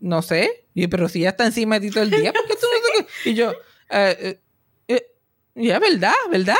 no, 0.00 0.22
sé. 0.22 0.66
Y, 0.74 0.86
pero 0.86 1.08
si 1.08 1.20
ya 1.20 1.30
está 1.30 1.46
encima 1.46 1.78
de 1.78 1.88
ti 1.88 1.92
todo 1.92 2.04
el 2.04 2.10
día, 2.10 2.32
¿por 2.32 2.46
qué 2.46 2.54
tú 2.54 2.66
no 2.66 3.06
Y 3.30 3.34
yo, 3.34 3.52
ah, 3.90 4.10
eh, 4.10 4.40
ya, 5.54 5.78
¿verdad? 5.78 6.14
¿Verdad? 6.30 6.56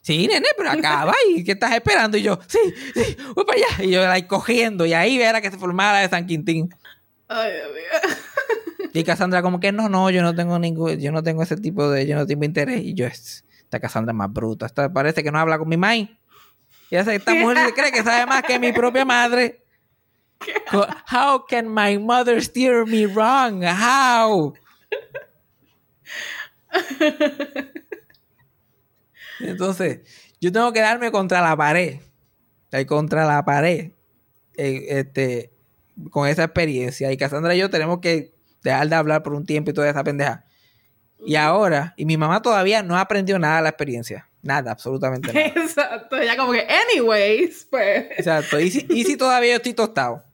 Sí, 0.00 0.28
nene, 0.28 0.46
pero 0.56 0.70
acaba 0.70 1.14
y 1.28 1.42
¿qué 1.42 1.52
estás 1.52 1.74
esperando? 1.74 2.16
Y 2.16 2.22
yo, 2.22 2.38
sí, 2.46 2.58
sí, 2.94 3.16
voy 3.34 3.44
para 3.44 3.58
allá. 3.58 3.84
Y 3.84 3.90
yo 3.90 4.02
la 4.02 4.26
cogiendo 4.26 4.86
y 4.86 4.94
ahí 4.94 5.20
era 5.20 5.40
que 5.40 5.50
se 5.50 5.58
formaba 5.58 5.94
la 5.94 6.00
de 6.00 6.08
San 6.08 6.26
Quintín. 6.26 6.72
Ay, 7.28 7.52
mío. 7.52 8.16
Y 8.92 9.04
Cassandra 9.04 9.42
como 9.42 9.60
que 9.60 9.72
no, 9.72 9.88
no, 9.88 10.08
yo 10.08 10.22
no 10.22 10.34
tengo 10.34 10.58
ningún, 10.58 10.98
yo 10.98 11.12
no 11.12 11.22
tengo 11.22 11.42
ese 11.42 11.56
tipo 11.56 11.90
de, 11.90 12.06
yo 12.06 12.16
no 12.16 12.26
tengo 12.26 12.44
interés. 12.44 12.82
Y 12.82 12.94
yo, 12.94 13.06
esta 13.06 13.80
Cassandra 13.80 14.12
es 14.12 14.16
más 14.16 14.32
bruta. 14.32 14.64
Esta 14.64 14.90
parece 14.90 15.22
que 15.22 15.30
no 15.30 15.38
habla 15.38 15.58
con 15.58 15.68
mi 15.68 15.76
mai. 15.76 16.18
Y 16.88 16.96
esta 16.96 17.12
mujer 17.34 17.58
se 17.66 17.72
cree 17.74 17.92
que 17.92 18.02
sabe 18.02 18.24
más 18.26 18.42
que 18.44 18.58
mi 18.58 18.72
propia 18.72 19.04
madre. 19.04 19.65
How 21.06 21.44
can 21.46 21.68
my 21.68 21.98
mother 21.98 22.42
steer 22.42 22.86
me 22.86 23.06
wrong? 23.06 23.62
How? 23.64 24.54
Entonces, 29.40 30.00
yo 30.40 30.52
tengo 30.52 30.72
que 30.72 30.80
darme 30.80 31.10
contra 31.10 31.40
la 31.40 31.56
pared. 31.56 32.00
Contra 32.86 33.24
la 33.24 33.44
pared. 33.44 33.92
Eh, 34.56 34.86
este, 34.98 35.52
con 36.10 36.28
esa 36.28 36.44
experiencia. 36.44 37.10
Y 37.12 37.16
Cassandra 37.16 37.54
y 37.54 37.58
yo 37.58 37.70
tenemos 37.70 38.00
que 38.00 38.34
dejar 38.62 38.88
de 38.88 38.94
hablar 38.94 39.22
por 39.22 39.34
un 39.34 39.46
tiempo 39.46 39.70
y 39.70 39.74
toda 39.74 39.88
esa 39.88 40.04
pendeja. 40.04 40.44
Y 41.18 41.36
ahora, 41.36 41.94
y 41.96 42.04
mi 42.04 42.16
mamá 42.16 42.42
todavía 42.42 42.82
no 42.82 42.96
ha 42.96 43.00
aprendido 43.00 43.38
nada 43.38 43.56
de 43.56 43.62
la 43.62 43.68
experiencia. 43.70 44.28
Nada, 44.42 44.72
absolutamente 44.72 45.32
nada. 45.32 45.46
Exacto, 45.56 46.22
ya 46.22 46.36
como 46.36 46.52
que, 46.52 46.66
anyways, 46.68 47.66
pues. 47.70 48.06
Exacto. 48.16 48.60
¿Y 48.60 48.70
si, 48.70 48.86
y 48.90 49.04
si 49.04 49.16
todavía 49.16 49.52
yo 49.52 49.56
estoy 49.56 49.74
tostado? 49.74 50.25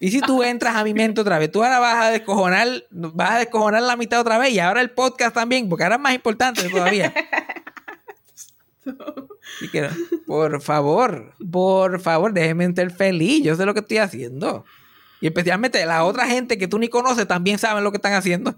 ¿Y 0.00 0.10
si 0.10 0.20
tú 0.20 0.42
entras 0.42 0.76
a 0.76 0.84
mi 0.84 0.92
mente 0.92 1.20
otra 1.20 1.38
vez? 1.38 1.50
Tú 1.50 1.62
ahora 1.62 1.78
vas 1.78 2.04
a 2.04 2.10
descojonar, 2.10 2.84
vas 2.90 3.30
a 3.30 3.38
descojonar 3.38 3.82
la 3.82 3.96
mitad 3.96 4.20
otra 4.20 4.38
vez 4.38 4.52
y 4.52 4.58
ahora 4.58 4.80
el 4.80 4.90
podcast 4.90 5.34
también, 5.34 5.68
porque 5.68 5.84
ahora 5.84 5.96
es 5.96 6.02
más 6.02 6.14
importante 6.14 6.68
todavía. 6.68 7.12
por 10.26 10.60
favor, 10.60 11.32
por 11.50 12.00
favor, 12.00 12.32
déjeme 12.32 12.72
ser 12.74 12.90
feliz. 12.90 13.42
Yo 13.44 13.56
sé 13.56 13.64
lo 13.64 13.74
que 13.74 13.80
estoy 13.80 13.98
haciendo. 13.98 14.64
Y 15.20 15.26
especialmente 15.28 15.84
la 15.86 16.04
otra 16.04 16.26
gente 16.26 16.58
que 16.58 16.68
tú 16.68 16.78
ni 16.78 16.88
conoces 16.88 17.26
también 17.26 17.58
saben 17.58 17.84
lo 17.84 17.90
que 17.90 17.96
están 17.96 18.12
haciendo. 18.12 18.54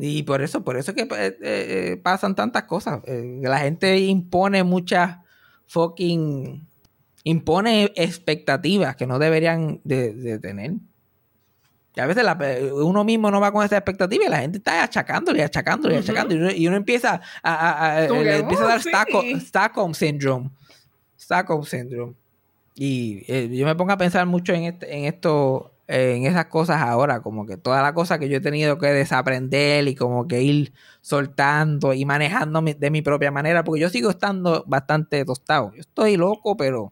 Y 0.00 0.22
por 0.22 0.42
eso, 0.42 0.62
por 0.62 0.76
eso 0.76 0.94
que 0.94 1.02
eh, 1.02 1.08
eh, 1.10 1.36
eh, 1.42 2.00
pasan 2.02 2.34
tantas 2.34 2.64
cosas. 2.64 3.00
la 3.06 3.58
gente 3.58 3.98
impone 3.98 4.62
muchas 4.62 5.18
fucking. 5.66 6.68
Impone 7.24 7.92
expectativas 7.96 8.96
que 8.96 9.06
no 9.06 9.18
deberían 9.18 9.80
de 9.84 10.38
tener. 10.40 10.74
Y 11.96 12.00
a 12.00 12.06
veces 12.06 12.24
uno 12.72 13.04
mismo 13.04 13.30
no 13.30 13.40
va 13.40 13.52
con 13.52 13.64
esa 13.64 13.76
expectativa 13.76 14.24
y 14.24 14.28
la 14.28 14.40
gente 14.40 14.58
está 14.58 14.82
achacándole, 14.82 15.44
achacándole, 15.44 15.98
achacándole. 15.98 16.56
Y 16.56 16.66
uno, 16.66 16.76
empieza 16.76 17.20
a, 17.42 18.04
empieza 18.08 18.64
a 18.64 18.68
dar 18.68 18.80
oh, 19.12 19.22
Stockholm, 19.38 19.94
Syndrome. 19.94 20.50
Stockholm 21.16 21.62
Syndrome. 21.64 22.14
Y 22.74 23.22
eh, 23.28 23.48
yo 23.52 23.64
me 23.64 23.76
pongo 23.76 23.92
a 23.92 23.96
pensar 23.96 24.26
mucho 24.26 24.52
en, 24.52 24.64
este, 24.64 24.96
en 24.96 25.04
esto, 25.04 25.72
en 25.86 26.26
esas 26.26 26.46
cosas 26.46 26.82
ahora, 26.82 27.20
como 27.22 27.46
que 27.46 27.56
todas 27.56 27.80
las 27.80 27.92
cosas 27.92 28.18
que 28.18 28.28
yo 28.28 28.38
he 28.38 28.40
tenido 28.40 28.76
que 28.78 28.88
desaprender 28.88 29.86
y 29.86 29.94
como 29.94 30.26
que 30.26 30.42
ir 30.42 30.72
soltando 31.00 31.94
y 31.94 32.04
manejando 32.04 32.60
de 32.60 32.90
mi 32.90 33.02
propia 33.02 33.30
manera, 33.30 33.62
porque 33.62 33.82
yo 33.82 33.88
sigo 33.88 34.10
estando 34.10 34.64
bastante 34.66 35.24
tostado. 35.24 35.70
Yo 35.74 35.80
estoy 35.80 36.16
loco, 36.16 36.56
pero 36.56 36.90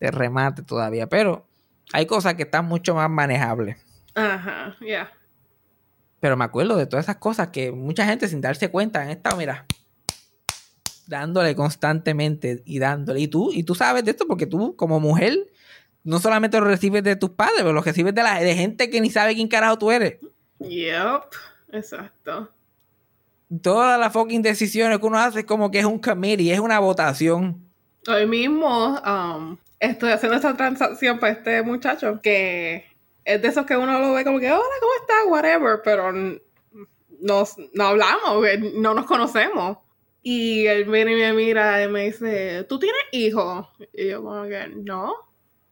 de 0.00 0.10
remate 0.10 0.62
todavía. 0.62 1.08
Pero 1.08 1.46
hay 1.92 2.06
cosas 2.06 2.34
que 2.34 2.42
están 2.42 2.66
mucho 2.66 2.94
más 2.94 3.10
manejables. 3.10 3.76
Ajá, 4.14 4.76
ya. 4.80 5.12
Pero 6.20 6.36
me 6.36 6.44
acuerdo 6.44 6.76
de 6.76 6.86
todas 6.86 7.04
esas 7.04 7.16
cosas 7.16 7.48
que 7.48 7.72
mucha 7.72 8.06
gente 8.06 8.28
sin 8.28 8.40
darse 8.40 8.70
cuenta 8.70 9.00
han 9.00 9.10
estado, 9.10 9.36
mira, 9.36 9.66
dándole 11.06 11.54
constantemente 11.54 12.62
y 12.64 12.78
dándole. 12.78 13.20
Y 13.20 13.28
tú, 13.28 13.52
y 13.52 13.62
tú 13.62 13.74
sabes 13.74 14.04
de 14.04 14.12
esto 14.12 14.26
porque 14.26 14.46
tú, 14.46 14.74
como 14.76 14.98
mujer, 15.00 15.46
no 16.04 16.18
solamente 16.18 16.58
lo 16.58 16.66
recibes 16.66 17.02
de 17.02 17.16
tus 17.16 17.30
padres, 17.30 17.58
pero 17.58 17.72
lo 17.72 17.82
recibes 17.82 18.14
de, 18.14 18.22
la, 18.22 18.40
de 18.40 18.54
gente 18.54 18.90
que 18.90 19.00
ni 19.00 19.10
sabe 19.10 19.34
quién 19.34 19.48
carajo 19.48 19.78
tú 19.78 19.90
eres. 19.90 20.18
Yep, 20.60 21.22
exacto. 21.72 22.50
Todas 23.62 24.00
las 24.00 24.12
fucking 24.12 24.42
decisiones 24.42 24.98
que 24.98 25.06
uno 25.06 25.18
hace 25.18 25.40
es 25.40 25.46
como 25.46 25.70
que 25.70 25.78
es 25.78 25.84
un 25.84 25.98
committee, 25.98 26.52
es 26.52 26.58
una 26.58 26.80
votación. 26.80 27.62
Hoy 28.08 28.26
mismo 28.26 29.00
um, 29.00 29.56
estoy 29.80 30.10
haciendo 30.12 30.36
esta 30.36 30.56
transacción 30.56 31.18
para 31.18 31.32
este 31.32 31.62
muchacho 31.62 32.20
que 32.22 32.84
es 33.24 33.42
de 33.42 33.48
esos 33.48 33.66
que 33.66 33.76
uno 33.76 33.98
lo 33.98 34.12
ve 34.14 34.24
como 34.24 34.38
que, 34.38 34.50
hola, 34.50 34.62
¿cómo 34.80 34.92
estás? 35.00 35.16
Whatever, 35.26 35.80
pero 35.82 36.12
nos, 37.20 37.56
no 37.74 37.84
hablamos, 37.84 38.44
no 38.74 38.94
nos 38.94 39.06
conocemos. 39.06 39.78
Y 40.22 40.66
él 40.66 40.84
viene 40.84 41.12
y 41.12 41.20
me 41.20 41.32
mira 41.32 41.82
y 41.82 41.88
me 41.88 42.04
dice, 42.06 42.64
¿tú 42.68 42.78
tienes 42.78 43.00
hijos? 43.12 43.66
Y 43.92 44.08
yo 44.08 44.22
como 44.22 44.44
que, 44.44 44.68
no. 44.76 45.14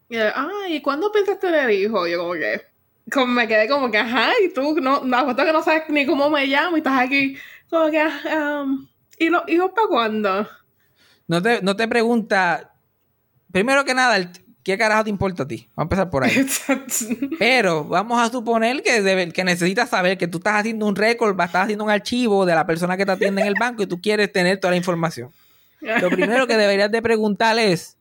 Y 0.09 0.17
él, 0.17 0.31
ah, 0.35 0.49
¿y 0.69 0.81
cuándo 0.81 1.11
piensas 1.11 1.39
tener 1.39 1.69
hijos? 1.71 2.07
Y 2.07 2.11
yo 2.11 2.19
como 2.19 2.33
que, 2.33 2.61
como 3.11 3.27
me 3.27 3.47
quedé 3.47 3.67
como 3.67 3.89
que, 3.89 3.97
ajá, 3.97 4.31
y 4.43 4.53
tú, 4.53 4.79
no, 4.81 5.03
no, 5.03 5.35
que 5.35 5.53
no 5.53 5.63
sabes 5.63 5.83
ni 5.89 6.05
cómo 6.05 6.29
me 6.29 6.45
llamo 6.47 6.75
y 6.75 6.79
estás 6.79 6.99
aquí, 6.99 7.37
como 7.69 7.89
que, 7.89 8.03
um, 8.03 8.87
¿y 9.17 9.29
los 9.29 9.43
hijos 9.47 9.71
para 9.73 9.87
cuándo? 9.87 10.47
No 11.27 11.41
te, 11.41 11.61
no 11.61 11.75
te 11.75 11.87
pregunta, 11.87 12.74
primero 13.55 13.85
que 13.85 13.93
nada, 13.93 14.17
el, 14.17 14.29
¿Qué 14.63 14.77
carajo 14.77 15.05
te 15.05 15.09
importa 15.09 15.43
a 15.43 15.47
ti? 15.47 15.69
Vamos 15.75 15.77
a 15.77 15.83
empezar 15.83 16.09
por 16.09 16.23
ahí. 16.25 16.45
Pero 17.39 17.85
vamos 17.85 18.19
a 18.19 18.29
suponer 18.29 18.83
que, 18.83 19.31
que 19.31 19.43
necesitas 19.45 19.89
saber 19.89 20.17
que 20.17 20.27
tú 20.27 20.39
estás 20.39 20.55
haciendo 20.55 20.87
un 20.87 20.95
récord, 20.95 21.39
estás 21.39 21.63
haciendo 21.63 21.85
un 21.85 21.89
archivo 21.89 22.45
de 22.45 22.53
la 22.53 22.65
persona 22.65 22.97
que 22.97 23.05
te 23.05 23.13
atiende 23.13 23.43
en 23.43 23.47
el 23.47 23.53
banco 23.57 23.83
y 23.83 23.87
tú 23.87 24.01
quieres 24.01 24.33
tener 24.33 24.59
toda 24.59 24.71
la 24.71 24.77
información. 24.77 25.31
Lo 25.79 26.09
primero 26.09 26.47
que 26.47 26.57
deberías 26.57 26.91
de 26.91 27.01
preguntar 27.01 27.57
es, 27.57 27.95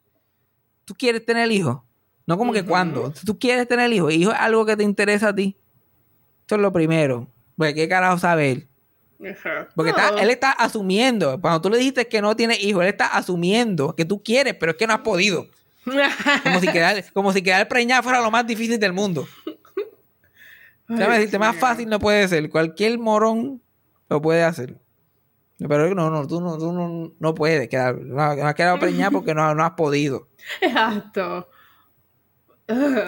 ¿tú 0.86 0.94
quieres 0.94 1.24
tener 1.24 1.52
hijo? 1.52 1.84
No 2.26 2.36
como 2.36 2.52
que 2.52 2.64
cuándo. 2.64 3.12
¿Tú 3.24 3.38
quieres 3.38 3.68
tener 3.68 3.92
hijo? 3.92 4.10
¿Hijo 4.10 4.32
es 4.32 4.38
algo 4.40 4.66
que 4.66 4.76
te 4.76 4.82
interesa 4.82 5.28
a 5.28 5.34
ti? 5.34 5.56
Eso 6.46 6.56
es 6.56 6.62
lo 6.62 6.72
primero. 6.72 7.28
Porque 7.56 7.74
¿qué 7.74 7.88
carajo 7.88 8.18
Porque 9.74 9.92
él 10.20 10.30
está 10.30 10.52
asumiendo, 10.52 11.40
cuando 11.40 11.60
tú 11.60 11.70
le 11.70 11.78
dijiste 11.78 12.06
que 12.08 12.20
no 12.20 12.36
tiene 12.36 12.56
hijo, 12.60 12.82
él 12.82 12.88
está 12.88 13.06
asumiendo 13.06 13.94
que 13.94 14.04
tú 14.04 14.22
quieres, 14.22 14.54
pero 14.54 14.72
es 14.72 14.78
que 14.78 14.86
no 14.86 14.94
has 14.94 15.00
podido. 15.00 15.46
Como 16.42 16.60
si 16.60 16.68
quedar, 16.68 17.04
como 17.12 17.32
si 17.32 17.42
quedar 17.42 17.68
preñada 17.68 18.02
fuera 18.02 18.20
lo 18.20 18.30
más 18.30 18.46
difícil 18.46 18.78
del 18.78 18.92
mundo. 18.92 19.26
Déjame 20.88 21.14
decirte, 21.14 21.38
más 21.38 21.56
fácil 21.56 21.88
no 21.88 21.98
puede 21.98 22.28
ser. 22.28 22.50
Cualquier 22.50 22.98
morón 22.98 23.62
lo 24.08 24.20
puede 24.20 24.42
hacer. 24.42 24.78
Pero 25.58 25.94
no, 25.94 26.10
no, 26.10 26.26
tú 26.26 26.40
no, 26.40 26.58
tú 26.58 26.72
no, 26.72 27.12
no 27.18 27.34
puedes 27.34 27.68
quedar. 27.68 27.96
No, 27.96 28.20
has 28.20 28.54
quedado 28.54 28.78
preñada 28.78 29.10
porque 29.10 29.34
no, 29.34 29.54
no 29.54 29.64
has 29.64 29.72
podido. 29.72 30.28
Exacto. 30.60 31.48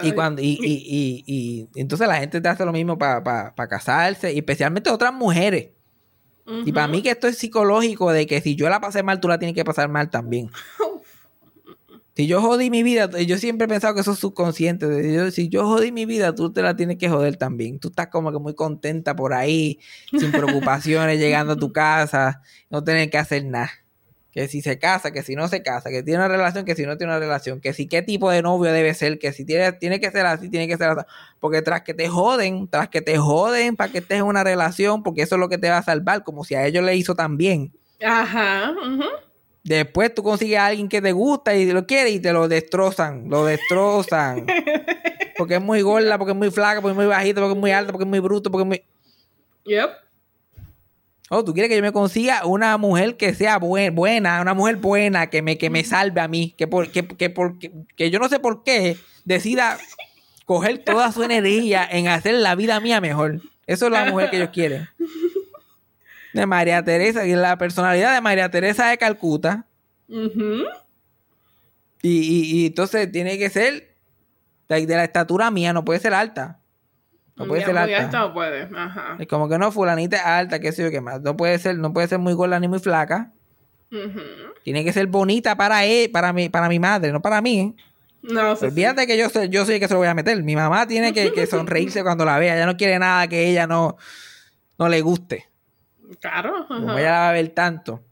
Y, 0.03 0.11
cuando, 0.11 0.41
y, 0.41 0.57
y, 0.61 0.83
y, 0.85 1.23
y, 1.25 1.81
entonces 1.81 2.07
la 2.07 2.17
gente 2.17 2.39
te 2.39 2.47
hace 2.47 2.63
lo 2.63 2.71
mismo 2.71 2.97
para 2.97 3.53
casarse, 3.67 4.31
y 4.31 4.37
especialmente 4.37 4.91
otras 4.91 5.11
mujeres. 5.11 5.69
Y 6.65 6.71
para 6.71 6.87
mí 6.87 7.01
que 7.01 7.11
esto 7.11 7.27
es 7.27 7.37
psicológico 7.37 8.11
de 8.11 8.25
que 8.25 8.39
si 8.39 8.55
yo 8.55 8.69
la 8.69 8.79
pasé 8.79 9.03
mal, 9.03 9.19
tú 9.19 9.27
la 9.27 9.37
tienes 9.37 9.53
que 9.53 9.65
pasar 9.65 9.89
mal 9.89 10.09
también. 10.09 10.49
Si 12.15 12.25
yo 12.25 12.41
jodí 12.41 12.71
mi 12.71 12.81
vida, 12.81 13.09
yo 13.21 13.37
siempre 13.37 13.65
he 13.65 13.67
pensado 13.67 13.93
que 13.93 14.01
eso 14.01 14.13
es 14.13 14.17
subconsciente. 14.19 15.29
si 15.29 15.49
yo 15.49 15.67
jodí 15.67 15.91
mi 15.91 16.07
vida, 16.07 16.33
tú 16.33 16.51
te 16.51 16.63
la 16.63 16.75
tienes 16.75 16.97
que 16.97 17.09
joder 17.09 17.37
también. 17.37 17.79
Tú 17.79 17.89
estás 17.89 18.07
como 18.07 18.31
que 18.31 18.39
muy 18.39 18.55
contenta 18.55 19.15
por 19.15 19.33
ahí, 19.33 19.79
sin 20.17 20.31
preocupaciones, 20.31 21.19
llegando 21.19 21.53
a 21.53 21.57
tu 21.57 21.71
casa, 21.71 22.41
no 22.71 22.83
tener 22.83 23.11
que 23.11 23.19
hacer 23.19 23.45
nada. 23.45 23.69
Que 24.37 24.47
si 24.47 24.61
se 24.61 24.77
casa, 24.77 25.09
que 25.09 25.23
si 25.23 25.35
no 25.35 25.47
se 25.47 25.63
casa, 25.63 25.89
que 25.89 26.03
tiene 26.03 26.19
una 26.19 26.27
relación, 26.27 26.63
que 26.63 26.75
si 26.75 26.85
no 26.85 26.95
tiene 26.95 27.11
una 27.11 27.19
relación, 27.19 27.59
que 27.59 27.73
si 27.73 27.87
qué 27.87 28.03
tipo 28.03 28.29
de 28.29 28.43
novio 28.43 28.71
debe 28.71 28.93
ser, 28.93 29.17
que 29.17 29.33
si 29.33 29.45
tiene, 29.45 29.71
tiene 29.71 29.99
que 29.99 30.11
ser 30.11 30.27
así, 30.27 30.47
tiene 30.47 30.67
que 30.67 30.77
ser 30.77 30.89
así. 30.89 31.01
Porque 31.39 31.63
tras 31.63 31.81
que 31.81 31.95
te 31.95 32.07
joden, 32.07 32.67
tras 32.67 32.87
que 32.87 33.01
te 33.01 33.17
joden 33.17 33.75
para 33.75 33.91
que 33.91 33.97
estés 33.97 34.19
en 34.19 34.25
una 34.25 34.43
relación, 34.43 35.01
porque 35.01 35.23
eso 35.23 35.33
es 35.33 35.39
lo 35.39 35.49
que 35.49 35.57
te 35.57 35.71
va 35.71 35.79
a 35.79 35.81
salvar, 35.83 36.23
como 36.23 36.43
si 36.43 36.53
a 36.53 36.67
ellos 36.67 36.83
le 36.83 36.95
hizo 36.95 37.15
también. 37.15 37.73
Ajá. 38.05 38.75
Después 39.63 40.13
tú 40.13 40.21
consigues 40.21 40.59
a 40.59 40.67
alguien 40.67 40.87
que 40.87 41.01
te 41.01 41.13
gusta 41.13 41.55
y 41.55 41.71
lo 41.71 41.87
quiere 41.87 42.11
y 42.11 42.19
te 42.19 42.31
lo 42.31 42.47
destrozan, 42.47 43.29
lo 43.29 43.43
destrozan. 43.43 44.45
porque 45.35 45.55
es 45.55 45.61
muy 45.61 45.81
gorda, 45.81 46.15
porque 46.19 46.33
es 46.33 46.37
muy 46.37 46.51
flaca, 46.51 46.79
porque 46.79 46.91
es 46.91 46.97
muy 46.97 47.07
bajita, 47.07 47.41
porque 47.41 47.53
es 47.53 47.59
muy 47.59 47.71
alta, 47.71 47.91
porque 47.91 48.03
es 48.03 48.09
muy 48.09 48.19
bruto, 48.19 48.51
porque 48.51 48.61
es 48.61 48.67
muy... 48.67 48.83
Yep. 49.65 49.89
Oh, 51.29 51.43
tú 51.43 51.53
quieres 51.53 51.69
que 51.69 51.75
yo 51.75 51.81
me 51.81 51.91
consiga 51.91 52.45
una 52.45 52.77
mujer 52.77 53.17
que 53.17 53.33
sea 53.33 53.57
buena, 53.57 54.41
una 54.41 54.53
mujer 54.53 54.77
buena, 54.77 55.29
que 55.29 55.41
me, 55.41 55.57
que 55.57 55.69
me 55.69 55.83
salve 55.83 56.21
a 56.21 56.27
mí, 56.27 56.53
que, 56.57 56.67
por, 56.67 56.89
que, 56.89 57.05
que, 57.95 58.09
yo 58.09 58.19
no 58.19 58.29
sé 58.29 58.39
por 58.39 58.63
qué 58.63 58.95
decida 59.25 59.77
coger 60.45 60.77
toda 60.79 61.11
su 61.11 61.23
energía 61.23 61.85
en 61.89 62.07
hacer 62.07 62.35
la 62.35 62.55
vida 62.55 62.79
mía 62.79 63.01
mejor. 63.01 63.41
Eso 63.65 63.87
es 63.87 63.91
la 63.91 64.05
mujer 64.05 64.29
que 64.29 64.37
ellos 64.37 64.49
quieren 64.53 64.87
de 66.37 66.45
María 66.45 66.83
Teresa, 66.83 67.25
y 67.25 67.35
la 67.35 67.57
personalidad 67.57 68.13
de 68.13 68.21
María 68.21 68.49
Teresa 68.49 68.87
de 68.89 68.97
Calcuta. 68.97 69.65
y, 72.01 72.65
entonces 72.67 73.11
tiene 73.11 73.37
que 73.37 73.49
ser 73.49 73.95
de, 74.69 74.85
la 74.85 75.03
estatura 75.03 75.51
mía, 75.51 75.73
no 75.73 75.83
puede 75.83 75.99
ser 75.99 76.13
alta. 76.13 76.59
No 77.37 77.45
puede 77.45 77.63
ser 77.63 77.77
alta. 77.77 78.33
puede. 78.33 78.67
Es 79.19 79.27
como 79.27 79.47
que 79.47 79.57
no, 79.57 79.71
fulanita 79.71 80.37
alta, 80.37 80.59
qué 80.59 80.71
sé 80.71 80.83
yo 80.83 80.91
qué 80.91 81.01
más. 81.01 81.21
No 81.21 81.37
puede 81.37 81.59
ser, 81.59 81.77
no 81.77 81.93
puede 81.93 82.07
ser 82.07 82.19
muy 82.19 82.33
gorda 82.33 82.59
ni 82.59 82.67
muy 82.67 82.79
flaca. 82.79 83.31
Tiene 84.63 84.83
que 84.83 84.91
ser 84.91 85.07
bonita 85.07 85.55
para 85.55 85.85
él, 85.85 86.09
para 86.11 86.33
mi, 86.33 86.49
para 86.49 86.67
mi 86.67 86.79
madre, 86.79 87.11
no 87.11 87.21
para 87.21 87.41
mí. 87.41 87.75
No, 88.23 88.53
Olvídate 88.53 89.07
que 89.07 89.17
yo 89.17 89.29
soy, 89.29 89.49
yo 89.49 89.65
soy 89.65 89.75
el 89.75 89.79
que 89.79 89.87
se 89.87 89.93
lo 89.93 89.99
voy 89.99 90.07
a 90.07 90.13
meter. 90.13 90.41
Mi 90.43 90.55
mamá 90.55 90.87
tiene 90.87 91.13
que, 91.13 91.31
que 91.31 91.45
sonreírse 91.47 92.03
cuando 92.03 92.25
la 92.25 92.39
vea. 92.39 92.55
Ella 92.55 92.65
no 92.65 92.75
quiere 92.75 92.97
nada 92.99 93.27
que 93.27 93.47
ella 93.47 93.67
no, 93.67 93.97
no 94.77 94.89
le 94.89 95.01
guste. 95.01 95.47
Claro. 96.19 96.65
No 96.69 96.93
voy 96.93 97.03
a 97.03 97.31
ver 97.31 97.49
tanto. 97.49 98.03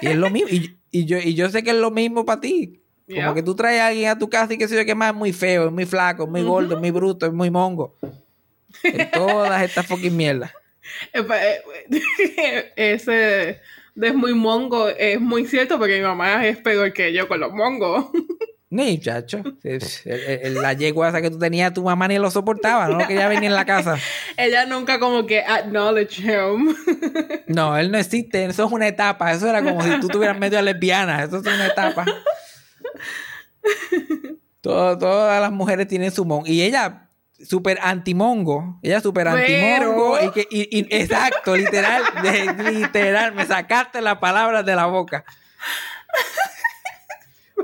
y 0.00 0.06
es 0.06 0.16
lo 0.16 0.30
mismo. 0.30 0.48
Y, 0.90 1.04
yo, 1.04 1.18
y 1.18 1.34
yo 1.34 1.50
sé 1.50 1.62
que 1.62 1.70
es 1.70 1.76
lo 1.76 1.90
mismo 1.90 2.24
para 2.24 2.40
ti. 2.40 2.79
Como 3.14 3.34
que 3.34 3.42
tú 3.42 3.54
traes 3.54 3.80
a 3.80 3.88
alguien 3.88 4.10
a 4.10 4.18
tu 4.18 4.28
casa 4.28 4.54
y 4.54 4.58
que 4.58 4.68
sé 4.68 4.76
yo 4.76 4.84
que 4.84 4.94
más 4.94 5.10
es 5.10 5.16
muy 5.16 5.32
feo, 5.32 5.66
es 5.66 5.72
muy 5.72 5.86
flaco, 5.86 6.24
es 6.24 6.30
muy 6.30 6.42
gordo, 6.42 6.74
es 6.74 6.80
muy 6.80 6.90
bruto, 6.90 7.26
es 7.26 7.32
muy 7.32 7.50
mongo. 7.50 7.96
todas 9.12 9.62
estas 9.62 9.86
fucking 9.86 10.16
mierdas. 10.16 10.52
Ese 12.76 13.60
de 13.94 14.08
es 14.08 14.14
muy 14.14 14.34
mongo 14.34 14.88
es 14.88 15.20
muy 15.20 15.46
cierto 15.46 15.78
porque 15.78 15.98
mi 15.98 16.02
mamá 16.02 16.46
es 16.46 16.58
peor 16.58 16.92
que 16.92 17.12
yo 17.12 17.28
con 17.28 17.40
los 17.40 17.52
mongos. 17.52 18.06
Ni, 18.72 19.00
chacho. 19.00 19.42
La 19.64 20.74
yegua 20.74 21.08
esa 21.08 21.20
que 21.20 21.28
tú 21.28 21.40
tenías, 21.40 21.74
tu 21.74 21.82
mamá 21.82 22.06
ni 22.06 22.18
lo 22.18 22.30
soportaba, 22.30 22.86
no 22.86 22.98
quería 22.98 23.26
venir 23.26 23.46
en 23.46 23.56
la 23.56 23.64
casa. 23.64 23.98
Ella 24.36 24.64
nunca 24.64 25.00
como 25.00 25.26
que 25.26 25.40
acknowledge 25.40 26.20
him. 26.20 26.76
No, 27.48 27.76
él 27.76 27.90
no 27.90 27.98
existe, 27.98 28.44
eso 28.44 28.66
es 28.66 28.70
una 28.70 28.86
etapa. 28.86 29.32
Eso 29.32 29.48
era 29.48 29.60
como 29.60 29.82
si 29.82 29.98
tú 29.98 30.06
tuvieras 30.06 30.38
medio 30.38 30.62
lesbiana, 30.62 31.24
eso 31.24 31.38
es 31.38 31.46
una 31.46 31.66
etapa. 31.66 32.04
Todas 34.60 35.40
las 35.40 35.52
mujeres 35.52 35.88
tienen 35.88 36.10
su 36.10 36.24
mongo. 36.24 36.46
Y 36.46 36.62
ella, 36.62 37.08
súper 37.44 37.78
antimongo. 37.82 38.78
Ella 38.82 39.00
súper 39.00 39.28
antimongo. 39.28 40.18
Y 40.22 40.30
que, 40.30 40.46
y, 40.50 40.86
exacto, 40.94 41.56
literal, 41.56 42.02
literal, 42.72 43.34
me 43.34 43.46
sacaste 43.46 44.00
las 44.00 44.18
palabras 44.18 44.64
de 44.64 44.76
la 44.76 44.86
boca 44.86 45.24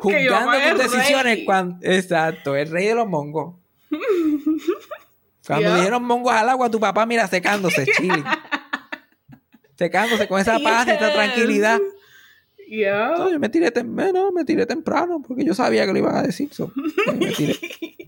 juzgando 0.01 0.53
tus 0.70 0.93
decisiones 0.93 1.41
cuando. 1.45 1.79
Exacto, 1.83 2.57
el 2.57 2.70
rey 2.70 2.87
de 2.87 2.95
los 2.95 3.07
mongos. 3.07 3.57
Cuando 5.47 5.77
dijeron 5.77 6.05
mongos 6.05 6.33
al 6.33 6.49
agua, 6.49 6.70
tu 6.70 6.81
papá 6.81 7.07
mira 7.07 7.29
secándose, 7.29 7.87
chile. 7.97 8.24
secándose 9.77 10.27
con 10.27 10.41
esa 10.41 10.59
paz 10.59 10.89
y 10.89 10.91
esa 10.91 11.12
tranquilidad. 11.12 11.79
Yeah. 12.66 13.30
yo 13.30 13.38
me 13.38 13.48
tiré, 13.48 13.72
no, 13.84 14.32
me 14.32 14.44
tiré 14.44 14.66
temprano 14.66 15.22
porque 15.26 15.44
yo 15.44 15.54
sabía 15.54 15.86
que 15.86 15.92
lo 15.92 15.98
iban 15.98 16.16
a 16.16 16.22
decir. 16.22 16.52
So, 16.52 16.72
me 17.18 17.30
tiré. 17.32 17.56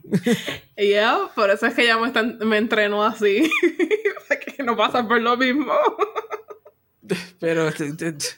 por 1.34 1.50
eso 1.50 1.66
es 1.66 1.74
que 1.74 1.86
ya 1.86 1.98
me, 1.98 2.08
están, 2.08 2.38
me 2.44 2.58
entreno 2.58 3.04
así. 3.04 3.50
para 4.28 4.40
que 4.40 4.62
no 4.62 4.76
pasa 4.76 5.06
por 5.06 5.20
lo 5.20 5.36
mismo. 5.36 5.72
Pero 7.40 7.68
entonces, 7.68 8.36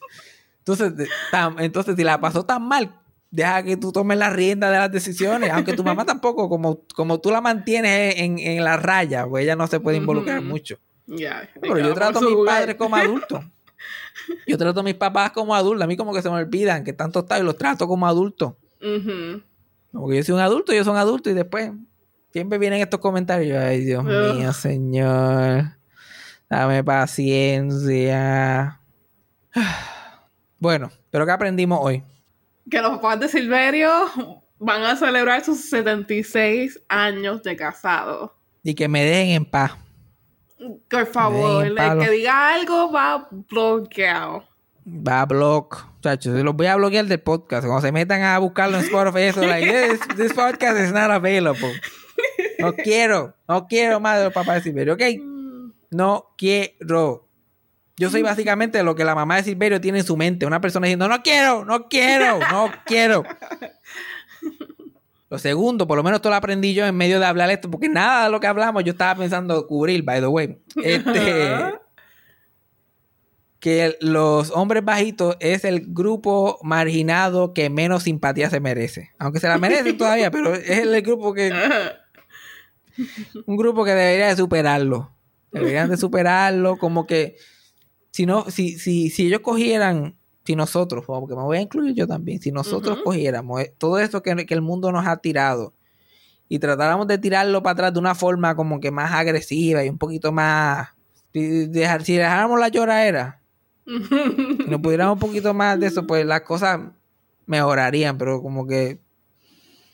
entonces, 1.58 1.96
si 1.96 2.04
la 2.04 2.20
pasó 2.20 2.44
tan 2.44 2.62
mal, 2.62 2.94
deja 3.30 3.62
que 3.62 3.76
tú 3.76 3.90
tomes 3.90 4.18
la 4.18 4.30
rienda 4.30 4.70
de 4.70 4.78
las 4.78 4.92
decisiones, 4.92 5.50
aunque 5.50 5.72
tu 5.72 5.82
mamá 5.82 6.04
tampoco, 6.04 6.48
como, 6.48 6.84
como 6.94 7.20
tú 7.20 7.30
la 7.30 7.40
mantienes 7.40 8.16
en, 8.18 8.38
en 8.38 8.62
la 8.62 8.76
raya, 8.76 9.26
pues 9.26 9.44
ella 9.44 9.56
no 9.56 9.66
se 9.66 9.80
puede 9.80 9.96
involucrar 9.96 10.42
mucho. 10.42 10.78
Pero 11.60 11.78
yo 11.78 11.94
trato 11.94 12.18
a 12.18 12.22
mis 12.22 12.36
padres 12.46 12.76
como 12.76 12.96
adultos. 12.96 13.44
Yo 14.46 14.58
trato 14.58 14.80
a 14.80 14.82
mis 14.82 14.94
papás 14.94 15.32
como 15.32 15.54
adultos. 15.54 15.84
A 15.84 15.86
mí 15.86 15.96
como 15.96 16.12
que 16.12 16.22
se 16.22 16.30
me 16.30 16.36
olvidan 16.36 16.84
que 16.84 16.92
tanto 16.92 17.20
está 17.20 17.38
y 17.38 17.42
los 17.42 17.56
trato 17.56 17.86
como 17.86 18.06
adultos. 18.06 18.54
Porque 19.92 20.16
yo 20.16 20.22
soy 20.22 20.34
un 20.34 20.40
adulto, 20.40 20.72
yo 20.72 20.84
soy 20.84 20.92
un 20.92 20.98
adulto 20.98 21.30
y 21.30 21.34
después 21.34 21.72
siempre 22.32 22.58
vienen 22.58 22.80
estos 22.80 23.00
comentarios. 23.00 23.58
Ay, 23.58 23.84
Dios 23.84 24.04
mío, 24.04 24.52
señor. 24.52 25.76
Dame 26.48 26.84
paciencia. 26.84 28.80
Bueno, 30.62 30.90
pero 31.10 31.24
¿qué 31.24 31.32
aprendimos 31.32 31.78
hoy? 31.80 32.04
que 32.70 32.80
los 32.80 32.92
papás 32.92 33.20
de 33.20 33.28
Silverio 33.28 33.90
van 34.58 34.82
a 34.84 34.96
celebrar 34.96 35.44
sus 35.44 35.68
76 35.68 36.80
años 36.88 37.42
de 37.42 37.56
casado. 37.56 38.34
Y 38.62 38.74
que 38.74 38.88
me 38.88 39.04
dejen 39.04 39.30
en 39.30 39.44
paz. 39.44 39.72
Por 40.88 41.06
favor, 41.06 41.66
el 41.66 41.76
que 41.98 42.10
diga 42.10 42.54
algo 42.54 42.92
va 42.92 43.28
bloqueado. 43.30 44.44
Va 44.86 45.22
a 45.22 45.26
block. 45.26 45.86
Muchachos, 45.94 46.34
los 46.42 46.54
voy 46.54 46.66
a 46.66 46.76
bloquear 46.76 47.06
del 47.06 47.20
podcast. 47.20 47.64
Cuando 47.64 47.82
se 47.82 47.92
metan 47.92 48.22
a 48.22 48.38
buscarlo 48.38 48.78
en 48.78 48.84
Spotify, 48.84 49.22
eso, 49.22 49.40
like, 49.42 49.98
this, 50.16 50.32
podcast 50.32 50.78
is 50.80 50.92
not 50.92 51.10
available. 51.10 51.72
No 52.58 52.72
quiero, 52.74 53.34
no 53.48 53.66
quiero 53.66 54.00
más 54.00 54.18
de 54.18 54.24
los 54.24 54.32
papás 54.32 54.56
de 54.56 54.62
Silverio, 54.62 54.94
¿ok? 54.94 55.02
No 55.90 56.34
quiero. 56.36 57.26
Yo 57.96 58.10
soy 58.10 58.22
básicamente 58.22 58.82
lo 58.82 58.94
que 58.94 59.04
la 59.04 59.14
mamá 59.14 59.36
de 59.36 59.44
Silverio 59.44 59.80
tiene 59.80 59.98
en 59.98 60.04
su 60.04 60.16
mente. 60.16 60.46
Una 60.46 60.60
persona 60.60 60.86
diciendo, 60.86 61.08
no 61.08 61.22
quiero, 61.22 61.64
no 61.64 61.88
quiero, 61.88 62.38
no 62.50 62.70
quiero. 62.86 63.24
Lo 65.30 65.38
segundo, 65.38 65.86
por 65.86 65.96
lo 65.96 66.02
menos 66.02 66.18
esto 66.18 66.28
lo 66.28 66.34
aprendí 66.34 66.74
yo 66.74 66.84
en 66.84 66.96
medio 66.96 67.20
de 67.20 67.26
hablar 67.26 67.50
esto, 67.50 67.70
porque 67.70 67.88
nada 67.88 68.24
de 68.24 68.30
lo 68.30 68.40
que 68.40 68.48
hablamos 68.48 68.82
yo 68.82 68.92
estaba 68.92 69.14
pensando 69.14 69.64
cubrir, 69.68 70.02
by 70.02 70.20
the 70.20 70.26
way. 70.26 70.58
Este, 70.82 71.54
que 73.60 73.96
los 74.00 74.50
hombres 74.50 74.84
bajitos 74.84 75.36
es 75.38 75.64
el 75.64 75.86
grupo 75.86 76.58
marginado 76.64 77.54
que 77.54 77.70
menos 77.70 78.02
simpatía 78.02 78.50
se 78.50 78.58
merece. 78.58 79.10
Aunque 79.20 79.38
se 79.38 79.46
la 79.46 79.58
merecen 79.58 79.96
todavía, 79.96 80.32
pero 80.32 80.52
es 80.52 80.68
el 80.68 81.00
grupo 81.00 81.32
que... 81.32 81.52
Un 83.46 83.56
grupo 83.56 83.84
que 83.84 83.92
debería 83.92 84.26
de 84.26 84.36
superarlo. 84.36 85.12
Deberían 85.52 85.90
de 85.90 85.96
superarlo, 85.96 86.76
como 86.76 87.06
que 87.06 87.36
si 88.10 88.26
no, 88.26 88.50
si, 88.50 88.78
si, 88.78 89.10
si 89.10 89.26
ellos 89.28 89.40
cogieran, 89.40 90.16
si 90.50 90.56
nosotros, 90.56 91.04
porque 91.06 91.36
me 91.36 91.42
voy 91.42 91.58
a 91.58 91.60
incluir 91.60 91.94
yo 91.94 92.08
también, 92.08 92.40
si 92.40 92.50
nosotros 92.50 92.98
cogiéramos 93.04 93.60
eh, 93.60 93.72
todo 93.78 94.00
esto 94.00 94.20
que, 94.20 94.32
el 94.32 94.62
mundo 94.62 94.90
nos 94.90 95.06
ha 95.06 95.16
tirado 95.18 95.74
y 96.48 96.58
tratáramos 96.58 97.06
de 97.06 97.18
tirarlo 97.18 97.62
para 97.62 97.74
atrás 97.74 97.92
de 97.92 98.00
una 98.00 98.16
forma 98.16 98.56
como 98.56 98.80
que 98.80 98.90
más 98.90 99.12
agresiva 99.12 99.84
y 99.84 99.88
un 99.88 99.96
poquito 99.96 100.32
más. 100.32 100.88
Si, 101.32 101.68
dejar, 101.68 102.02
si 102.02 102.16
dejáramos 102.16 102.58
la 102.58 102.66
lloradera, 102.66 103.40
si 103.86 104.66
nos 104.68 104.80
pudiéramos 104.80 105.14
un 105.14 105.20
poquito 105.20 105.54
más 105.54 105.78
de 105.78 105.86
eso, 105.86 106.04
pues 106.04 106.26
las 106.26 106.40
cosas 106.40 106.80
mejorarían, 107.46 108.18
pero 108.18 108.42
como 108.42 108.66
que 108.66 108.98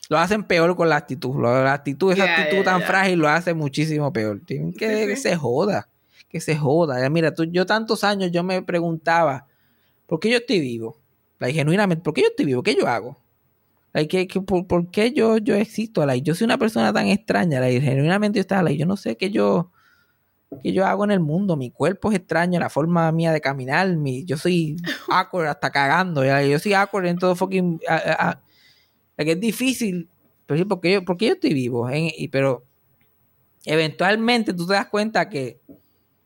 lo 0.09 0.17
hacen 0.17 0.43
peor 0.45 0.75
con 0.75 0.89
la 0.89 0.97
actitud. 0.97 1.39
La 1.39 1.75
actitud, 1.75 2.15
esa 2.15 2.25
actitud 2.25 2.65
tan 2.65 2.81
frágil 2.81 3.19
lo 3.19 3.29
hace 3.29 3.53
muchísimo 3.53 4.11
peor. 4.11 4.41
Tienen 4.47 4.73
que, 4.73 4.89
Sí, 4.89 5.01
sí. 5.03 5.07
que 5.09 5.17
se 5.17 5.37
joda. 5.37 5.91
Que 6.31 6.41
se 6.41 6.57
joda. 6.57 6.99
Ya, 6.99 7.11
Mira, 7.11 7.35
tú, 7.35 7.45
yo 7.45 7.67
tantos 7.67 8.05
años 8.05 8.31
yo 8.33 8.43
me 8.43 8.63
preguntaba, 8.63 9.47
¿por 10.07 10.21
qué 10.21 10.31
yo 10.31 10.37
estoy 10.39 10.61
vivo? 10.61 10.99
Like, 11.39 11.55
genuinamente, 11.59 12.03
¿por 12.03 12.15
qué 12.15 12.23
yo 12.23 12.29
estoy 12.29 12.47
vivo? 12.47 12.63
¿Qué 12.63 12.75
yo 12.75 12.87
hago? 12.87 13.17
Like, 13.93 14.09
¿qué- 14.09 14.27
qué- 14.29 14.41
por, 14.41 14.67
por 14.67 14.91
qué 14.91 15.13
yo, 15.13 15.39
yo 15.39 15.55
existo? 15.55 16.05
Like, 16.07 16.23
yo 16.27 16.35
soy 16.35 16.45
una 16.47 16.59
persona 16.59 16.93
tan 16.93 17.07
extraña. 17.09 17.61
Like, 17.61 17.81
genuinamente 17.81 18.39
yo 18.39 18.41
estaba, 18.43 18.63
like, 18.63 18.79
yo 18.79 18.87
no 18.87 18.97
sé 18.97 19.17
qué 19.17 19.31
yo, 19.31 19.71
qué 20.63 20.73
yo 20.73 20.87
hago 20.87 21.05
en 21.05 21.11
el 21.13 21.21
mundo. 21.21 21.57
Mi 21.57 21.71
cuerpo 21.71 22.11
es 22.11 22.19
extraño, 22.19 22.61
la 22.61 22.71
forma 22.71 23.11
mía 23.13 23.33
de 23.33 23.41
caminar. 23.41 23.89
Mi, 23.97 24.25
yo 24.25 24.37
soy 24.37 24.77
awkward 25.11 25.49
hasta 25.49 25.71
cagando. 25.71 26.25
Yo 26.25 26.59
soy 26.59 26.75
awkward 26.75 27.07
en 27.07 27.19
todo 27.19 27.35
fucking... 27.37 27.81
a- 27.89 27.95
a- 27.97 28.31
a- 28.31 28.43
like, 29.19 29.33
es 29.33 29.41
difícil. 29.41 30.09
Pero 30.47 30.59
sí, 30.59 30.65
¿por 30.65 30.81
qué 30.81 30.93
yo, 30.95 31.05
por 31.05 31.17
qué 31.17 31.27
yo 31.27 31.33
estoy 31.35 31.55
vivo? 31.55 31.89
En- 31.91 32.11
y, 32.17 32.29
pero 32.29 32.65
eventualmente 33.65 34.53
tú 34.55 34.67
te 34.67 34.75
das 34.75 34.87
cuenta 34.87 35.29
que 35.29 35.61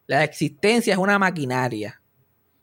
la 0.06 0.24
existencia 0.24 0.92
es 0.92 0.98
una 0.98 1.18
maquinaria. 1.18 1.99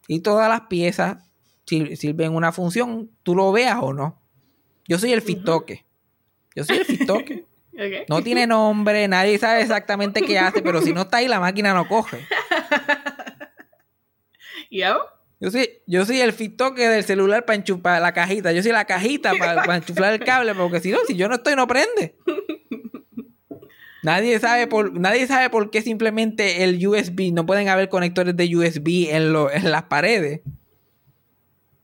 Y 0.07 0.21
todas 0.21 0.49
las 0.49 0.61
piezas 0.61 1.17
sir- 1.65 1.95
sirven 1.97 2.33
una 2.33 2.51
función, 2.51 3.11
tú 3.23 3.35
lo 3.35 3.51
veas 3.51 3.77
o 3.81 3.93
no. 3.93 4.19
Yo 4.87 4.97
soy 4.97 5.11
el 5.13 5.21
fitoque. 5.21 5.85
Yo 6.55 6.63
soy 6.63 6.77
el 6.77 6.85
fitoque. 6.85 7.45
Ok. 7.79 8.09
No 8.09 8.23
tiene 8.23 8.47
nombre, 8.47 9.07
nadie 9.07 9.37
sabe 9.37 9.61
exactamente 9.61 10.23
qué 10.23 10.39
hace, 10.39 10.63
pero 10.63 10.81
si 10.81 10.93
no 10.93 11.01
está 11.01 11.17
ahí, 11.17 11.27
la 11.27 11.39
máquina 11.39 11.75
no 11.75 11.87
coge. 11.87 12.25
Yo, 14.71 14.97
Yo 15.39 15.51
soy, 15.51 15.69
yo 15.85 16.03
soy 16.05 16.19
el 16.21 16.33
fitoque 16.33 16.89
del 16.89 17.03
celular 17.03 17.45
para 17.45 17.57
enchufar 17.57 18.01
la 18.01 18.11
cajita. 18.13 18.51
Yo 18.51 18.63
soy 18.63 18.71
la 18.71 18.85
cajita 18.85 19.33
para, 19.37 19.55
para 19.61 19.75
enchufar 19.77 20.13
el 20.13 20.23
cable, 20.25 20.55
porque 20.55 20.79
si 20.79 20.91
no, 20.91 20.97
si 21.05 21.15
yo 21.15 21.27
no 21.29 21.35
estoy, 21.35 21.55
no 21.55 21.67
prende. 21.67 22.15
Nadie 24.07 24.39
sabe 24.39 24.67
por, 24.67 24.97
nadie 24.97 25.27
sabe 25.27 25.49
por 25.49 25.69
qué 25.69 25.81
simplemente 25.81 26.63
el 26.63 26.85
USB, 26.87 27.33
no 27.33 27.45
pueden 27.45 27.67
haber 27.67 27.89
conectores 27.89 28.37
de 28.37 28.55
USB 28.55 29.09
en, 29.13 29.33
lo- 29.33 29.51
en 29.51 29.69
las 29.69 29.83
paredes. 29.83 30.39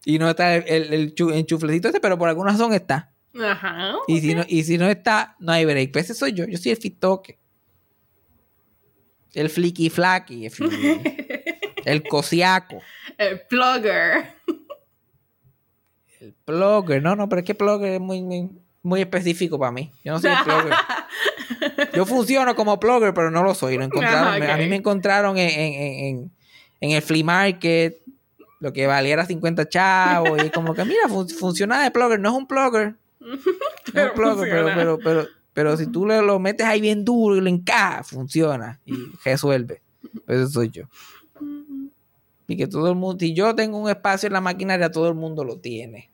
Y 0.05 0.19
no 0.19 0.29
está 0.29 0.55
el, 0.55 0.63
el, 0.67 0.93
el 0.93 1.15
chu- 1.15 1.33
enchuflecito 1.33 1.89
ese, 1.89 1.99
pero 1.99 2.17
por 2.17 2.29
alguna 2.29 2.51
razón 2.53 2.71
está. 2.73 3.11
Ajá. 3.37 3.95
Y 4.07 4.21
si 4.21 4.35
no, 4.35 4.43
y 4.47 4.63
si 4.63 4.77
no 4.77 4.87
está, 4.87 5.35
no 5.39 5.51
hay 5.51 5.65
break. 5.65 5.91
Pues 5.91 6.05
ese 6.05 6.13
soy 6.13 6.31
yo. 6.31 6.45
Yo 6.45 6.57
soy 6.57 6.71
el 6.71 6.77
fitoque. 6.77 7.39
El 9.33 9.49
flicky 9.49 9.89
flacky. 9.89 10.45
El, 10.45 10.53
el 11.85 12.03
cosiaco. 12.03 12.79
El 13.17 13.41
plugger. 13.49 14.35
El 16.21 16.33
plugger. 16.45 17.03
No, 17.03 17.17
no, 17.17 17.27
pero 17.27 17.39
es 17.41 17.45
que 17.45 17.55
plugger 17.55 17.93
es 17.93 17.99
muy, 17.99 18.21
muy, 18.21 18.49
muy 18.81 19.01
específico 19.01 19.59
para 19.59 19.71
mí. 19.73 19.91
Yo 20.05 20.13
no 20.13 20.19
soy 20.21 20.31
el 20.31 20.37
plugger. 20.43 20.73
Yo 21.95 22.05
funciono 22.05 22.55
como 22.55 22.79
plugger, 22.79 23.13
pero 23.13 23.31
no 23.31 23.43
lo 23.43 23.53
soy. 23.53 23.77
Lo 23.77 23.83
encontraron, 23.83 24.27
Ajá, 24.27 24.37
ok. 24.37 24.49
A 24.49 24.57
mí 24.57 24.67
me 24.67 24.75
encontraron 24.77 25.37
en, 25.37 25.49
en, 25.49 25.73
en, 25.73 26.31
en- 26.81 26.91
el 26.91 27.01
flea 27.01 27.23
market. 27.23 27.97
Lo 28.59 28.71
que 28.71 28.87
valiera 28.87 29.25
50 29.25 29.67
chavos. 29.67 30.41
Y 30.43 30.49
como 30.49 30.73
que, 30.73 30.85
mira, 30.85 31.07
fun- 31.09 31.29
funciona 31.29 31.83
de 31.83 31.91
plugger. 31.91 32.19
No 32.19 32.29
es 32.29 32.35
un 32.35 32.47
plugger. 32.47 32.95
No 33.93 34.01
es 34.01 34.11
Pero 34.15 34.33
un 34.33 34.39
pero, 34.41 34.65
pero, 34.75 34.99
pero, 35.03 35.27
pero 35.53 35.77
si 35.77 35.87
tú 35.87 36.05
lo, 36.05 36.21
lo 36.21 36.39
metes 36.39 36.65
ahí 36.65 36.81
bien 36.81 37.05
duro 37.05 37.35
y 37.37 37.41
lo 37.41 37.49
encajas, 37.49 38.07
funciona. 38.07 38.79
Y 38.85 38.93
resuelve. 39.23 39.81
Pues 40.25 40.39
Eso 40.39 40.49
soy 40.49 40.69
yo. 40.71 40.83
Y 42.47 42.57
que 42.57 42.67
todo 42.67 42.89
el 42.89 42.95
mundo, 42.95 43.19
si 43.19 43.33
yo 43.33 43.55
tengo 43.55 43.77
un 43.77 43.89
espacio 43.89 44.27
en 44.27 44.33
la 44.33 44.41
maquinaria, 44.41 44.91
todo 44.91 45.07
el 45.07 45.15
mundo 45.15 45.43
lo 45.43 45.57
tiene. 45.59 46.09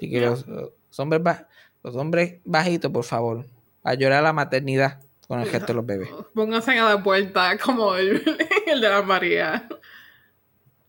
Y 0.00 0.10
que 0.10 0.20
los, 0.20 0.46
los 0.46 0.70
hombres 0.98 1.20
los 1.82 1.96
hombres 1.96 2.36
bajitos, 2.44 2.90
por 2.90 3.04
favor, 3.04 3.44
a 3.84 3.94
llorar 3.94 4.22
la 4.22 4.32
maternidad 4.32 5.00
con 5.28 5.40
el 5.40 5.48
gesto 5.48 5.68
de 5.68 5.74
los 5.74 5.86
bebés. 5.86 6.08
Pónganse 6.34 6.78
a 6.78 6.84
dar 6.84 7.02
vuelta 7.02 7.56
como 7.58 7.94
el, 7.94 8.22
el 8.66 8.80
de 8.80 8.88
la 8.88 9.02
María. 9.02 9.68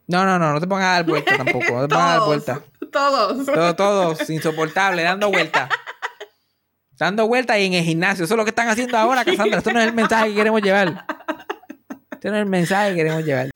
No, 0.07 0.23
no, 0.23 0.39
no, 0.39 0.53
no 0.53 0.59
te 0.59 0.67
pongas 0.67 0.85
a 0.85 0.91
dar 0.93 1.05
vuelta 1.05 1.37
tampoco. 1.37 1.71
No 1.73 1.81
te 1.87 1.87
pongas 1.89 1.93
a 1.93 2.07
dar 2.07 2.17
Todos. 2.17 2.27
vuelta. 2.27 2.61
Todos. 2.91 3.45
Todos, 3.45 3.75
todos, 3.75 4.29
insoportable, 4.29 5.03
dando 5.03 5.29
vuelta. 5.29 5.69
Dando 6.97 7.27
vuelta 7.27 7.59
y 7.59 7.65
en 7.65 7.73
el 7.73 7.83
gimnasio. 7.83 8.23
Eso 8.23 8.35
es 8.35 8.37
lo 8.37 8.45
que 8.45 8.51
están 8.51 8.69
haciendo 8.69 8.97
ahora, 8.97 9.25
Cassandra. 9.25 9.57
Esto 9.57 9.73
no 9.73 9.81
es 9.81 9.87
el 9.87 9.93
mensaje 9.93 10.29
que 10.29 10.35
queremos 10.35 10.61
llevar. 10.61 11.05
Este 12.09 12.29
no 12.29 12.37
es 12.37 12.43
el 12.43 12.49
mensaje 12.49 12.91
que 12.91 12.95
queremos 12.95 13.25
llevar. 13.25 13.49